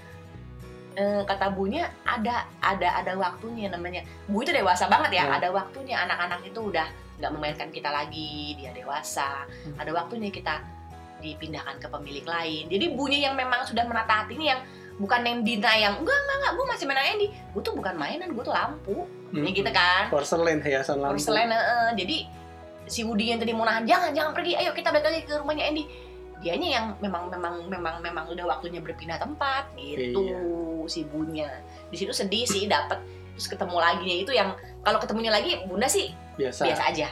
eh, 0.96 1.22
kata 1.22 1.52
bunya 1.52 1.86
ada 2.02 2.48
ada 2.58 2.88
ada 2.96 3.12
waktunya 3.14 3.68
namanya 3.68 4.00
bu 4.26 4.40
itu 4.40 4.50
dewasa 4.50 4.88
banget 4.88 5.20
ya 5.20 5.24
Hmm. 5.26 5.36
ada 5.36 5.48
waktunya 5.50 5.96
anak-anak 6.00 6.40
itu 6.42 6.60
udah 6.62 6.88
nggak 7.16 7.32
memainkan 7.32 7.68
kita 7.70 7.88
lagi 7.88 8.56
dia 8.56 8.72
dewasa 8.72 9.44
Hmm. 9.44 9.76
ada 9.76 9.92
waktunya 9.92 10.28
kita 10.28 10.60
dipindahkan 11.16 11.80
ke 11.80 11.88
pemilik 11.88 12.24
lain. 12.24 12.68
Jadi 12.68 12.92
Bunya 12.92 13.28
yang 13.28 13.34
memang 13.34 13.64
sudah 13.64 13.88
menata 13.88 14.20
hati 14.20 14.36
ini 14.36 14.52
yang 14.52 14.60
bukan 14.96 15.20
yang 15.20 15.40
Dina 15.40 15.72
yang 15.74 15.94
enggak 15.96 16.12
enggak 16.14 16.36
enggak 16.36 16.52
gue 16.52 16.66
masih 16.68 16.84
main 16.84 17.00
Andy. 17.08 17.26
Gue 17.52 17.62
tuh 17.64 17.72
bukan 17.72 17.94
mainan, 17.96 18.28
gue 18.32 18.44
tuh 18.44 18.52
lampu. 18.52 19.08
Hmm. 19.32 19.40
Ya 19.40 19.50
gitu 19.50 19.70
kan. 19.72 20.12
Porcelain 20.12 20.60
hiasan 20.60 21.00
lampu. 21.00 21.16
Porcelain, 21.16 21.48
eh, 21.48 21.90
jadi 21.96 22.16
si 22.86 23.02
Woody 23.02 23.34
yang 23.34 23.40
tadi 23.40 23.50
mau 23.50 23.66
nahan 23.66 23.82
jangan 23.82 24.14
jangan 24.14 24.30
pergi 24.30 24.54
ayo 24.54 24.70
kita 24.70 24.94
balik 24.94 25.08
lagi 25.10 25.20
ke 25.26 25.34
rumahnya 25.34 25.66
Andy 25.66 25.84
dianya 26.38 26.68
yang 26.70 26.84
memang 27.00 27.26
memang 27.26 27.66
memang 27.66 27.98
memang 27.98 28.24
udah 28.30 28.46
waktunya 28.46 28.78
berpindah 28.78 29.18
tempat 29.18 29.72
gitu 29.74 30.22
Iya. 30.22 30.38
Si 30.86 31.04
Bunya 31.04 31.50
di 31.86 31.96
situ 31.96 32.10
sedih 32.10 32.42
sih 32.42 32.66
dapat 32.66 32.98
terus 33.34 33.46
ketemu 33.46 33.76
lagi. 33.76 34.12
Itu 34.22 34.32
yang 34.32 34.54
kalau 34.80 34.96
ketemunya 34.96 35.30
lagi 35.30 35.60
Bunda 35.66 35.86
sih 35.86 36.10
Biasa. 36.34 36.64
biasa 36.64 36.82
aja. 36.88 37.08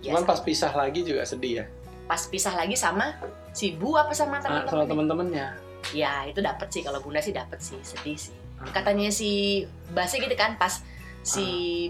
Cuman 0.00 0.22
Biasa. 0.22 0.28
pas 0.28 0.40
pisah 0.40 0.72
lagi 0.72 1.00
juga 1.02 1.24
sedih 1.24 1.54
ya. 1.60 1.66
pas 2.04 2.20
pisah 2.20 2.52
lagi 2.52 2.76
sama 2.76 3.16
si 3.50 3.72
Bu 3.72 3.96
apa 3.96 4.12
sama 4.12 4.36
Ah, 4.36 4.42
sama 4.42 4.60
teman-teman 4.84 5.08
temen-temennya. 5.08 5.46
ya 5.92 6.24
itu 6.24 6.38
dapat 6.38 6.68
sih. 6.68 6.80
Kalau 6.80 7.00
Bunda 7.00 7.18
sih 7.18 7.32
dapat 7.32 7.58
sih. 7.58 7.80
Sedih 7.80 8.14
sih. 8.14 8.34
Katanya 8.70 9.08
si 9.08 9.64
Basi 9.90 10.16
gitu 10.18 10.32
kan 10.34 10.56
pas 10.56 10.84
si 11.20 11.44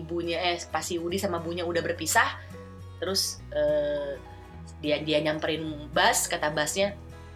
Bunya 0.07 0.38
eh 0.40 0.59
pas 0.70 0.81
si 0.81 0.97
Woody 0.97 1.18
sama 1.18 1.38
Bunya 1.38 1.62
udah 1.62 1.83
berpisah 1.83 2.38
terus 2.97 3.42
eh, 3.51 4.14
dia 4.79 5.03
dia 5.03 5.18
nyamperin 5.20 5.90
Bas 5.90 6.25
kata 6.25 6.51
Basnya 6.51 6.94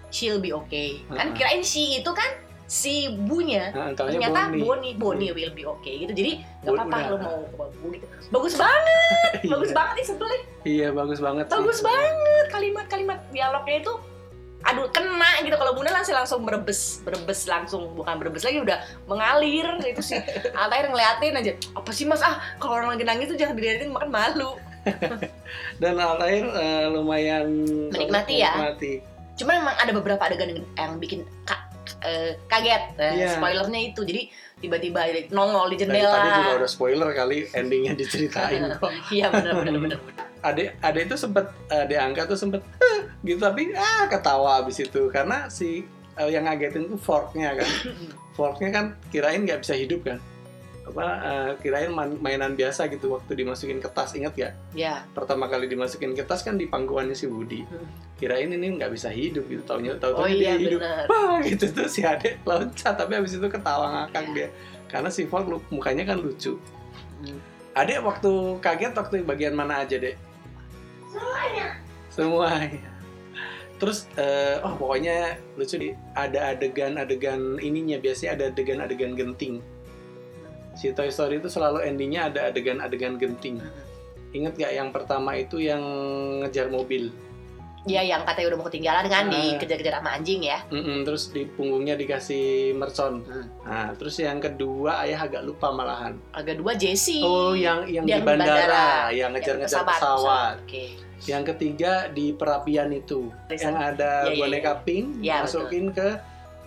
she'll 0.08 0.38
be 0.38 0.50
okay. 0.50 1.02
Kan 1.10 1.34
kirain 1.34 1.60
si 1.60 1.98
itu 1.98 2.10
kan 2.10 2.30
si 2.68 2.94
Bunya 3.10 3.72
Nah, 3.72 3.90
taunya 3.90 4.20
ternyata 4.20 4.40
Bonnie. 4.46 4.60
Bonnie 4.60 4.94
Bonnie 4.94 5.30
will 5.32 5.50
be 5.50 5.64
okay 5.66 6.04
gitu 6.04 6.12
jadi 6.12 6.44
nggak 6.60 6.72
apa-apa 6.76 6.98
lo 7.08 7.16
mau 7.16 7.38
ke 7.40 7.64
Bu 7.74 7.86
gitu 7.90 8.06
bagus 8.28 8.54
banget 8.54 9.32
Iya. 9.40 9.50
bagus 9.50 9.70
banget 9.72 9.94
nih 9.94 10.06
sebelum 10.06 10.30
Iya, 10.62 10.88
bagus 10.92 11.18
banget. 11.18 11.44
sih. 11.44 11.54
bagus 11.54 11.78
banget 11.80 12.46
kalimat-kalimat 12.48 13.18
dialognya 13.28 13.76
itu 13.80 13.92
aduh 14.60 14.90
kena 14.90 15.38
gitu 15.40 15.54
kalau 15.54 15.72
bunda 15.72 15.88
langsung 15.88 16.12
langsung 16.12 16.40
berebes 16.42 17.00
berebes 17.00 17.46
langsung 17.46 17.94
bukan 17.94 18.18
berebes 18.18 18.42
lagi 18.42 18.58
udah 18.58 18.78
mengalir 19.06 19.64
itu 19.80 20.02
sih 20.04 20.18
Altair 20.58 20.86
ngeliatin 20.86 21.34
aja 21.34 21.52
apa 21.72 21.88
sih 21.88 22.04
mas 22.04 22.20
ah 22.20 22.36
kalau 22.56 22.76
orang 22.76 22.92
lagi 22.92 23.02
nangis 23.02 23.26
tuh 23.28 23.38
jangan 23.38 23.54
diliatin 23.54 23.88
makan 23.88 24.10
malu 24.10 24.58
Dan 25.80 25.94
Altair 25.96 26.42
eh, 26.44 26.86
lumayan 26.86 27.48
Menikmati 27.88 28.34
ya. 28.36 28.50
menikmati. 28.52 28.92
cuma 29.38 29.54
memang 29.54 29.74
ada 29.78 29.92
beberapa 29.94 30.18
adegan 30.20 30.50
yang, 30.74 30.98
bikin 30.98 31.22
ka- 31.44 31.67
eh, 32.00 32.38
kaget 32.46 32.84
Eh, 32.96 33.12
Iya. 33.16 33.28
spoilernya 33.34 33.80
itu 33.88 34.00
jadi 34.02 34.22
tiba-tiba 34.58 35.00
nongol 35.30 35.70
di 35.70 35.78
Dari 35.78 36.02
jendela 36.02 36.12
tadi 36.12 36.28
juga 36.32 36.52
udah 36.58 36.70
spoiler 36.70 37.08
kali 37.12 37.46
endingnya 37.52 37.92
diceritain 37.94 38.66
kok. 38.74 38.90
iya 39.08 39.30
benar 39.30 39.54
benar 39.58 39.78
benar 39.78 39.98
Ade, 40.38 40.74
Ade 40.78 41.00
itu 41.04 41.14
sempet 41.14 41.50
eh, 41.66 41.86
diangkat 41.86 42.26
tuh 42.26 42.38
sempet 42.38 42.62
gitu 43.20 43.38
tapi 43.38 43.74
ah 43.74 44.06
ketawa 44.06 44.62
abis 44.62 44.78
itu 44.80 45.10
karena 45.10 45.46
si 45.48 45.82
eh, 46.14 46.28
yang 46.28 46.46
ngagetin 46.46 46.86
tuh 46.86 46.98
forknya 46.98 47.54
kan. 47.54 47.66
Forknya 48.38 48.70
kan 48.70 48.84
kirain 49.10 49.42
nggak 49.42 49.66
bisa 49.66 49.74
hidup 49.74 50.06
kan. 50.06 50.22
Apa 50.88 51.04
eh, 51.20 51.50
kirain 51.58 51.88
man- 51.88 52.16
mainan 52.16 52.52
biasa 52.52 52.88
gitu 52.88 53.12
waktu 53.12 53.36
dimasukin 53.36 53.76
ke 53.76 53.88
tas 53.88 54.12
inget 54.12 54.32
gak? 54.32 54.52
ya 54.72 55.04
Pertama 55.10 55.44
kali 55.44 55.66
dimasukin 55.66 56.12
ke 56.12 56.22
tas 56.22 56.40
kan 56.40 56.54
di 56.54 56.64
pangkuannya 56.64 57.12
si 57.12 57.26
Budi. 57.26 57.60
Hmm. 57.62 57.84
Kirain 58.14 58.48
ini 58.48 58.74
nggak 58.74 58.90
bisa 58.90 59.08
hidup 59.08 59.46
gitu 59.46 59.62
taunya 59.62 59.94
tahu 59.94 60.16
oh 60.16 60.24
dia 60.24 60.34
iya 60.34 60.52
hidup. 60.56 60.80
benar 60.80 61.04
Wah 61.06 61.38
gitu 61.40 61.64
tuh 61.68 61.86
si 61.86 62.00
Ade 62.02 62.40
loncat 62.42 62.94
tapi 62.94 63.12
abis 63.14 63.34
itu 63.34 63.46
ketawa 63.46 63.86
ngakak 64.02 64.24
Iya. 64.24 64.34
dia. 64.34 64.48
Karena 64.86 65.08
si 65.08 65.24
Fork 65.24 65.46
lu- 65.46 65.68
mukanya 65.68 66.02
kan 66.04 66.16
lucu. 66.16 66.56
Hmm. 67.20 67.38
Adek 67.74 68.00
waktu 68.00 68.30
kaget 68.58 68.90
waktu 68.92 69.22
bagian 69.22 69.52
mana 69.52 69.80
aja 69.80 69.94
dek? 69.94 70.16
Semuanya. 71.06 71.68
Semuanya. 72.10 72.88
Terus 73.78 74.10
eh, 74.14 74.58
oh 74.58 74.74
pokoknya 74.74 75.38
lucu 75.54 75.78
nih 75.78 75.94
ada 76.12 76.50
adegan-adegan 76.50 77.38
ininya 77.58 77.94
biasanya 77.96 78.34
ada 78.34 78.44
adegan-adegan 78.50 79.14
genting. 79.14 79.62
Si 80.78 80.94
Toy 80.94 81.10
Story 81.10 81.42
itu 81.42 81.50
selalu 81.50 81.82
endingnya 81.82 82.30
ada 82.30 82.48
adegan-adegan 82.48 83.18
genting. 83.18 83.58
Ingat 84.30 84.54
gak 84.54 84.72
yang 84.72 84.88
pertama 84.88 85.34
itu 85.34 85.58
yang 85.58 85.82
ngejar 86.40 86.70
mobil? 86.70 87.10
Iya 87.82 88.04
yang 88.04 88.22
katanya 88.22 88.52
udah 88.52 88.58
mau 88.58 88.68
ketinggalan 88.68 89.06
kan 89.08 89.24
Ah. 89.24 89.32
dikejar-kejar 89.32 89.94
sama 89.96 90.10
anjing 90.12 90.44
ya 90.44 90.60
Mm-mm, 90.68 91.02
terus 91.02 91.32
di 91.32 91.48
punggungnya 91.48 91.96
dikasih 91.96 92.76
mercon. 92.76 93.24
Hmm. 93.24 93.48
Nah, 93.64 93.88
terus 93.96 94.18
yang 94.18 94.38
kedua 94.38 95.02
ayah 95.02 95.24
agak 95.24 95.42
lupa 95.42 95.72
malahan. 95.72 96.20
agak 96.30 96.58
dua 96.58 96.76
Jesse 96.76 97.24
Oh, 97.24 97.56
yang 97.56 97.88
yang 97.88 98.04
di 98.04 98.12
di 98.12 98.20
bandara, 98.20 98.44
bandara. 98.44 98.86
yang 99.10 99.30
ngejar-ngejar 99.32 99.78
Yang 99.78 99.88
pesawat. 99.90 100.54
Oke. 100.60 100.84
Yang 101.24 101.42
ketiga 101.50 101.92
di 102.08 102.26
perapian 102.30 102.88
itu, 102.92 103.32
yang 103.50 103.74
ada 103.74 104.26
iya, 104.26 104.36
boneka 104.36 104.72
pink 104.84 105.06
Iya, 105.18 105.42
masukin 105.42 105.90
ke 105.90 106.08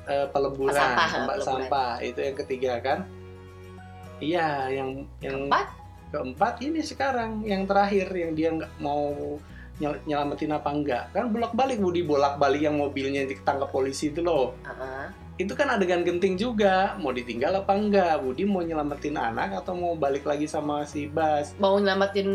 eh, 0.04 0.28
peleburan, 0.28 0.74
Tempat 0.74 0.90
sampah, 0.98 1.10
tempat 1.14 1.38
sampah. 1.40 1.92
Itu 2.02 2.20
yang 2.20 2.36
ketiga 2.36 2.72
kan? 2.82 3.00
Iya, 4.22 4.50
yang 4.70 4.90
yang 5.20 5.50
Keempat? 5.50 5.66
keempat 6.12 6.60
ini 6.60 6.80
sekarang 6.80 7.40
yang 7.42 7.64
terakhir 7.64 8.12
yang 8.12 8.32
dia 8.32 8.52
nggak 8.52 8.74
mau 8.78 9.40
nyel- 9.80 10.04
nyelamatin 10.04 10.52
apa 10.52 10.70
enggak 10.70 11.04
kan 11.10 11.26
bolak 11.26 11.52
balik 11.52 11.80
Budi 11.80 12.04
bolak 12.04 12.36
balik 12.36 12.62
yang 12.62 12.76
mobilnya 12.76 13.24
ditangkap 13.24 13.68
polisi 13.68 14.12
itu 14.12 14.20
loh 14.20 14.52
Heeh. 14.62 15.08
itu 15.40 15.56
kan 15.56 15.72
adegan 15.72 16.04
genting 16.04 16.36
juga 16.36 17.00
mau 17.00 17.10
ditinggal 17.10 17.56
apa 17.58 17.72
enggak 17.74 18.20
Budi 18.20 18.44
mau 18.44 18.60
nyelamatin 18.60 19.16
anak 19.16 19.56
atau 19.58 19.72
mau 19.72 19.96
balik 19.96 20.22
lagi 20.22 20.46
sama 20.46 20.84
si 20.84 21.08
Bas 21.08 21.56
mau 21.58 21.80
nyelamatin 21.80 22.28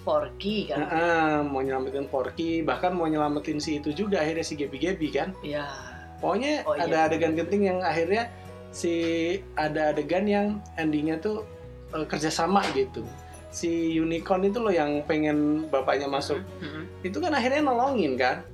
Forky 0.00 0.70
kan 0.70 0.78
Heeh, 0.80 1.34
mau 1.44 1.60
nyelamatin 1.60 2.06
Porky 2.06 2.62
bahkan 2.62 2.94
mau 2.94 3.04
nyelamatin 3.04 3.58
si 3.58 3.76
itu 3.76 3.90
juga 3.90 4.22
akhirnya 4.22 4.46
si 4.46 4.54
Gebi 4.54 4.78
Gebi 4.78 5.10
kan 5.10 5.34
Iya. 5.42 5.66
pokoknya 6.16 6.62
Oh, 6.62 6.78
iya. 6.78 6.86
ada 6.86 7.10
adegan 7.10 7.34
genting 7.34 7.66
yang 7.66 7.82
akhirnya 7.82 8.30
si 8.70 8.94
ada 9.58 9.90
adegan 9.94 10.26
yang 10.26 10.46
endingnya 10.78 11.18
tuh 11.18 11.42
eh, 11.94 12.06
kerjasama 12.06 12.62
gitu. 12.74 13.02
Si 13.50 13.98
unicorn 13.98 14.46
itu 14.46 14.62
loh 14.62 14.70
yang 14.70 15.02
pengen 15.06 15.66
bapaknya 15.68 16.06
masuk. 16.06 16.38
Mm-mm. 16.62 16.86
itu 17.02 17.18
kan 17.18 17.34
akhirnya 17.34 17.66
nolongin 17.66 18.14
kan? 18.14 18.46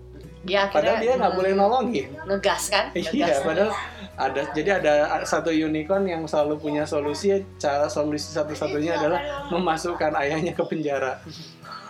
Dia 0.47 0.71
padahal 0.71 1.03
dia 1.03 1.19
nggak 1.19 1.35
boleh 1.37 1.53
nolongin. 1.53 2.09
ngegas 2.25 2.71
kan? 2.73 2.89
Iya 2.97 3.11
Ngegas. 3.13 3.45
padahal 3.45 3.73
ada 4.17 4.41
jadi 4.57 4.71
ada 4.81 4.95
satu 5.29 5.53
unicorn 5.53 6.09
yang 6.09 6.25
selalu 6.25 6.57
punya 6.57 6.89
solusi. 6.89 7.45
Cara 7.61 7.91
solusi 7.93 8.33
satu-satunya 8.33 8.97
adalah 8.97 9.21
memasukkan 9.53 10.17
ayahnya 10.17 10.57
ke 10.57 10.65
penjara. 10.65 11.21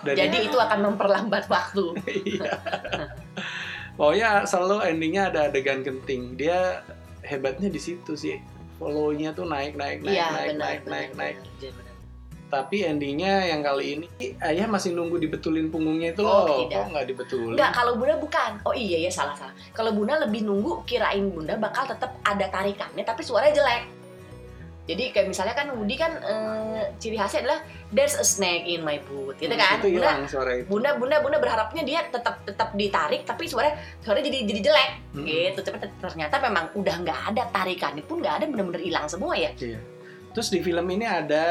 Dan 0.03 0.15
jadi 0.19 0.51
itu 0.51 0.59
akan 0.59 0.95
memperlambat 0.95 1.47
waktu. 1.47 1.85
Iya. 2.27 2.51
Pokoknya 3.97 4.45
selalu 4.45 4.85
endingnya 4.93 5.33
ada 5.33 5.49
adegan 5.49 5.81
genting. 5.81 6.37
Dia 6.37 6.85
hebatnya 7.27 7.69
di 7.69 7.81
situ 7.83 8.15
sih 8.15 8.39
follow-nya 8.79 9.35
tuh 9.35 9.45
naik 9.45 9.75
naik 9.75 10.01
naik 10.01 10.15
iya 10.15 10.31
naik 10.31 10.49
benar 10.55 10.63
naik 10.63 10.81
benar, 10.87 10.93
naik 10.95 11.11
naik 11.17 11.37
benar, 11.43 11.73
benar. 11.75 11.95
tapi 12.47 12.77
endingnya 12.87 13.33
yang 13.51 13.61
kali 13.61 13.85
ini 13.99 14.07
ayah 14.39 14.71
masih 14.71 14.95
nunggu 14.95 15.19
dibetulin 15.19 15.67
punggungnya 15.67 16.15
itu 16.15 16.23
Oh, 16.23 16.47
loh 16.47 16.59
tidak. 16.71 16.79
kok 16.79 16.87
nggak 16.95 17.07
dibetulin 17.11 17.55
Enggak, 17.59 17.73
kalau 17.75 17.93
Bunda 17.99 18.15
bukan. 18.23 18.51
Oh 18.63 18.71
iya 18.71 19.03
ya 19.03 19.11
salah 19.11 19.35
salah. 19.35 19.51
Kalau 19.75 19.91
Bunda 19.91 20.15
lebih 20.23 20.47
nunggu 20.47 20.87
kirain 20.87 21.27
Bunda 21.27 21.59
bakal 21.59 21.91
tetap 21.91 22.15
ada 22.23 22.47
tarikannya 22.47 23.03
tapi 23.03 23.27
suaranya 23.27 23.51
jelek. 23.59 23.83
Jadi 24.87 25.11
kayak 25.11 25.27
misalnya 25.27 25.55
kan 25.59 25.67
Woody 25.75 25.99
kan 25.99 26.15
eh, 26.23 26.95
ciri 27.03 27.19
khasnya 27.19 27.43
adalah 27.43 27.59
there's 27.91 28.15
a 28.15 28.23
snake 28.23 28.71
in 28.71 28.87
my 28.87 29.03
boot, 29.03 29.35
gitu 29.35 29.51
kan? 29.51 29.83
itu 29.83 29.99
Bunda, 29.99 30.15
suara 30.31 30.51
itu 30.55 30.71
Bunda, 30.71 30.91
Bunda, 30.95 31.17
Bunda 31.19 31.39
berharapnya 31.43 31.83
dia 31.83 32.07
tetap 32.07 32.47
tetap 32.47 32.71
ditarik 32.79 33.27
tapi 33.27 33.51
suara 33.51 33.75
suaranya 33.99 34.31
jadi 34.31 34.39
jadi 34.47 34.61
jelek 34.71 34.91
Mm-mm. 35.19 35.27
gitu. 35.27 35.59
Tapi 35.67 35.77
ternyata 35.99 36.39
memang 36.39 36.71
udah 36.79 36.97
nggak 37.03 37.21
ada 37.35 37.43
tarikannya 37.51 38.07
pun 38.07 38.23
nggak 38.23 38.35
ada 38.39 38.45
bener-bener 38.47 38.79
hilang 38.79 39.11
semua 39.11 39.35
ya. 39.35 39.51
Iya. 39.59 39.83
Terus 40.31 40.55
di 40.55 40.63
film 40.63 40.87
ini 40.87 41.03
ada 41.03 41.45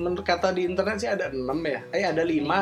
menurut 0.00 0.24
kata 0.24 0.54
di 0.54 0.64
internet 0.64 0.96
sih 1.02 1.10
ada 1.12 1.28
6 1.28 1.44
ya. 1.66 1.80
Eh 1.92 2.08
ada 2.08 2.22
5 2.24 2.30
Lima. 2.30 2.58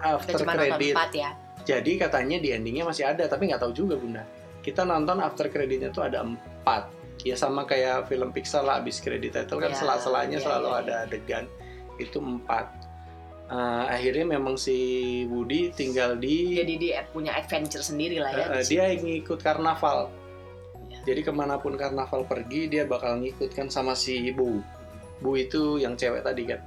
Kita 0.00 0.16
after 0.16 0.38
cuma 0.40 0.52
credit. 0.56 0.94
empat 0.96 1.10
ya. 1.12 1.30
Jadi 1.62 1.92
katanya 2.00 2.36
di 2.40 2.48
endingnya 2.56 2.88
masih 2.88 3.04
ada 3.04 3.28
tapi 3.28 3.52
nggak 3.52 3.60
tahu 3.60 3.74
juga 3.76 4.00
Bunda. 4.00 4.24
Kita 4.64 4.86
nonton 4.86 5.20
after 5.20 5.50
creditnya 5.52 5.92
tuh 5.92 6.06
ada 6.08 6.24
4. 6.24 7.01
Ya 7.22 7.38
sama 7.38 7.62
kayak 7.62 8.10
film 8.10 8.34
Pixar 8.34 8.66
lah 8.66 8.82
abis 8.82 8.98
credit 8.98 9.30
title 9.34 9.62
kan 9.62 9.70
Ya, 9.70 9.78
sela-selanya 9.78 10.38
ya, 10.38 10.44
selalu 10.44 10.68
ya, 10.68 10.78
ada 10.82 10.92
ya. 10.92 10.98
adegan. 11.06 11.44
Itu 11.98 12.18
4. 12.18 12.92
Eh, 13.52 13.84
akhirnya 13.92 14.26
memang 14.40 14.56
si 14.56 14.76
Woody 15.28 15.70
tinggal 15.76 16.16
di 16.16 16.56
Jadi 16.56 16.74
dia 16.80 17.04
punya 17.12 17.36
adventure 17.36 17.84
sendiri 17.84 18.16
lah 18.16 18.32
ya. 18.32 18.46
Di 18.64 18.74
dia 18.74 18.96
ngikut 18.96 19.44
karnaval. 19.44 20.08
Ya. 20.88 20.98
Jadi 21.12 21.20
ke 21.20 21.32
mana 21.34 21.60
pun 21.60 21.76
karnaval 21.76 22.24
pergi 22.24 22.72
dia 22.72 22.88
bakal 22.88 23.20
ngikut 23.20 23.52
kan 23.52 23.68
sama 23.68 23.92
si 23.92 24.32
Bu. 24.32 24.64
Bu 25.20 25.36
itu 25.36 25.76
yang 25.78 25.94
cewek 26.00 26.24
tadi 26.24 26.48
kan. 26.48 26.64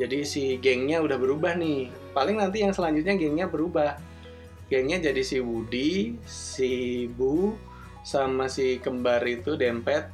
Jadi 0.00 0.24
si 0.24 0.56
gengnya 0.56 1.04
udah 1.04 1.20
berubah 1.20 1.52
nih. 1.56 1.88
Paling 2.16 2.40
nanti 2.40 2.64
yang 2.64 2.72
selanjutnya 2.72 3.16
gengnya 3.16 3.46
berubah. 3.48 4.00
Gengnya 4.72 4.98
jadi 5.12 5.22
si 5.22 5.38
Woody, 5.38 6.16
si 6.26 7.06
Bu, 7.12 7.54
sama 8.06 8.46
si 8.46 8.78
kembar 8.78 9.26
itu 9.26 9.58
dempet, 9.58 10.06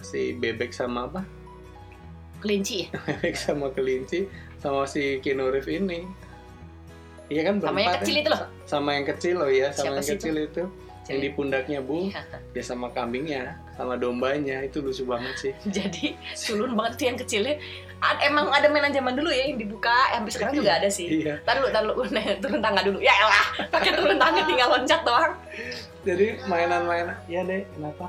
si 0.00 0.32
bebek 0.32 0.72
sama 0.72 1.12
apa? 1.12 1.22
kelinci 2.38 2.86
ya. 2.86 2.88
Bebek 3.06 3.34
sama 3.34 3.66
kelinci, 3.74 4.30
sama 4.62 4.86
si 4.86 5.18
Reeves 5.18 5.66
ini. 5.66 6.06
Iya 7.28 7.50
kan 7.50 7.60
Sama 7.60 7.82
yang 7.82 7.98
kecil 8.00 8.14
ya? 8.14 8.20
itu 8.22 8.30
loh. 8.30 8.42
Sama 8.64 8.90
yang 8.94 9.06
kecil 9.10 9.34
loh 9.36 9.50
ya, 9.50 9.68
sama 9.74 9.98
Siapa 9.98 9.98
yang 10.00 10.10
kecil 10.16 10.34
itu. 10.46 10.62
Yang 11.08 11.18
di 11.24 11.30
pundaknya 11.32 11.80
Bu, 11.80 12.12
Iya. 12.12 12.22
ya 12.52 12.62
sama 12.62 12.92
kambingnya, 12.92 13.56
sama 13.74 13.96
dombanya 13.96 14.60
itu 14.62 14.78
lucu 14.84 15.02
banget 15.08 15.34
sih. 15.40 15.52
Jadi 15.76 16.14
sulun 16.38 16.78
banget 16.78 16.92
tuh 16.94 17.04
yang 17.10 17.18
kecilnya. 17.18 17.56
Emang 18.22 18.46
ada 18.54 18.70
mainan 18.70 18.94
zaman 18.94 19.18
dulu 19.18 19.34
ya 19.34 19.50
yang 19.50 19.58
dibuka, 19.58 20.14
sampai 20.14 20.30
sekarang 20.30 20.54
juga 20.54 20.78
ada 20.78 20.86
sih. 20.86 21.26
Iya. 21.26 21.42
Tar 21.42 21.58
dulu, 21.58 21.68
tar 21.74 21.82
dulu, 21.82 22.06
Nah, 22.14 22.22
turun 22.44 22.60
tangga 22.62 22.80
dulu. 22.86 23.02
Ya 23.02 23.10
elah, 23.18 23.66
pakai 23.66 23.98
turun 23.98 24.14
tangga 24.14 24.46
tinggal 24.46 24.68
loncat 24.70 25.00
doang. 25.02 25.32
Jadi 26.06 26.38
mainan-mainan, 26.46 27.18
ya 27.26 27.42
deh, 27.42 27.66
kenapa? 27.74 28.08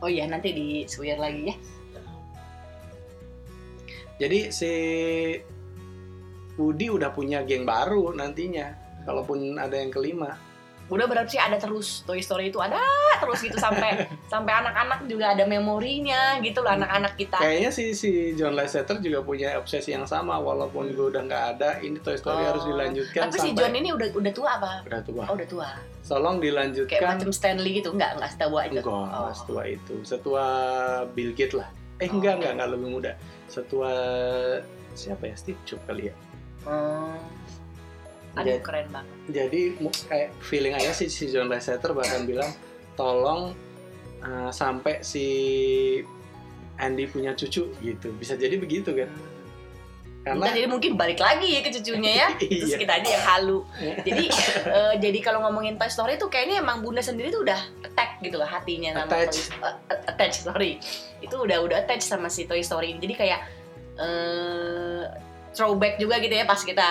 Oh, 0.00 0.08
iya, 0.08 0.24
nanti 0.24 0.56
di 0.56 0.66
swear 0.88 1.20
lagi 1.20 1.52
ya. 1.52 1.56
Jadi 4.20 4.52
si 4.52 4.72
Woody 6.60 6.92
udah 6.92 7.12
punya 7.12 7.40
geng 7.44 7.64
baru 7.64 8.12
nantinya, 8.12 8.72
kalaupun 9.04 9.56
ada 9.56 9.76
yang 9.76 9.92
kelima. 9.92 10.36
Udah 10.90 11.06
berarti 11.06 11.38
ada 11.38 11.54
terus 11.54 12.02
Toy 12.02 12.18
Story 12.18 12.50
itu 12.50 12.58
ada 12.58 12.76
terus 13.16 13.38
gitu 13.40 13.54
sampai 13.56 13.94
sampai 14.32 14.52
anak-anak 14.52 15.06
juga 15.06 15.32
ada 15.32 15.44
memorinya 15.44 16.36
gitu 16.40 16.60
loh 16.60 16.74
anak-anak 16.74 17.14
kita. 17.14 17.38
Kayaknya 17.38 17.70
si 17.70 17.94
si 17.94 18.10
John 18.34 18.52
Lasseter 18.52 18.98
juga 18.98 19.22
punya 19.22 19.54
obsesi 19.54 19.90
yang 19.90 20.04
sama, 20.04 20.36
walaupun 20.36 20.90
gue 20.90 21.06
udah 21.08 21.22
nggak 21.22 21.44
ada, 21.54 21.78
ini 21.78 21.96
Toy 21.96 22.14
Story 22.14 22.42
Oh. 22.42 22.46
harus 22.50 22.64
dilanjutkan 22.64 23.22
Tapi 23.24 23.34
si 23.34 23.40
sampai 23.46 23.56
John 23.56 23.72
ini 23.72 23.88
udah 23.90 24.08
udah 24.12 24.32
tua 24.34 24.50
apa? 24.58 24.72
udah 24.82 25.00
tua. 25.00 25.24
Oh 25.24 25.34
udah 25.34 25.46
tua. 25.46 25.68
Tolong 26.02 26.36
Kayak 26.36 26.44
dilanjutkan. 26.44 27.00
macam 27.06 27.30
Stanley 27.30 27.70
gitu, 27.78 27.94
enggak 27.94 28.18
enggak 28.18 28.30
setua 28.34 28.58
aja. 28.60 28.70
Enggak, 28.72 28.86
Oh. 28.90 29.30
setua 29.30 29.62
itu. 29.64 29.94
Setua 30.02 30.44
Bill 31.08 31.30
Gates 31.32 31.54
lah. 31.54 31.70
Eh 31.96 32.10
Oh. 32.10 32.18
enggak, 32.18 32.42
enggak, 32.42 32.52
enggak 32.58 32.68
lebih 32.74 32.88
muda. 32.90 33.12
Setua 33.46 33.92
siapa 34.92 35.22
ya? 35.22 35.34
Steve 35.38 35.60
Jobs 35.62 35.86
kali 35.86 36.10
ya. 36.10 36.14
Hmm. 36.60 37.14
Aduh 38.34 38.46
Jadi- 38.46 38.62
keren 38.62 38.86
banget. 38.90 39.14
Jadi 39.30 39.60
kayak 40.06 40.30
feeling 40.40 40.74
aja 40.74 40.90
sih 40.90 41.06
si 41.06 41.26
John 41.26 41.50
Lasseter 41.50 41.90
bahkan 41.90 42.22
bilang 42.22 42.50
tolong 42.94 43.54
uh, 44.20 44.50
sampai 44.50 45.02
si 45.02 45.24
Andy 46.76 47.06
punya 47.06 47.34
cucu 47.34 47.70
gitu. 47.74 48.08
Bisa 48.14 48.34
jadi 48.34 48.54
begitu 48.56 48.94
kan? 48.94 49.10
Karena 50.20 50.46
Ntar 50.46 50.52
jadi 50.52 50.68
mungkin 50.68 51.00
balik 51.00 51.16
lagi 51.16 51.48
ya 51.48 51.60
ke 51.64 51.72
cucunya 51.72 52.12
ya. 52.12 52.28
Terus 52.40 52.70
Iya. 52.70 52.78
kita 52.78 52.92
aja 53.00 53.08
yang 53.08 53.24
halu. 53.24 53.58
Jadi 54.06 54.28
eh, 54.68 54.94
jadi 55.00 55.18
kalau 55.24 55.40
ngomongin 55.48 55.80
Toy 55.80 55.88
Story 55.88 56.20
tuh 56.20 56.28
kayaknya 56.28 56.60
emang 56.60 56.84
Bunda 56.84 57.00
sendiri 57.00 57.32
tuh 57.32 57.40
udah 57.40 57.56
attack 57.80 58.20
gitu 58.20 58.36
loh 58.36 58.44
hatinya 58.44 58.92
sama 58.92 59.08
Attach. 59.08 59.48
Toy 59.48 59.64
eh, 59.64 60.00
attach 60.04 60.34
sorry. 60.44 60.72
Itu 61.24 61.40
udah 61.40 61.64
udah 61.64 61.76
attach 61.80 62.04
sama 62.04 62.28
si 62.28 62.44
Toy 62.44 62.60
Story 62.60 62.92
ini. 62.92 63.00
Jadi 63.00 63.14
kayak 63.16 63.40
eh 63.96 65.02
throwback 65.56 65.96
juga 65.96 66.20
gitu 66.20 66.30
ya 66.30 66.44
pas 66.44 66.60
kita 66.60 66.88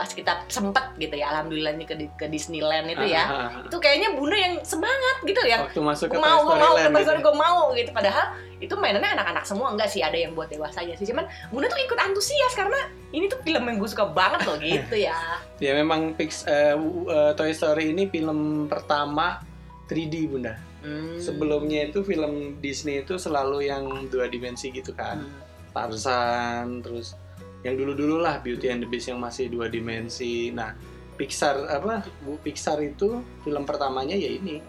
pas 0.00 0.08
kita 0.08 0.48
sempet 0.48 0.96
gitu 0.96 1.12
ya 1.12 1.28
alhamdulillahnya 1.28 1.84
ke 1.84 1.92
ke 2.16 2.24
Disneyland 2.32 2.88
itu 2.88 3.04
ya. 3.12 3.28
Ah, 3.28 3.36
ah, 3.36 3.48
ah. 3.60 3.68
Itu 3.68 3.76
kayaknya 3.76 4.16
Bunda 4.16 4.32
yang 4.32 4.56
semangat 4.64 5.16
gitu 5.28 5.44
ya. 5.44 5.60
waktu 5.60 5.76
masuk 5.84 6.08
ke 6.08 6.16
mau, 6.16 6.40
gue 6.48 6.56
mau, 6.56 6.72
ke 6.72 6.88
gitu. 6.88 7.12
Gue 7.20 7.34
mau 7.36 7.60
gitu. 7.76 7.90
Padahal 7.92 8.32
itu 8.64 8.72
mainannya 8.80 9.12
anak-anak 9.20 9.44
semua 9.44 9.68
enggak 9.76 9.92
sih 9.92 10.00
ada 10.00 10.16
yang 10.16 10.32
buat 10.32 10.48
dewasa 10.48 10.80
aja 10.80 10.96
sih. 10.96 11.04
Cuman 11.04 11.28
Bunda 11.52 11.68
tuh 11.68 11.76
ikut 11.84 12.00
antusias 12.00 12.56
karena 12.56 12.80
ini 13.12 13.28
tuh 13.28 13.44
film 13.44 13.60
yang 13.68 13.76
gue 13.76 13.90
suka 13.92 14.08
banget 14.08 14.40
loh 14.48 14.56
gitu 14.56 14.96
ya. 14.96 15.20
Ya 15.60 15.76
memang 15.76 16.16
Pix, 16.16 16.48
eh, 16.48 16.72
w- 16.72 17.04
eh, 17.04 17.36
Toy 17.36 17.52
Story 17.52 17.92
ini 17.92 18.08
film 18.08 18.72
pertama 18.72 19.44
3D 19.84 20.32
Bunda. 20.32 20.56
Hmm. 20.80 21.20
Sebelumnya 21.20 21.92
itu 21.92 22.00
film 22.00 22.56
Disney 22.64 23.04
itu 23.04 23.20
selalu 23.20 23.68
yang 23.68 24.08
dua 24.08 24.32
dimensi 24.32 24.72
gitu 24.72 24.96
kan. 24.96 25.20
Hmm. 25.20 25.44
Tarzan, 25.76 26.80
terus 26.80 27.19
yang 27.60 27.74
dulu-dulu 27.76 28.24
lah 28.24 28.40
Beauty 28.40 28.72
and 28.72 28.80
the 28.84 28.88
Beast 28.88 29.12
yang 29.12 29.20
masih 29.20 29.52
dua 29.52 29.68
dimensi. 29.68 30.48
Nah, 30.48 30.72
Pixar 31.20 31.68
apa? 31.68 32.00
Bu 32.24 32.40
Pixar 32.40 32.80
itu 32.80 33.20
film 33.44 33.68
pertamanya 33.68 34.16
ya 34.16 34.32
ini 34.32 34.64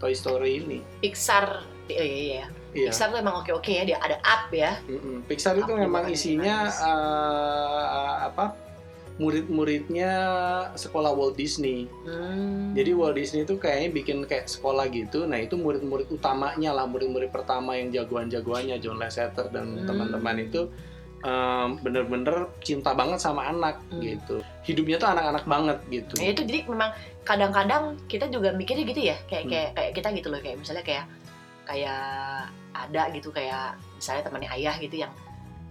Toy 0.00 0.16
Story 0.16 0.64
ini. 0.64 0.78
Pixar, 1.04 1.60
oh 1.60 1.92
iya 1.92 2.04
iya. 2.04 2.44
iya. 2.72 2.88
Pixar 2.88 3.12
tuh 3.12 3.20
emang 3.20 3.44
oke-oke 3.44 3.68
ya, 3.68 3.84
dia 3.84 4.00
ada 4.00 4.16
up 4.24 4.48
ya. 4.48 4.80
Mm-mm. 4.88 5.28
Pixar 5.28 5.60
itu 5.60 5.68
Apa 5.68 5.76
memang 5.76 6.08
isinya 6.08 6.64
eh, 6.72 8.16
apa? 8.32 8.56
Murid-muridnya 9.20 10.12
sekolah 10.80 11.12
Walt 11.12 11.36
Disney. 11.36 11.84
Hmm. 12.08 12.72
Jadi 12.72 12.96
Walt 12.96 13.20
Disney 13.20 13.44
itu 13.44 13.60
kayaknya 13.60 13.92
bikin 13.92 14.24
kayak 14.24 14.48
sekolah 14.48 14.88
gitu. 14.88 15.28
Nah 15.28 15.36
itu 15.36 15.60
murid-murid 15.60 16.08
utamanya 16.08 16.72
lah, 16.72 16.88
murid-murid 16.88 17.28
pertama 17.28 17.76
yang 17.76 17.92
jagoan-jagoannya 17.92 18.80
John 18.80 18.96
Lasseter 18.96 19.52
dan 19.52 19.76
Hmm. 19.76 19.84
teman-teman 19.84 20.48
itu 20.48 20.72
bener-bener 21.76 22.48
cinta 22.60 22.92
banget 22.92 23.18
sama 23.18 23.44
anak 23.46 23.76
Hmm. 23.88 24.00
gitu. 24.00 24.36
Hidupnya 24.62 24.96
tuh 24.96 25.08
anak-anak 25.08 25.44
banget 25.44 25.78
gitu. 25.88 26.14
Ya 26.16 26.32
itu 26.32 26.42
jadi 26.42 26.64
memang 26.64 26.90
kadang-kadang 27.22 27.82
kita 28.06 28.26
juga 28.26 28.50
mikirnya 28.50 28.84
gitu 28.84 29.02
ya, 29.04 29.16
kayak 29.26 29.44
Hmm. 29.44 29.52
kayak 29.52 29.70
kayak 29.74 29.90
kita 29.94 30.08
gitu 30.14 30.28
loh, 30.28 30.40
kayak 30.40 30.56
misalnya 30.56 30.82
kayak 30.82 31.04
kayak 31.64 32.02
ada 32.72 33.02
gitu 33.10 33.28
kayak 33.30 33.66
misalnya 33.94 34.22
temannya 34.22 34.50
ayah 34.52 34.74
gitu 34.76 34.96
yang 34.96 35.12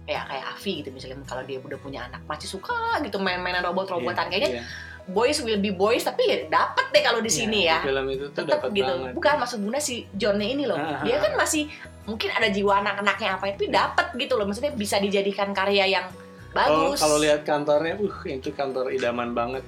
kayak 0.02 0.24
kayak 0.26 0.44
Avi 0.48 0.72
gitu 0.80 0.90
misalnya 0.90 1.16
kalau 1.22 1.42
dia 1.42 1.60
udah 1.60 1.78
punya 1.78 2.00
anak 2.02 2.22
masih 2.24 2.48
suka 2.48 2.72
gitu 3.00 3.20
main-mainan 3.20 3.62
robot-robotan 3.62 4.26
Iya, 4.26 4.30
kayaknya 4.32 4.50
iya. 4.52 4.62
boys 5.06 5.38
will 5.38 5.58
be 5.58 5.70
boys 5.70 6.02
tapi 6.02 6.24
ya 6.24 6.36
dapat 6.48 6.88
deh 6.88 7.02
kalau 7.04 7.20
di 7.20 7.28
sini 7.28 7.62
Iya, 7.62 7.70
ya. 7.70 7.78
di 7.78 7.86
film 7.86 8.06
itu 8.08 8.26
tuh 8.32 8.44
dapat 8.44 8.68
gitu. 8.72 8.88
banget. 8.88 9.12
Bukan 9.12 9.34
maksud 9.38 9.58
Bunda 9.60 9.78
si 9.78 10.08
Johnnya 10.12 10.46
ini 10.46 10.64
loh. 10.64 10.74
Ah, 10.74 11.04
Dia 11.04 11.20
kan 11.20 11.36
masih 11.36 11.68
mungkin 12.04 12.30
ada 12.32 12.48
jiwa 12.48 12.80
anak-anaknya 12.80 13.30
apa 13.36 13.44
itu 13.50 13.68
dapat 13.68 14.06
gitu 14.16 14.34
loh. 14.36 14.46
Maksudnya 14.48 14.72
bisa 14.72 14.96
dijadikan 14.96 15.52
karya 15.52 15.86
yang 15.90 16.06
bagus. 16.50 16.98
kalau 16.98 17.18
lihat 17.18 17.44
kantornya, 17.44 17.94
uh 17.96 18.18
itu 18.24 18.50
kantor 18.50 18.90
idaman 18.90 19.32
banget. 19.32 19.62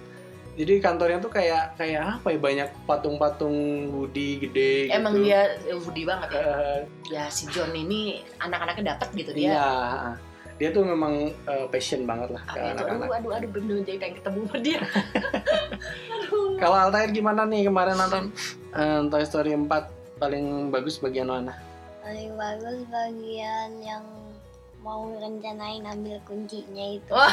Jadi 0.53 0.85
kantornya 0.85 1.17
tuh 1.17 1.33
kayak 1.33 1.81
kayak 1.81 2.21
apa 2.21 2.29
ya 2.29 2.37
banyak 2.37 2.69
patung-patung 2.85 3.57
Woody 3.89 4.37
gede 4.37 4.93
Emang 4.93 5.17
gitu. 5.17 5.25
dia 5.25 5.41
Woody 5.81 6.05
banget 6.05 6.29
ya. 6.29 6.43
Eh, 6.45 6.81
Ya 7.09 7.25
si 7.33 7.49
John 7.49 7.73
ini 7.73 8.21
anak-anaknya 8.37 8.97
dapat 8.97 9.09
gitu 9.17 9.33
Iya, 9.33 9.49
dia. 9.57 10.13
dia 10.61 10.69
tuh 10.77 10.85
memang 10.85 11.33
eh, 11.33 11.67
passion 11.73 12.05
banget 12.05 12.37
lah 12.37 12.45
ke 12.45 12.61
anak-anak. 12.61 13.09
Aduh, 13.09 13.17
aduh, 13.17 13.31
aduh, 13.33 13.49
bener 13.49 13.77
jadi 13.81 13.97
pengen 13.97 14.15
ketemu 14.21 14.39
sama 14.45 14.59
dia. 14.61 14.81
Kalau 16.61 16.77
Altair 16.77 17.11
gimana 17.11 17.43
nih 17.49 17.73
kemarin 17.73 17.97
nonton 17.97 18.25
eh, 18.77 19.01
Toy 19.09 19.25
Story 19.25 19.57
4 19.57 19.67
paling 20.21 20.69
bagus 20.69 21.01
bagian 21.01 21.33
mana? 21.33 21.57
Paling 22.03 22.35
bagus 22.35 22.79
bagian 22.91 23.71
yang 23.79 24.05
mau 24.83 25.07
rencanain 25.23 25.87
ambil 25.87 26.19
kuncinya 26.27 26.87
itu. 26.99 27.15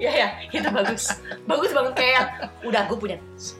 Ya 0.00 0.08
ya, 0.16 0.28
itu 0.48 0.64
bagus. 0.72 1.12
Bagus 1.44 1.76
banget 1.76 1.92
kayak 1.92 2.24
udah 2.64 2.88
gue 2.88 2.96
punya 2.96 3.18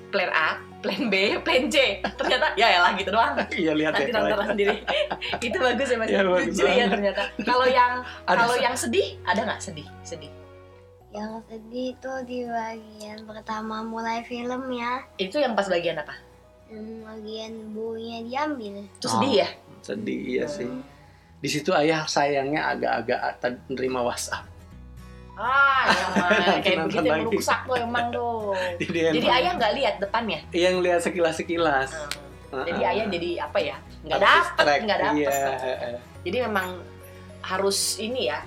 plan 0.09 0.33
A, 0.33 0.57
plan 0.81 1.13
B, 1.13 1.37
plan 1.45 1.69
C. 1.69 2.01
Ternyata 2.17 2.57
ya 2.57 2.81
lah 2.81 2.97
gitu 2.97 3.13
doang. 3.13 3.37
Iya 3.53 3.77
lihat 3.77 3.93
Nanti 3.93 4.09
ya. 4.09 4.17
nonton 4.17 4.57
sendiri. 4.57 4.77
itu 5.47 5.57
bagus 5.61 5.93
ya 5.93 5.97
Mas. 6.01 6.09
Bagus 6.09 6.57
Lucu 6.57 6.65
ya 6.65 6.65
banget. 6.65 6.89
ternyata. 6.97 7.23
Kalau 7.45 7.67
yang 7.69 7.93
kalau 8.41 8.57
yang 8.57 8.73
sedih 8.73 9.21
ada 9.29 9.41
nggak 9.45 9.61
sedih? 9.61 9.85
Sedih. 10.01 10.33
Yang 11.13 11.45
sedih 11.53 11.87
itu 11.93 12.13
di 12.25 12.39
bagian 12.49 13.19
pertama 13.29 13.85
mulai 13.85 14.25
film 14.25 14.73
ya. 14.73 15.05
Itu 15.21 15.45
yang 15.45 15.53
pas 15.53 15.69
bagian 15.69 16.01
apa? 16.01 16.17
Bagian 17.05 17.77
buunya 17.77 18.25
diambil. 18.25 18.89
Itu 18.97 19.13
sedih 19.13 19.45
ya? 19.45 19.49
Sedih 19.81 20.21
iya 20.21 20.45
sih. 20.47 20.69
Di 21.41 21.49
situ 21.49 21.73
ayah 21.73 22.05
sayangnya 22.05 22.69
agak-agak 22.69 23.21
tad- 23.39 23.65
nerima 23.67 24.01
WhatsApp. 24.01 24.45
Ah, 25.35 25.89
Nanti 26.13 26.61
kayak 26.69 26.79
begitu 26.85 27.07
yang 27.07 27.25
merusak 27.25 27.61
tuh 27.65 27.77
emang 27.77 28.13
tuh. 28.13 28.53
Jadi, 28.81 28.99
Jadi 29.11 29.19
emang- 29.25 29.39
ayah 29.39 29.53
nggak 29.57 29.73
lihat 29.75 29.95
depannya. 29.99 30.41
yang 30.53 30.77
lihat 30.79 31.01
sekilas-sekilas. 31.01 31.91
Hmm. 32.51 32.67
Jadi 32.67 32.83
Heeh. 32.83 32.93
ayah 32.93 33.07
jadi 33.07 33.31
apa 33.41 33.59
ya? 33.63 33.77
Nggak 34.03 34.21
dapet, 34.21 34.79
nggak 34.83 34.99
dapet. 35.01 35.23
Iya, 35.23 35.39
heeh. 35.63 35.97
Jadi 36.27 36.39
memang 36.43 36.69
harus 37.41 37.79
ini 37.97 38.27
ya 38.27 38.43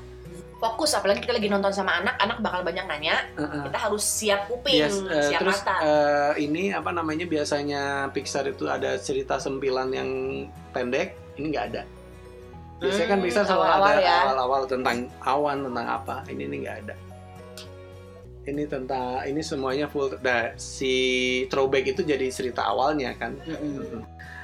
fokus 0.59 0.91
apalagi 0.93 1.19
kita 1.19 1.33
lagi 1.33 1.47
nonton 1.47 1.71
sama 1.71 1.99
anak 1.99 2.15
anak 2.15 2.39
bakal 2.39 2.63
banyak 2.63 2.83
nanya 2.83 3.25
Heeh. 3.33 3.63
kita 3.63 3.77
harus 3.79 4.03
siap 4.03 4.47
kuping 4.47 4.79
Yes, 4.79 4.95
eh, 5.03 5.23
siap 5.27 5.39
terus 5.39 5.59
mata 5.59 5.75
eh, 5.81 6.33
ini 6.39 6.71
apa 6.71 6.91
namanya 6.91 7.25
biasanya 7.25 7.81
Pixar 8.11 8.47
itu 8.47 8.67
ada 8.67 8.95
cerita 8.95 9.35
sempilan 9.37 9.87
yang 9.89 10.09
pendek, 10.71 11.19
ini 11.37 11.45
nggak 11.53 11.65
ada. 11.73 11.81
Biasanya 12.83 13.07
kan 13.07 13.17
Hmm, 13.17 13.25
Pixar 13.25 13.43
selalu 13.47 13.63
awal-awal 13.63 13.91
ada 13.95 14.01
ya. 14.03 14.17
awal-awal 14.27 14.61
tentang 14.67 14.97
awan 15.23 15.57
tentang 15.63 15.87
apa, 15.87 16.15
ini 16.27 16.41
ini 16.51 16.55
nggak 16.67 16.77
ada. 16.83 16.95
Ini 18.43 18.63
tentang 18.67 19.23
ini 19.23 19.39
semuanya 19.39 19.87
full. 19.87 20.11
Nah, 20.19 20.51
si 20.59 20.93
throwback 21.47 21.95
itu 21.95 22.03
jadi 22.03 22.27
cerita 22.27 22.67
awalnya 22.67 23.15
kan. 23.15 23.39
Mm-mm. 23.47 24.03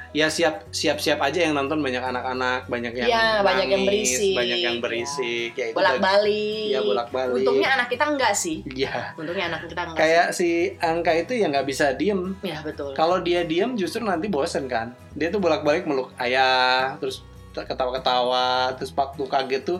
Ya 0.09 0.25
siap 0.25 0.65
siap 0.69 0.97
siap 0.97 1.21
aja 1.21 1.45
yang 1.45 1.53
nonton 1.53 1.79
banyak 1.79 2.01
anak-anak, 2.01 2.65
banyak 2.65 2.93
yang 2.95 3.07
Iya, 3.07 3.25
banyak 3.39 3.67
yang 3.67 3.83
nangis, 3.83 4.09
berisik, 4.17 4.33
banyak 4.33 4.59
yang 4.59 4.75
ya. 4.75 4.81
berisik, 4.81 5.51
ya 5.53 5.65
itu 5.69 5.75
bolak 5.75 5.97
balik 5.99 6.65
Iya 6.67 6.79
bolak-balik. 6.81 7.35
untungnya 7.35 7.69
anak 7.71 7.87
kita 7.87 8.05
enggak 8.09 8.33
sih 8.33 8.57
Iya. 8.65 9.13
untungnya 9.13 9.45
anak 9.47 9.61
kita 9.63 9.81
enggak 9.85 10.01
Kayak 10.01 10.27
si 10.33 10.47
angka 10.77 11.11
itu 11.13 11.31
ya 11.35 11.45
nggak 11.47 11.67
bisa 11.67 11.85
diem. 11.93 12.33
sih. 12.35 12.49
ya 12.49 12.57
betul 12.59 12.89
Kalau 12.91 13.17
dia 13.19 13.45
diem 13.45 13.71
justru 13.73 14.01
nanti 14.01 14.25
bosen 14.27 14.65
kan. 14.65 14.97
Dia 15.13 15.29
tuh 15.29 15.37
bolak-balik 15.37 15.85
meluk 15.85 16.09
ayah, 16.17 16.97
terus 16.97 17.21
ketawa-ketawa, 17.51 18.73
terus 18.73 18.89
waktu 18.91 19.23
kaget 19.23 19.61
tuh 19.63 19.79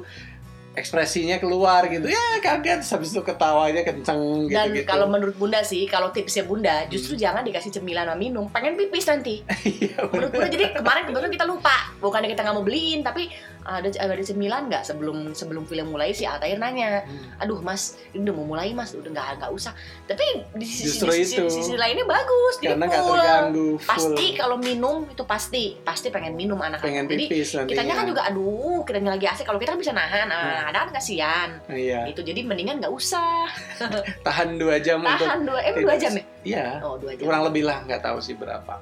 ekspresinya 0.80 1.38
keluar 1.38 1.86
gitu. 1.92 2.08
Ya 2.08 2.40
kaget. 2.40 2.82
Habis 2.82 3.12
itu 3.12 3.22
ketawanya 3.22 3.84
kenceng 3.84 4.48
gitu 4.48 4.56
Dan 4.56 4.72
gitu 4.74 4.88
kalau 4.88 5.12
menurut 5.12 5.36
Bunda 5.36 5.60
sih, 5.62 5.84
kalau 5.86 6.10
tipsnya 6.16 6.48
Bunda, 6.48 6.88
justru 6.88 7.20
jangan 7.20 7.44
dikasih 7.44 7.76
cemilan 7.76 8.08
sama 8.08 8.18
minum, 8.18 8.48
pengen 8.48 8.80
pipis 8.80 9.06
nanti. 9.12 9.44
Iya, 9.70 10.02
Menurut 10.10 10.32
Bunda 10.34 10.48
jadi 10.50 10.66
kemarin 10.74 11.04
kebetulan 11.06 11.32
kita 11.36 11.46
lupa, 11.46 11.76
bukannya 12.02 12.30
kita 12.32 12.42
nggak 12.42 12.56
mau 12.56 12.66
beliin, 12.66 13.00
tapi 13.06 13.30
ada 13.62 13.88
ada 13.90 14.20
cemilan 14.20 14.66
nggak 14.66 14.82
sebelum 14.82 15.32
sebelum 15.32 15.64
film 15.64 15.90
mulai 15.90 16.10
si 16.10 16.24
Altair 16.24 16.56
nanya, 16.56 17.02
Hmm. 17.02 17.40
aduh 17.40 17.60
Mas, 17.60 17.82
ini 18.10 18.24
udah 18.24 18.34
mau 18.34 18.48
mulai 18.48 18.72
Mas, 18.72 18.92
udah 18.92 19.08
nggak 19.08 19.28
nggak 19.38 19.52
usah. 19.52 19.76
Tapi 20.04 20.24
di 20.54 20.64
sisi, 20.64 20.86
Justru 20.90 21.10
di 21.10 21.22
sisi, 21.22 21.36
itu. 21.36 21.46
sisi 21.50 21.74
lainnya 21.74 22.04
bagus, 22.04 22.56
karena 22.60 22.84
nggak 22.84 23.00
full. 23.00 23.16
terganggu 23.16 23.70
full 23.76 23.90
Pasti 23.90 24.26
kalau 24.34 24.56
minum 24.56 25.06
itu 25.06 25.24
pasti 25.24 25.64
pasti 25.80 26.08
pengen 26.08 26.34
minum 26.34 26.56
anak-anak. 26.56 26.82
pengen 26.82 27.06
Jadi 27.06 27.26
kitanya 27.66 27.94
kan 27.94 28.06
juga 28.06 28.22
aduh, 28.26 28.82
kitanya 28.82 29.12
lagi 29.12 29.26
asik 29.26 29.44
kalau 29.44 29.58
kita 29.58 29.72
kan 29.72 29.80
bisa 29.80 29.92
nahan, 29.92 30.26
Hmm. 30.26 30.34
nah, 30.34 30.62
ada 30.66 30.78
kan 30.82 30.90
kasihan. 30.92 31.50
iya 31.68 32.06
Itu 32.06 32.22
jadi 32.22 32.42
mendingan 32.42 32.80
nggak 32.80 32.92
usah. 32.92 33.46
tahan 34.26 34.56
dua 34.56 34.78
jam 34.78 35.00
untuk 35.00 35.20
Tahan 35.20 35.40
dua, 35.42 35.60
emang 35.62 35.84
dua 35.84 35.96
jam 35.96 36.12
ya? 36.12 36.24
iya 36.42 36.66
Oh 36.80 36.96
dua 36.96 37.12
jam. 37.12 37.24
kurang 37.24 37.44
lebih 37.46 37.64
lah 37.64 37.84
nggak 37.84 38.02
tahu 38.02 38.18
sih 38.18 38.34
berapa 38.34 38.80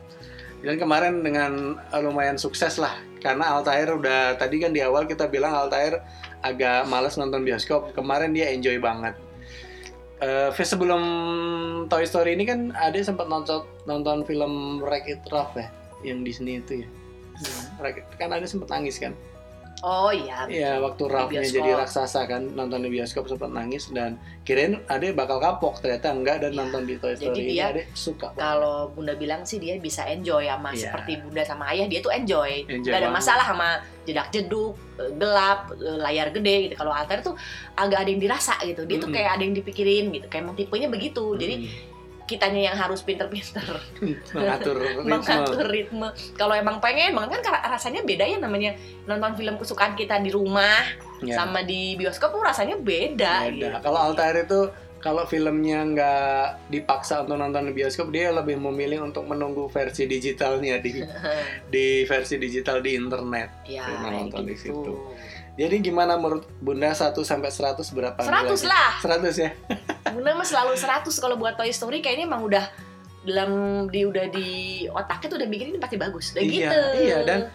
dan 0.61 0.75
kemarin 0.77 1.21
dengan 1.21 1.77
eh, 1.93 2.01
lumayan 2.01 2.37
sukses 2.39 2.77
lah. 2.81 2.97
Karena 3.17 3.57
Altair 3.57 3.89
udah 3.91 4.37
tadi 4.37 4.61
kan 4.61 4.71
di 4.71 4.81
awal 4.81 5.09
kita 5.09 5.25
bilang 5.25 5.53
Altair 5.53 6.01
agak 6.45 6.85
males 6.85 7.17
nonton 7.17 7.41
bioskop. 7.43 7.91
Kemarin 7.97 8.33
dia 8.33 8.53
enjoy 8.53 8.77
banget. 8.77 9.17
Eh 10.17 10.49
sebelum 10.65 11.01
Toy 11.85 12.05
Story 12.09 12.33
ini 12.33 12.49
kan 12.49 12.73
ada 12.73 12.97
sempat 13.05 13.29
nonton 13.29 13.69
nonton 13.85 14.25
film 14.25 14.81
Wreck 14.81 15.05
It 15.05 15.21
Ralph 15.29 15.53
ya? 15.53 15.69
Yang 16.01 16.19
Disney 16.25 16.57
itu 16.57 16.85
ya? 16.85 16.87
It- 17.85 18.09
kan 18.17 18.33
ada 18.33 18.45
sempat 18.49 18.73
nangis 18.73 18.97
kan 18.97 19.13
Oh 19.79 20.09
iya. 20.09 20.49
Iya, 20.49 20.71
waktu 20.79 21.05
Ralph-nya 21.05 21.41
jadi 21.43 21.77
raksasa 21.77 22.25
kan 22.25 22.41
nonton 22.49 22.81
di 22.81 22.89
bioskop 22.89 23.25
sempat 23.25 23.47
nangis 23.47 23.87
dan 23.87 24.17
kirain 24.41 24.81
Ade 24.85 25.13
bakal 25.13 25.37
kapok 25.37 25.77
ternyata 25.77 26.09
enggak 26.09 26.37
dan 26.39 26.49
Iya. 26.49 26.59
nonton 26.59 26.81
di 26.83 26.95
Toy 26.95 27.11
Jadi 27.11 27.21
Story 27.23 27.39
ini 27.39 27.53
dia- 27.53 27.69
Ade 27.69 27.81
suka 27.91 28.27
banget. 28.27 28.41
Kalau 28.41 28.77
Bunda 28.89 29.13
bilang 29.13 29.41
sih 29.43 29.57
dia 29.57 29.77
bisa 29.77 30.01
enjoy 30.03 30.43
sama 30.43 30.69
Iya. 30.71 30.81
seperti 30.81 31.11
Bunda 31.19 31.41
sama 31.41 31.63
Ayah 31.67 31.85
dia 31.85 31.99
tuh 31.99 32.09
enjoy. 32.09 32.65
Enjoy 32.65 32.89
Gak 32.89 32.97
ada 32.97 33.05
banget. 33.05 33.17
masalah 33.21 33.45
sama 33.45 33.69
jedak 34.03 34.27
jeduk, 34.29 34.73
eh, 34.95 35.11
gelap, 35.13 35.59
eh, 35.71 35.97
layar 35.99 36.27
gede 36.31 36.55
gitu. 36.63 36.75
Kalau 36.75 36.89
Altair 36.89 37.21
tuh 37.21 37.35
agak 37.73 37.99
ada 37.99 38.09
yang 38.09 38.19
dirasa 38.19 38.57
gitu. 38.59 38.81
Dia 38.81 38.97
tuh 38.97 39.07
Mm-mm. 39.07 39.15
kayak 39.15 39.31
ada 39.35 39.43
yang 39.43 39.53
dipikirin 39.53 40.05
gitu. 40.09 40.25
Kayak 40.25 40.43
emang 40.43 40.55
tipenya 40.55 40.87
begitu. 40.87 41.25
Jadi 41.33 41.55
Hmm. 41.59 41.95
Kitanya 42.27 42.69
yang 42.69 42.77
harus 42.77 43.01
pinter-pinter 43.01 43.63
mengatur 44.35 44.75
ritme. 44.83 45.07
mengatur 45.07 45.65
ritme. 45.65 46.07
Kalau 46.35 46.53
emang 46.53 46.77
pengen 46.77 47.15
banget 47.15 47.39
kan 47.39 47.55
rasanya 47.65 48.03
beda 48.03 48.23
ya 48.23 48.37
namanya 48.37 48.75
nonton 49.03 49.33
film 49.33 49.55
kesukaan 49.55 49.95
kita 49.95 50.19
di 50.19 50.29
rumah 50.29 50.83
Ya, 51.17 51.33
sama 51.33 51.65
di 51.65 51.97
bioskop 51.97 52.29
tuh 52.29 52.45
rasanya 52.45 52.77
beda. 52.77 53.49
beda. 53.49 53.49
gitu. 53.49 53.65
Kalau 53.81 53.99
Altair 54.05 54.45
itu 54.45 54.69
kalau 54.97 55.25
filmnya 55.25 55.81
nggak 55.81 56.69
dipaksa 56.69 57.25
untuk 57.25 57.41
nonton 57.41 57.65
di 57.65 57.73
bioskop, 57.73 58.13
dia 58.13 58.29
lebih 58.29 58.61
memilih 58.61 59.01
untuk 59.01 59.25
menunggu 59.25 59.65
versi 59.65 60.05
digitalnya 60.05 60.77
di 60.77 61.01
di 61.73 62.05
versi 62.05 62.37
digital 62.37 62.85
di 62.85 62.93
internet. 62.93 63.65
ya, 63.65 63.89
nonton 64.03 64.45
di 64.45 64.53
gitu. 64.53 64.77
situ. 64.77 64.93
Jadi 65.57 65.75
gimana 65.81 66.15
menurut 66.15 66.45
Bunda 66.57 66.93
1 66.93 67.17
sampai 67.19 67.49
100 67.49 67.81
berapa? 67.89 68.19
100 68.21 68.29
nilainya? 68.45 68.69
lah. 68.69 68.91
100 69.01 69.33
ya. 69.35 69.49
Bunda 70.13 70.31
mah 70.31 70.45
selalu 70.45 70.73
100 70.73 71.09
kalau 71.17 71.35
buat 71.35 71.57
Toy 71.57 71.69
Story 71.69 71.99
kayaknya 71.99 72.25
emang 72.25 72.45
udah 72.45 72.65
dalam 73.23 73.51
di 73.89 74.05
udah 74.05 74.25
di 74.29 74.47
otaknya 74.87 75.27
tuh 75.27 75.37
udah 75.37 75.49
bikin 75.49 75.73
ini 75.73 75.79
pasti 75.79 75.97
bagus. 75.97 76.31
Udah 76.31 76.41
Iya, 76.41 76.51
gitu. 76.53 76.79
iya, 76.95 77.19
dan- 77.23 77.49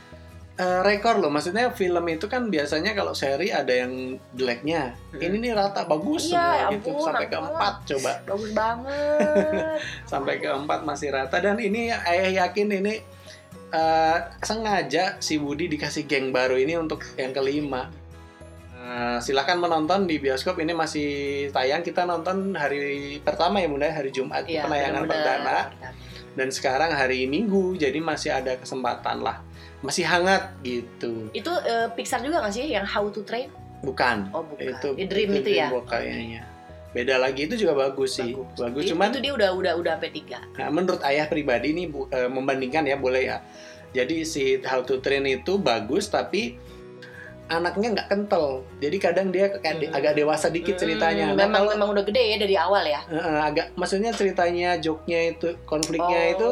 Eh, 0.53 0.81
rekor 0.85 1.17
loh, 1.17 1.33
maksudnya 1.33 1.73
film 1.73 2.05
itu 2.07 2.29
kan 2.29 2.47
biasanya 2.47 2.93
kalau 2.93 3.17
seri 3.17 3.49
ada 3.49 3.73
yang 3.73 4.21
jeleknya. 4.37 4.93
Hmm. 5.09 5.17
Ini 5.17 5.37
nih 5.41 5.53
rata 5.57 5.89
bagus 5.89 6.29
Iya, 6.29 6.37
ya 6.37 6.45
semua 6.45 6.71
gitu 6.71 6.89
ampun, 6.93 7.07
sampai 7.09 7.25
ke 7.25 7.35
ampun. 7.35 7.49
empat 7.49 7.75
coba. 7.89 8.13
bagus 8.23 8.51
banget. 8.53 9.79
sampai 10.13 10.35
ke 10.37 10.49
empat 10.53 10.81
masih 10.85 11.09
rata 11.09 11.37
dan 11.41 11.57
ini 11.57 11.89
ayah 11.89 12.45
yakin 12.45 12.69
ini 12.69 13.01
eh, 13.73 14.19
sengaja 14.45 15.17
si 15.19 15.41
Budi 15.41 15.67
dikasih 15.73 16.05
geng 16.05 16.31
baru 16.31 16.61
ini 16.61 16.77
untuk 16.77 17.03
yang 17.17 17.33
kelima. 17.33 17.89
Eh, 18.77 19.19
silakan 19.25 19.65
menonton 19.65 20.05
di 20.05 20.21
bioskop. 20.21 20.61
Ini 20.61 20.77
masih 20.77 21.09
tayang. 21.51 21.81
Kita 21.81 22.05
nonton 22.05 22.53
hari 22.53 23.19
pertama 23.25 23.59
ya 23.59 23.67
bunda 23.73 23.89
hari 23.89 24.13
Jumat 24.13 24.45
Iya, 24.45 24.69
penayangan 24.69 25.03
perdana. 25.09 25.59
Dan 26.33 26.49
sekarang 26.49 26.93
hari 26.93 27.29
Minggu 27.29 27.77
jadi 27.77 28.01
masih 28.01 28.33
ada 28.33 28.57
kesempatan 28.57 29.21
lah. 29.25 29.41
Masih 29.81 30.07
hangat 30.07 30.53
gitu. 30.63 31.33
Itu 31.33 31.53
eh, 31.65 31.89
Pixar 31.97 32.21
juga 32.21 32.45
nggak 32.45 32.55
sih 32.55 32.71
yang 32.71 32.85
How 32.85 33.09
to 33.09 33.25
Train? 33.25 33.51
bukan. 33.83 34.31
Oh 34.31 34.47
bukan. 34.47 34.63
itu 34.79 34.89
Dream 35.11 35.31
itu, 35.35 35.51
ya. 35.59 35.67
Dreamworks 35.69 35.91
kayaknya 35.91 36.52
beda 36.93 37.17
lagi 37.17 37.45
itu 37.45 37.57
juga 37.59 37.89
bagus 37.89 38.17
sih 38.17 38.37
bagus, 38.55 38.85
Itu- 38.85 38.93
cuman 38.93 39.09
itu 39.11 39.21
dia 39.21 39.33
udah 39.33 39.51
udah 39.53 39.73
udah 39.75 39.95
P3. 39.97 40.21
Nah, 40.55 40.69
menurut 40.69 41.01
ayah 41.03 41.25
pribadi 41.25 41.73
ini 41.73 41.89
bu- 41.89 42.07
eh, 42.07 42.29
membandingkan 42.29 42.85
ya 42.85 42.97
boleh 42.97 43.23
ya. 43.27 43.41
Jadi 43.91 44.25
si 44.25 44.61
How 44.61 44.81
to 44.83 45.01
Train 45.01 45.25
itu 45.25 45.57
bagus 45.57 46.07
tapi 46.07 46.57
anaknya 47.45 47.93
nggak 47.93 48.09
kental. 48.09 48.65
Jadi 48.79 48.97
kadang 48.97 49.29
dia 49.29 49.53
Hmm. 49.53 49.93
agak 49.93 50.13
dewasa 50.15 50.49
dikit 50.49 50.73
ceritanya. 50.75 51.29
Hmm, 51.29 51.37
Nah, 51.37 51.45
memang 51.45 51.61
kalau- 51.63 51.73
memang 51.75 51.89
udah 51.93 52.05
gede 52.07 52.23
ya 52.27 52.37
dari 52.39 52.57
awal 52.57 52.81
ya. 52.83 53.01
eh, 53.05 53.41
agak 53.43 53.67
maksudnya 53.75 54.09
ceritanya 54.11 54.77
joknya 54.79 55.29
itu 55.29 55.61
konfliknya 55.63 56.21
Oh. 56.23 56.33
itu 56.33 56.49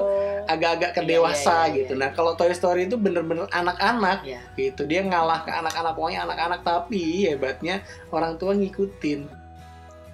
agak-agak 0.46 0.90
ke 0.92 1.00
Iya, 1.00 1.09
iya, 1.09 1.16
iya, 1.64 1.76
gitu. 1.79 1.92
iya. 1.94 2.00
Nah 2.03 2.11
kalau 2.11 2.33
Toy 2.35 2.53
Story 2.53 2.85
itu 2.85 2.96
bener-bener 2.96 3.48
anak-anak 3.48 4.24
Iya. 4.24 4.40
gitu. 4.55 4.85
Dia 4.85 5.00
ngalah 5.00 5.40
ke 5.40 5.50
anak-anak 5.50 5.92
pokoknya 5.94 6.20
anak-anak 6.22 6.61
tapi 6.61 7.00
hebatnya 7.24 7.81
orang 8.11 8.37
tua 8.37 8.53
ngikutin. 8.53 9.39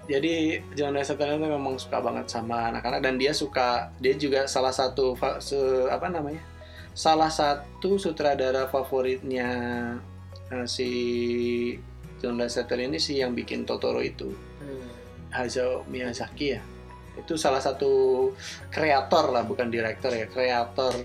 Jadi 0.06 0.62
John 0.78 0.94
Lasseter 0.94 1.34
itu 1.34 1.42
memang 1.42 1.74
suka 1.82 1.98
banget 1.98 2.30
sama 2.30 2.70
anak-anak 2.70 3.02
dan 3.02 3.18
dia 3.18 3.34
suka 3.34 3.90
dia 3.98 4.14
juga 4.14 4.46
salah 4.46 4.70
satu 4.70 5.18
apa 5.90 6.06
namanya 6.06 6.42
salah 6.96 7.28
satu 7.28 8.00
sutradara 8.00 8.70
favoritnya 8.72 9.50
eh, 10.48 10.66
si 10.70 10.90
John 12.16 12.40
Lasseter 12.40 12.80
ini 12.80 12.96
sih 12.96 13.20
yang 13.20 13.36
bikin 13.36 13.68
Totoro 13.68 14.00
itu. 14.00 14.32
Hmm. 14.62 14.88
Hayao 15.36 15.84
Miyazaki 15.92 16.56
ya. 16.56 16.64
Itu 17.20 17.36
salah 17.36 17.60
satu 17.60 18.32
kreator 18.72 19.32
lah 19.32 19.44
bukan 19.44 19.68
direktur 19.68 20.16
ya 20.16 20.24
kreator 20.24 20.96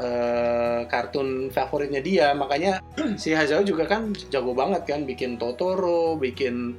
eh, 0.00 0.80
kartun 0.88 1.52
favoritnya 1.52 2.00
dia. 2.00 2.32
Makanya 2.32 2.80
si 3.22 3.36
Hayao 3.36 3.60
juga 3.60 3.84
kan 3.84 4.16
jago 4.32 4.56
banget 4.56 4.88
kan 4.88 5.04
bikin 5.04 5.36
Totoro 5.36 6.16
bikin 6.16 6.72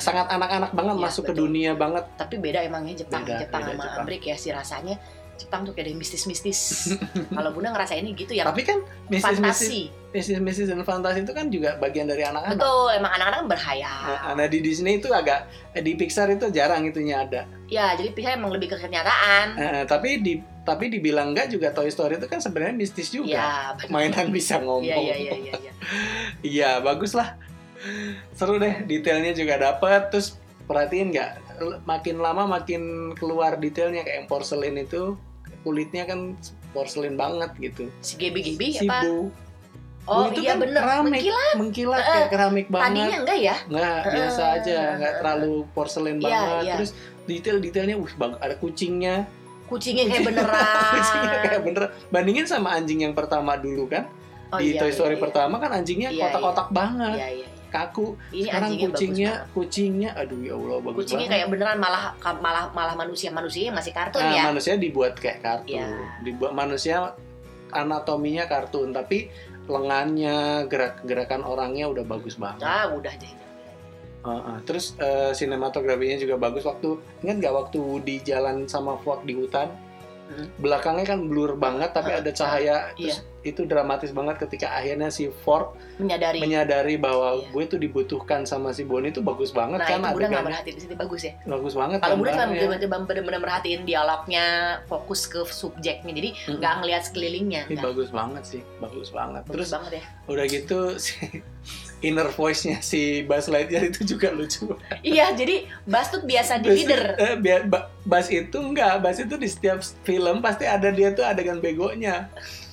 sangat 0.00 0.26
anak-anak 0.28 0.72
banget 0.72 0.94
Iya, 0.94 1.04
masuk 1.04 1.22
ke 1.22 1.32
betul. 1.32 1.42
dunia 1.46 1.72
banget 1.74 2.04
Tapi 2.14 2.34
beda 2.36 2.58
emangnya 2.60 2.94
Jepang, 2.98 3.22
Beda, 3.22 3.38
Jepang 3.38 3.60
beda 3.62 3.70
sama 3.70 3.84
Jepang. 3.84 4.00
Amerika 4.02 4.26
ya 4.26 4.36
sih 4.36 4.50
rasanya. 4.50 4.96
Jepang 5.36 5.64
tuh 5.64 5.72
kayak 5.72 5.84
ada 5.84 5.90
yang 5.90 6.00
mistis-mistis. 6.00 6.60
Kalau 7.32 7.48
Bunda 7.50 7.72
ngerasainnya 7.72 8.12
gitu 8.12 8.32
ya. 8.32 8.44
tapi 8.44 8.60
kan 8.60 8.76
mistis-mistis 9.08 9.72
fantasi. 9.72 9.82
mistis-mistis 10.10 10.66
dan 10.66 10.84
fantasi 10.84 11.24
itu 11.24 11.32
kan 11.32 11.48
juga 11.48 11.80
bagian 11.80 12.04
dari 12.04 12.20
anak-anak 12.22 12.60
Betul, 12.60 12.92
emang 12.92 13.08
anak-anak 13.10 13.38
kan 13.38 13.48
berhayal. 13.48 14.00
Nah, 14.20 14.32
nah, 14.36 14.46
di 14.46 14.58
Disney 14.60 14.96
itu 14.96 15.08
agak 15.08 15.48
di 15.74 15.96
Pixar 15.96 16.28
itu 16.28 16.44
jarang 16.50 16.84
itunya 16.84 17.24
ada 17.24 17.48
Ya, 17.66 17.94
jadi 17.94 18.12
Pixar 18.12 18.36
emang 18.36 18.52
lebih 18.52 18.68
ke 18.68 18.76
kenyataan. 18.76 19.46
Eh, 19.56 19.82
tapi 19.86 20.20
di 20.20 20.34
tapi 20.60 20.92
dibilang 20.92 21.32
enggak 21.32 21.48
juga 21.48 21.72
Toy 21.72 21.88
Story 21.88 22.14
itu 22.14 22.28
kan 22.28 22.36
sebenarnya 22.36 22.76
mistis 22.76 23.08
juga 23.08 23.32
Iya, 23.32 23.50
benar. 23.80 23.88
mainan 23.88 24.28
bisa 24.28 24.60
ngomong 24.60 24.84
Iya, 24.84 24.96
iya, 24.98 25.14
iya, 25.16 25.32
iya, 25.40 25.52
iya. 25.56 25.72
Iya, 26.42 26.70
bagus 26.80 27.16
lah. 27.16 27.32
Seru 28.32 28.56
deh, 28.56 28.84
detailnya 28.84 29.32
juga 29.32 29.56
dapet. 29.56 30.10
Terus 30.10 30.36
perhatiin 30.64 31.10
nggak, 31.10 31.30
makin 31.84 32.16
lama 32.18 32.46
makin 32.46 32.82
keluar 33.14 33.56
detailnya 33.56 34.00
kayak 34.00 34.16
yang 34.16 34.28
porselin 34.28 34.76
itu 34.76 35.16
kulitnya 35.60 36.04
kan 36.04 36.36
porselin 36.70 37.14
banget 37.14 37.50
gitu. 37.58 37.90
Si 38.00 38.16
Gebi 38.16 38.40
Gebi 38.42 38.68
Si 38.72 38.86
apa? 38.86 39.02
Bu, 39.02 39.28
Oh 40.08 40.26
itu 40.26 40.40
iya 40.40 40.56
kan 40.56 40.64
bener. 40.64 40.80
keramik, 40.80 41.12
Mengkilat. 41.12 41.54
mengkilat 41.54 42.00
Eh, 42.00 42.08
kayak 42.08 42.28
keramik 42.32 42.66
Tadinya 42.66 42.88
banget. 43.04 43.20
enggak 43.20 43.38
ya? 43.38 43.56
Nggak, 43.68 43.98
biasa 44.08 44.42
Eh, 44.42 44.56
aja, 44.58 44.78
nggak 44.96 45.14
terlalu 45.20 45.54
porselin 45.70 46.16
Iya, 46.16 46.24
banget. 46.24 46.62
iya. 46.64 46.74
Terus 46.74 46.90
detail-detailnya, 47.26 47.96
bag- 48.16 48.40
ada 48.40 48.54
kucingnya. 48.56 49.14
Kucingnya 49.68 50.04
kayak 50.08 50.24
beneran. 50.24 50.56
Kucingnya 50.96 51.38
kayak 51.44 51.62
bener. 51.62 51.82
Bandingin 52.08 52.42
sama 52.42 52.72
anjing 52.72 53.04
yang 53.04 53.12
pertama 53.12 53.54
dulu 53.54 53.86
kan. 53.86 54.08
Oh, 54.50 54.58
di 54.58 54.74
iya, 54.74 54.80
Toy 54.82 54.88
iya, 54.88 54.96
Story 54.96 55.14
iya. 55.14 55.22
pertama 55.22 55.62
kan 55.62 55.70
anjingnya 55.70 56.10
Iya, 56.10 56.22
kotak-kotak 56.26 56.68
banget, 56.72 57.14
Iya, 57.14 57.28
iya. 57.28 57.46
iya. 57.46 57.48
Kaku. 57.70 58.18
Ini 58.30 58.50
Sekarang 58.50 58.68
anjingnya 58.68 58.90
kucingnya, 58.90 59.30
bagus 59.32 59.50
kucingnya, 59.54 60.10
aduh 60.12 60.40
ya 60.40 60.52
Allah 60.52 60.68
banget. 60.68 60.84
bagus 60.84 60.98
Kucingnya 61.00 61.20
banget. 61.22 61.34
kayak 61.38 61.46
beneran 61.48 61.78
malah 61.78 62.02
malah 62.36 62.64
malah 62.70 62.94
manusia 62.94 63.30
manusia 63.30 63.70
masih 63.70 63.92
kartun 63.94 64.20
Nah, 64.20 64.34
ya. 64.34 64.42
manusia 64.46 64.74
dibuat 64.74 65.14
kayak 65.14 65.38
kartun. 65.40 65.78
Iya. 65.78 65.86
Dibuat 66.20 66.52
manusia 66.52 67.14
anatominya 67.70 68.44
kartun, 68.44 68.90
tapi 68.90 69.30
lengannya, 69.64 70.66
gerak-gerakan 70.66 71.46
orangnya 71.46 71.86
udah 71.86 72.02
bagus 72.02 72.34
banget. 72.34 72.66
Ah, 72.66 72.90
udah 72.90 73.14
deh. 73.14 73.34
Heeh. 74.20 74.56
Terus 74.66 74.98
eh, 74.98 75.32
sinematografinya 75.32 76.18
juga 76.18 76.36
bagus 76.36 76.66
waktu 76.66 76.92
ingat 77.22 77.36
nggak 77.38 77.54
waktu 77.54 77.80
di 78.02 78.20
jalan 78.20 78.66
sama 78.66 78.98
Fuak 78.98 79.24
di 79.24 79.32
hutan? 79.32 79.70
Hmm. 80.30 80.46
Belakangnya 80.56 81.06
kan 81.06 81.26
blur 81.26 81.58
banget 81.58 81.90
tapi 81.90 82.14
Heeh. 82.14 82.22
ada 82.22 82.30
cahaya 82.30 82.76
Iya. 82.94 83.10
terus 83.10 83.18
itu 83.40 83.64
dramatis 83.64 84.12
banget 84.12 84.36
ketika 84.38 84.70
akhirnya 84.70 85.08
si 85.08 85.26
Ford 85.42 85.74
menyadari 85.96 86.38
menyadari 86.38 86.94
bahwa 86.94 87.34
Iya. 87.34 87.50
gue 87.50 87.64
tuh 87.66 87.78
dibutuhkan 87.78 88.46
sama 88.46 88.70
si 88.70 88.86
Bonnie 88.86 89.10
itu 89.10 89.18
bagus 89.20 89.50
banget 89.50 89.80
nah 89.80 89.88
kan 89.88 89.98
itu 89.98 90.04
nggak 90.04 90.14
adegannya. 90.14 90.46
merhatiin 90.46 90.76
di 90.76 90.94
bagus 90.94 91.20
ya 91.24 91.32
bagus 91.42 91.74
banget 91.74 91.98
kalau 91.98 92.14
gambarnya. 92.14 92.46
bener-bener 92.46 93.00
bener-bener 93.02 93.40
merhatiin 93.40 93.82
dialognya 93.82 94.44
fokus 94.86 95.26
ke 95.26 95.40
subjeknya 95.42 96.12
jadi 96.14 96.30
nggak 96.52 96.72
ngelihat 96.78 97.02
sekelilingnya 97.02 97.62
Ini 97.66 97.80
bagus 97.82 98.08
banget 98.12 98.42
sih 98.46 98.62
bagus 98.78 99.08
banget 99.10 99.42
bagus 99.48 99.54
terus 99.56 99.70
banget 99.74 99.92
ya 99.98 100.02
udah 100.30 100.44
gitu 100.46 100.78
si 101.00 101.16
inner 102.00 102.28
voice-nya 102.28 102.80
si 102.80 103.20
Buzz 103.22 103.46
Lightyear 103.46 103.86
itu 103.86 104.04
juga 104.06 104.28
lucu 104.30 104.72
iya 105.00 105.30
jadi 105.30 105.68
Bas 105.84 106.08
tuh 106.08 106.22
biasa 106.22 106.56
di 106.56 106.66
Bas- 106.66 106.76
leader 106.76 107.02
eh, 107.14 107.36
bia- 107.36 107.64
Bas 108.02 108.26
itu 108.26 108.56
enggak, 108.56 108.98
Bas 108.98 109.16
itu 109.16 109.34
di 109.34 109.44
setiap 109.44 109.78
film 110.02 110.40
pasti 110.40 110.64
ada 110.64 110.88
dia 110.88 111.12
tuh 111.12 111.22
adegan 111.22 111.60
begonya. 111.60 112.32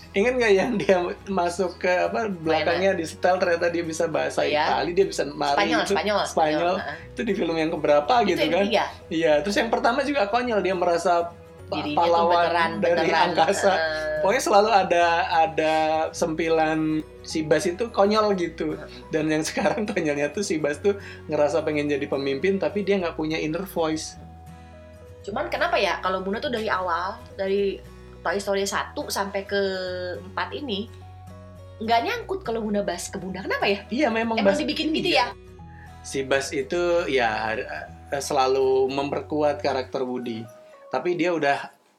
Ingat 0.09 0.33
nggak 0.33 0.53
yang 0.55 0.71
dia 0.75 0.97
masuk 1.27 1.77
ke 1.77 1.91
apa 1.91 2.25
belakangnya 2.27 2.95
di 2.95 3.05
setel 3.05 3.37
ternyata 3.37 3.67
dia 3.67 3.83
bisa 3.83 4.07
bahasa 4.07 4.41
Oh, 4.41 4.47
iya. 4.47 4.65
Itali, 4.71 4.91
dia 4.91 5.05
bisa 5.05 5.27
mari 5.27 5.53
Spanyol 5.61 5.81
itu. 5.83 5.91
Spanyol 5.93 6.19
Spanyol. 6.25 6.75
Heeh. 6.79 6.95
Itu 7.11 7.21
di 7.21 7.33
film 7.35 7.53
yang 7.53 7.69
keberapa 7.69 8.13
itu 8.17 8.27
gitu 8.27 8.39
yang 8.39 8.49
kan? 8.49 8.63
ketiga 8.63 8.85
Iya, 9.11 9.33
terus 9.43 9.55
yang 9.55 9.69
pertama 9.69 9.99
juga 10.01 10.25
konyol 10.25 10.59
dia 10.59 10.73
merasa 10.73 11.29
dirinya 11.71 11.95
tuh 11.95 11.99
pahlawan 11.99 12.35
beneran 12.47 12.71
dari 12.79 12.95
beneran 13.07 13.25
angkasa. 13.31 13.73
Heeh. 13.75 14.05
Pokoknya 14.23 14.43
selalu 14.43 14.69
ada 14.73 15.05
ada 15.29 15.75
sempilan 16.15 16.79
si 17.27 17.43
Bas 17.43 17.63
itu 17.67 17.91
konyol 17.91 18.33
gitu. 18.39 18.79
Dan 19.11 19.27
yang 19.27 19.43
sekarang 19.47 19.83
konyolnya 19.83 20.31
tuh 20.31 20.43
si 20.43 20.57
Bas 20.57 20.79
tuh 20.79 20.95
ngerasa 21.27 21.61
pengen 21.67 21.91
jadi 21.91 22.07
pemimpin 22.07 22.57
tapi 22.57 22.87
dia 22.87 22.97
nggak 22.97 23.19
punya 23.19 23.37
inner 23.37 23.67
voice. 23.67 24.15
Cuman 25.27 25.51
kenapa 25.51 25.75
ya 25.75 25.99
kalau 25.99 26.23
Bunda 26.23 26.39
tuh 26.39 26.55
dari 26.55 26.71
awal 26.71 27.19
dari 27.35 27.83
Toy 28.23 28.39
Story 28.39 28.63
1 28.63 28.95
sampai 29.11 29.43
ke 29.43 29.61
4 30.35 30.59
ini 30.63 30.87
nggak 31.77 31.99
nyangkut 32.03 32.41
kalau 32.41 32.63
Bunda 32.63 32.81
bahas 32.81 33.11
ke 33.11 33.19
Bunda. 33.19 33.43
Kenapa 33.43 33.67
ya? 33.67 33.83
Iya 33.91 34.07
memang 34.09 34.39
Emang 34.39 34.55
Bas 34.55 34.59
dibikin 34.59 34.95
gitu 34.95 35.13
iya. 35.13 35.35
ya? 35.35 35.37
Si 36.01 36.23
Bas 36.23 36.49
itu 36.55 37.05
ya 37.11 37.59
eh, 38.09 38.23
selalu 38.23 38.87
memperkuat 38.87 39.59
karakter 39.59 40.01
Woody. 40.07 40.47
Tapi 40.87 41.09
dia 41.13 41.31
udah 41.31 41.57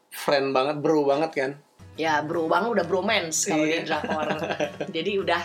friend 0.08 0.50
banget, 0.50 0.76
bro 0.78 1.04
banget 1.04 1.30
kan. 1.32 1.50
Ya 1.94 2.22
bro 2.22 2.46
bang 2.46 2.62
udah 2.64 2.84
bromance 2.84 3.44
kalau 3.44 3.62
Iya. 3.62 3.82
di 3.82 3.86
drakor. 3.86 4.28
Jadi 4.96 5.18
udah 5.18 5.42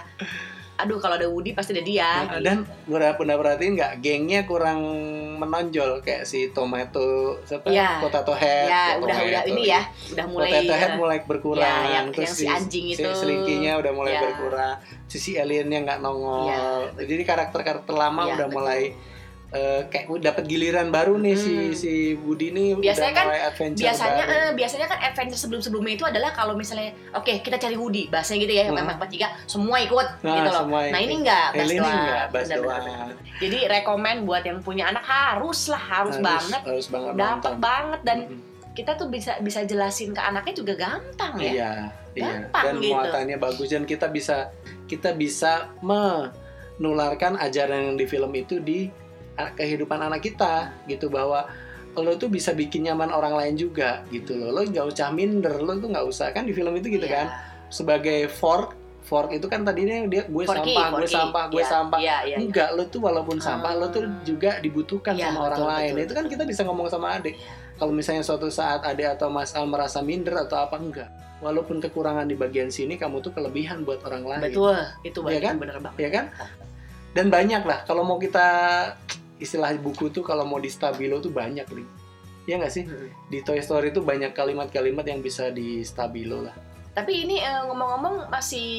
aduh 0.74 0.98
kalau 0.98 1.16
ada 1.16 1.26
Woody 1.26 1.52
pasti 1.52 1.70
ada 1.72 1.82
dia. 1.82 2.06
Nah, 2.24 2.38
gitu. 2.38 2.46
Dan 2.46 2.58
udah 2.88 3.10
pernah 3.14 3.36
perhatiin 3.36 3.74
nggak 3.74 3.94
gengnya 4.00 4.42
kurang 4.44 4.80
menonjol 5.36 6.02
kayak 6.02 6.24
si 6.24 6.50
Tomato 6.50 7.42
siapa? 7.44 7.68
Iya. 7.68 7.98
Potato 8.00 8.34
Head. 8.34 8.68
ya 8.68 8.84
Potato 8.92 9.02
udah 9.04 9.18
udah 9.18 9.42
Head, 9.42 9.50
ini 9.50 9.62
sorry. 9.62 9.74
ya 9.74 9.82
udah 10.14 10.26
mulai 10.28 10.50
Potato 10.52 10.74
Head 10.76 10.92
mulai 10.96 11.18
berkurang. 11.22 11.66
Ya, 11.66 11.90
yang- 11.92 12.10
Terus 12.12 12.26
yang 12.26 12.34
si 12.34 12.46
anjing 12.48 12.86
itu. 12.92 13.02
Si 13.02 13.18
Slinky-nya 13.18 13.74
udah 13.76 13.92
mulai 13.92 14.14
Ya. 14.14 14.22
berkurang. 14.24 14.76
Sisi 15.06 15.32
aliennya 15.36 15.80
nggak 15.84 16.00
nongol. 16.00 16.48
Ya, 16.48 16.62
Jadi 17.00 17.24
karakter-karakter 17.24 17.94
lama 17.94 18.22
Ya, 18.24 18.34
udah 18.36 18.48
betul. 18.48 18.58
mulai 18.60 18.82
eh, 19.54 19.82
kayak 19.86 20.10
dapat 20.20 20.44
giliran 20.44 20.90
baru 20.90 21.14
nih 21.16 21.36
si 21.36 21.54
Hmm. 21.54 21.72
si 21.72 21.92
Woody 22.16 22.50
nih 22.50 22.74
Biasanya 22.76 23.12
udah 23.12 23.22
kan- 23.24 23.48
adventure 23.48 23.86
biasanya 23.86 24.24
baru. 24.24 24.34
eh, 24.36 24.52
biasanya 24.54 24.88
kan 24.88 25.00
adventure 25.04 25.38
sebelum 25.38 25.62
sebelumnya 25.62 25.94
itu 25.94 26.06
adalah 26.06 26.30
kalau 26.32 26.54
misalnya 26.54 26.90
oke 27.12 27.30
kita 27.40 27.56
cari 27.56 27.74
Woody 27.74 28.10
bahasanya 28.10 28.40
gitu 28.42 28.54
ya 28.56 28.64
Hmm. 28.66 28.82
empat 28.84 29.10
tiga 29.10 29.30
semua 29.46 29.78
ikut 29.78 30.08
Nah, 30.20 30.34
gitu 30.36 30.50
loh 30.50 30.64
semua 30.64 30.80
nah 30.86 31.00
ini 31.00 31.14
enggak 31.20 31.48
Bas 31.52 31.70
doang 31.70 31.86
enggak, 31.96 32.26
Bas 32.28 32.48
doang. 32.50 32.86
jadi 33.38 33.58
rekomend 33.70 34.20
buat 34.24 34.42
yang 34.42 34.58
punya 34.60 34.84
anak 34.88 35.04
harus 35.04 35.60
lah 35.68 35.80
harus, 35.80 36.18
banget 36.18 36.62
harus 36.64 36.88
banget 36.88 37.14
dapat 37.14 37.54
banget 37.56 38.02
dan 38.02 38.18
Mm-mm. 38.26 38.42
kita 38.74 38.92
tuh 38.94 39.06
bisa 39.08 39.38
bisa 39.40 39.62
jelasin 39.62 40.12
ke 40.12 40.22
anaknya 40.24 40.54
juga 40.56 40.74
gampang 40.76 41.34
ya 41.38 41.46
Iya, 41.46 41.72
iya. 42.16 42.26
Gampang 42.42 42.64
Dan 42.64 42.76
gitu. 42.80 42.90
muatannya 42.92 43.38
bagus 43.38 43.70
dan 43.70 43.84
kita 43.84 44.08
bisa 44.08 44.50
kita 44.86 45.14
bisa 45.14 45.70
menularkan 45.80 47.38
ajaran 47.38 47.80
yang 47.86 47.96
di 47.96 48.06
film 48.06 48.34
itu 48.34 48.58
di 48.60 48.90
kehidupan 49.36 50.00
anak 50.00 50.22
kita 50.24 50.70
gitu 50.86 51.10
bahwa 51.10 51.50
lo 51.94 52.18
tuh 52.18 52.26
bisa 52.26 52.52
bikin 52.52 52.90
nyaman 52.90 53.10
orang 53.10 53.34
lain 53.34 53.54
juga 53.56 54.02
gitu 54.10 54.34
loh. 54.34 54.50
Lo 54.50 54.62
nggak 54.62 54.86
usah 54.90 55.10
minder, 55.10 55.54
lo 55.58 55.78
tuh 55.78 55.90
nggak 55.90 56.06
usah 56.06 56.34
kan 56.34 56.44
di 56.44 56.52
film 56.52 56.74
itu 56.74 56.90
gitu 56.90 57.06
Iya. 57.06 57.14
kan. 57.16 57.28
Sebagai 57.70 58.30
fork, 58.30 58.74
fork 59.04 59.30
itu 59.32 59.46
kan 59.46 59.62
tadinya 59.62 60.02
dia 60.06 60.26
gue 60.26 60.44
Forky, 60.44 60.74
sampah, 60.74 60.88
gue 60.92 61.06
sampah, 61.06 61.44
gue 61.50 61.62
Iya, 61.62 61.70
sampah. 61.70 62.00
iya, 62.02 62.18
iya, 62.24 62.34
iya. 62.34 62.38
Enggak, 62.40 62.70
lo 62.74 62.86
tuh 62.88 62.98
walaupun 63.00 63.38
sampah, 63.38 63.74
lo 63.74 63.90
tuh 63.90 64.06
Hmm. 64.06 64.22
juga 64.24 64.58
dibutuhkan 64.58 65.14
Iya, 65.14 65.30
sama 65.30 65.40
orang 65.48 65.60
betul, 65.60 65.70
lain. 65.70 65.92
betul, 65.92 66.02
itu 66.02 66.14
kan 66.14 66.26
kita 66.30 66.44
bisa 66.46 66.62
ngomong 66.64 66.88
sama 66.90 67.08
adik. 67.14 67.36
Kalau 67.74 67.92
misalnya 67.92 68.22
suatu 68.22 68.50
saat 68.50 68.82
adik 68.82 69.06
atau 69.12 69.30
Mas 69.30 69.54
Al 69.54 69.66
merasa 69.66 70.02
minder 70.02 70.34
atau 70.40 70.58
apa 70.58 70.78
enggak. 70.78 71.10
Walaupun 71.44 71.78
kekurangan 71.78 72.24
di 72.24 72.34
bagian 72.34 72.72
sini, 72.72 72.96
kamu 72.96 73.20
tuh 73.20 73.36
kelebihan 73.36 73.84
buat 73.84 74.00
orang 74.02 74.24
lain. 74.24 74.42
betul 74.50 74.78
itu 75.04 75.20
benar 75.20 75.42
kan? 75.44 75.56
bener 75.60 75.78
banget 75.78 76.00
Ya 76.00 76.10
kan? 76.10 76.26
Dan 77.12 77.30
banyak 77.30 77.62
lah. 77.62 77.84
Kalau 77.84 78.02
mau 78.02 78.18
kita 78.18 78.48
istilah 79.36 79.74
buku 79.76 80.10
tuh 80.10 80.22
kalau 80.22 80.44
mau 80.44 80.58
di 80.58 80.68
stabilo 80.68 81.18
tuh 81.18 81.30
banyak 81.30 81.66
nih. 81.66 81.88
Ya 82.44 82.58
nggak 82.58 82.70
sih? 82.70 82.84
Hmm. 82.84 83.08
Di 83.28 83.40
Toy 83.40 83.58
Story 83.58 83.90
tuh 83.90 84.02
banyak 84.02 84.32
kalimat-kalimat 84.32 85.04
yang 85.04 85.20
bisa 85.20 85.48
di 85.50 85.82
stabilo 85.82 86.42
lah. 86.42 86.56
tapi 86.94 87.26
ini 87.26 87.42
eh, 87.42 87.62
ngomong-ngomong 87.66 88.30
masih 88.30 88.70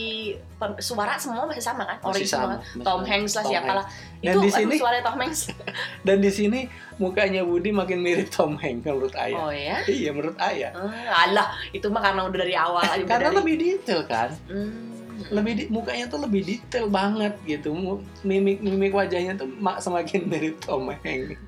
pen- 0.55 0.78
suara 0.78 1.18
semua 1.18 1.50
masih 1.50 1.59
sama 1.61 1.82
kan 1.82 1.98
Masih 1.98 2.22
sama. 2.22 2.62
masih 2.62 2.86
Tom. 2.86 3.02
Hanks 3.02 3.34
lah 3.34 3.42
Tom 3.42 3.50
siapa 3.50 3.72
lah 3.74 3.86
Dan 4.22 4.30
itu 4.30 4.38
di 4.38 4.50
sini- 4.55 4.78
suara 4.78 5.02
Tom 5.02 5.18
Hanks 5.18 5.40
Dan 6.07 6.22
di 6.22 6.30
sini 6.30 6.61
mukanya 6.94 7.42
Woody 7.42 7.74
makin 7.74 7.98
mirip 7.98 8.30
Tom 8.30 8.55
Hanks 8.55 8.86
menurut 8.86 9.11
Ayah. 9.18 9.34
oh 9.36 9.50
ya 9.50 9.82
Iya 9.82 10.14
menurut 10.14 10.38
Ayah. 10.38 10.70
Ah, 10.72 11.26
alah 11.26 11.59
itu 11.68 11.90
mah 11.90 11.98
karena 12.00 12.22
udah 12.22 12.38
dari 12.38 12.55
awal 12.55 12.86
aja 12.86 12.94
udah 12.96 13.11
Karena 13.11 13.28
dari, 13.28 13.38
lebih 13.42 13.55
detail 13.59 14.00
kan. 14.07 14.30
Hmm. 14.46 14.93
Lebih 15.31 15.53
di- 15.55 15.69
mukanya 15.69 16.07
tuh 16.07 16.21
lebih 16.21 16.43
detail 16.43 16.87
banget 16.87 17.35
gitu. 17.45 17.73
Mimik 18.23 18.61
mimik 18.61 18.93
wajahnya 18.93 19.35
tuh 19.35 19.49
ma- 19.57 19.79
semakin 19.79 20.27
mirip 20.31 20.59
Tom 20.61 20.91
Hanks. 20.91 21.39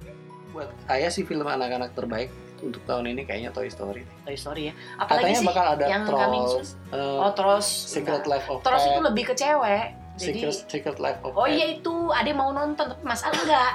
Buat 0.51 0.73
saya 0.85 1.09
sih 1.09 1.23
film 1.23 1.45
anak-anak 1.45 1.93
terbaik 1.93 2.31
untuk 2.57 2.81
tahun 2.85 3.13
ini 3.13 3.23
kayaknya 3.23 3.53
Toy 3.53 3.69
Story. 3.69 4.09
Toy 4.25 4.33
Story 4.33 4.73
ya. 4.73 4.75
Apalagi 4.97 5.29
katanya 5.29 5.39
sih 5.39 5.47
bakal 5.47 5.67
ada 5.77 5.85
yang 5.85 6.05
coming 6.05 6.45
Trolls 6.45 6.71
eh, 6.89 7.19
oh 7.21 7.33
terus 7.33 7.67
Secret 7.67 8.25
enggak. 8.25 8.33
Life 8.33 8.49
of 8.49 8.59
terus 8.65 8.81
itu 8.81 8.91
Pets 8.91 9.05
lebih 9.05 9.25
ke 9.29 9.35
cewek. 9.35 9.87
Jadi 10.17 10.39
Secret, 10.41 10.57
Secret 10.65 10.97
Life 10.97 11.21
of 11.21 11.37
oh 11.37 11.45
iya 11.45 11.77
itu. 11.77 11.93
Ade 12.09 12.33
mau 12.33 12.49
nonton 12.49 12.89
tapi 12.89 13.03
Mas 13.05 13.21
Al 13.21 13.37
enggak 13.37 13.73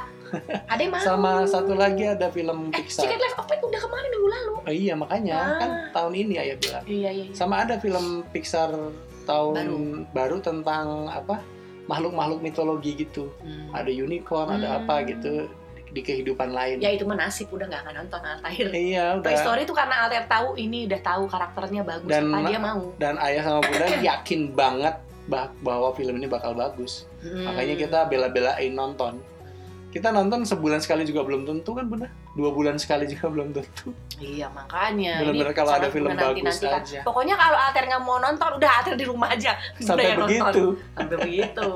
Ade 0.65 0.89
mau. 0.89 0.97
Sama 0.97 1.45
satu 1.45 1.77
lagi 1.77 2.07
ada 2.07 2.33
film 2.33 2.73
eh 2.73 2.81
Pixar. 2.81 3.05
Secret 3.05 3.21
Life 3.21 3.37
of 3.37 3.45
Pets 3.45 3.61
udah 3.61 3.77
kemarin 3.77 4.09
minggu 4.09 4.29
lalu. 4.31 4.53
Oh 4.57 4.73
iya 4.73 4.93
makanya. 4.97 5.37
Ah. 5.37 5.57
kan 5.61 5.69
tahun 5.93 6.13
ini 6.17 6.33
ayah 6.39 6.57
bilang. 6.57 6.83
Iya 6.89 7.09
iya, 7.13 7.23
iya. 7.29 7.33
sama 7.37 7.61
ada 7.61 7.77
film 7.77 8.25
Pixar 8.33 8.73
tahun 9.31 9.53
baru, 10.11 10.37
tentang 10.39 10.85
apa 11.07 11.39
makhluk-makhluk 11.85 12.39
mitologi 12.39 12.91
gitu. 12.97 13.31
Hmm. 13.39 13.71
ada 13.73 13.89
unicorn 13.89 14.47
ada 14.51 14.67
Hmm. 14.67 14.79
apa 14.83 14.95
gitu 15.07 15.47
di, 15.91 15.99
kehidupan 15.99 16.55
lain. 16.55 16.79
Ya 16.79 16.91
itu 16.91 17.03
mah 17.03 17.19
nasib. 17.19 17.51
Udah 17.51 17.67
nggak 17.67 17.81
akan 17.83 17.93
nonton 17.99 18.21
Altair. 18.23 18.67
Iya 18.71 19.05
Toy 19.19 19.27
udah 19.27 19.43
Story 19.43 19.61
itu 19.63 19.75
karena 19.75 19.95
Altair 20.05 20.23
tahu 20.25 20.55
ini 20.55 20.87
udah 20.87 21.01
tahu 21.01 21.23
karakternya 21.27 21.81
bagus. 21.83 22.07
Dan- 22.07 22.31
apa 22.31 22.47
dia 22.47 22.59
mau? 22.59 22.81
dan 22.95 23.15
ayah 23.19 23.41
sama 23.43 23.59
bunda 23.59 23.85
yakin 24.09 24.41
banget 24.53 24.95
bah- 25.27 25.51
bahwa 25.59 25.91
film 25.91 26.15
ini 26.15 26.27
bakal 26.27 26.55
bagus. 26.55 27.07
Hmm. 27.19 27.43
makanya 27.43 27.75
kita 27.75 27.99
bela-belain 28.07 28.71
nonton. 28.71 29.19
Kita 29.91 30.15
nonton 30.15 30.47
sebulan 30.47 30.79
sekali 30.79 31.03
juga 31.03 31.27
belum 31.27 31.43
tentu 31.43 31.75
kan 31.75 31.83
bunda 31.85 32.07
dua 32.31 32.49
bulan 32.55 32.79
sekali 32.79 33.11
juga 33.11 33.27
belum 33.27 33.51
tentu 33.51 33.91
Iya 34.21 34.53
makanya. 34.53 35.25
Bener-bener 35.25 35.49
Ini 35.49 35.57
kalau 35.57 35.71
ada 35.73 35.89
film 35.89 36.13
bagus 36.13 36.61
aja. 36.61 37.01
Pokoknya 37.01 37.33
kalau 37.33 37.57
Alter 37.57 37.83
nggak 37.89 38.03
mau 38.05 38.21
nonton, 38.21 38.49
udah 38.61 38.69
Alter 38.69 38.93
di 38.93 39.05
rumah 39.09 39.33
aja. 39.33 39.57
Sampai 39.81 40.13
yang 40.13 40.21
begitu 40.21 40.77
Nonton. 40.77 40.93
Sampai 40.93 41.17
begitu. 41.25 41.69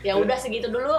ya 0.00 0.12
udah 0.16 0.36
segitu 0.40 0.72
dulu. 0.72 0.96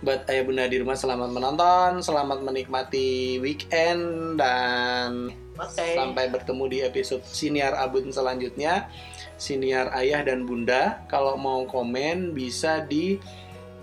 buat 0.00 0.24
ayah 0.32 0.48
bunda 0.48 0.64
di 0.64 0.80
rumah 0.80 0.96
selamat 0.96 1.28
menonton 1.28 2.00
selamat 2.00 2.40
menikmati 2.40 3.36
weekend 3.36 4.40
dan 4.40 5.28
Oke. 5.60 5.92
sampai 5.92 6.32
bertemu 6.32 6.64
di 6.72 6.78
episode 6.80 7.20
siniar 7.28 7.76
abun 7.76 8.08
selanjutnya 8.08 8.88
siniar 9.36 9.92
ayah 10.00 10.24
dan 10.24 10.48
bunda 10.48 11.04
kalau 11.04 11.36
mau 11.36 11.68
komen 11.68 12.32
bisa 12.32 12.80
di 12.80 13.20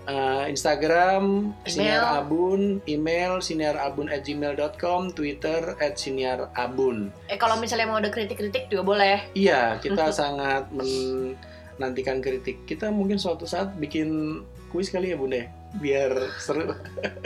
uh, 0.08 0.44
Instagram 0.44 1.52
Email. 1.62 1.68
siniar 1.68 2.02
abun 2.16 2.60
email 2.84 3.38
siniarabun@gmail.com 3.38 5.12
Twitter 5.12 5.76
@siniarabun 5.94 7.12
Eh 7.28 7.36
kalau 7.36 7.54
misalnya 7.56 7.86
mau 7.86 8.00
ada 8.00 8.08
kritik-kritik 8.08 8.66
juga 8.66 8.82
boleh. 8.82 9.18
iya 9.32 9.76
kita 9.84 10.08
sangat 10.10 10.66
menantikan 10.72 12.18
kritik 12.18 12.64
kita 12.64 12.88
mungkin 12.88 13.16
suatu 13.16 13.44
saat 13.44 13.76
bikin 13.76 14.40
kuis 14.68 14.88
kali 14.88 15.12
ya 15.12 15.16
bunda 15.16 15.44
ya? 15.44 15.48
biar 15.76 16.12
seru 16.40 16.72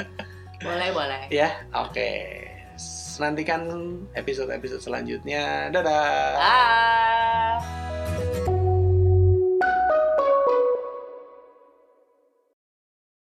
Boleh 0.66 0.90
boleh. 0.90 1.22
ya 1.28 1.62
oke 1.72 2.10
nantikan 3.14 3.62
episode-episode 4.12 4.80
selanjutnya 4.80 5.70
dadah 5.70 6.34
Bye. 6.34 8.01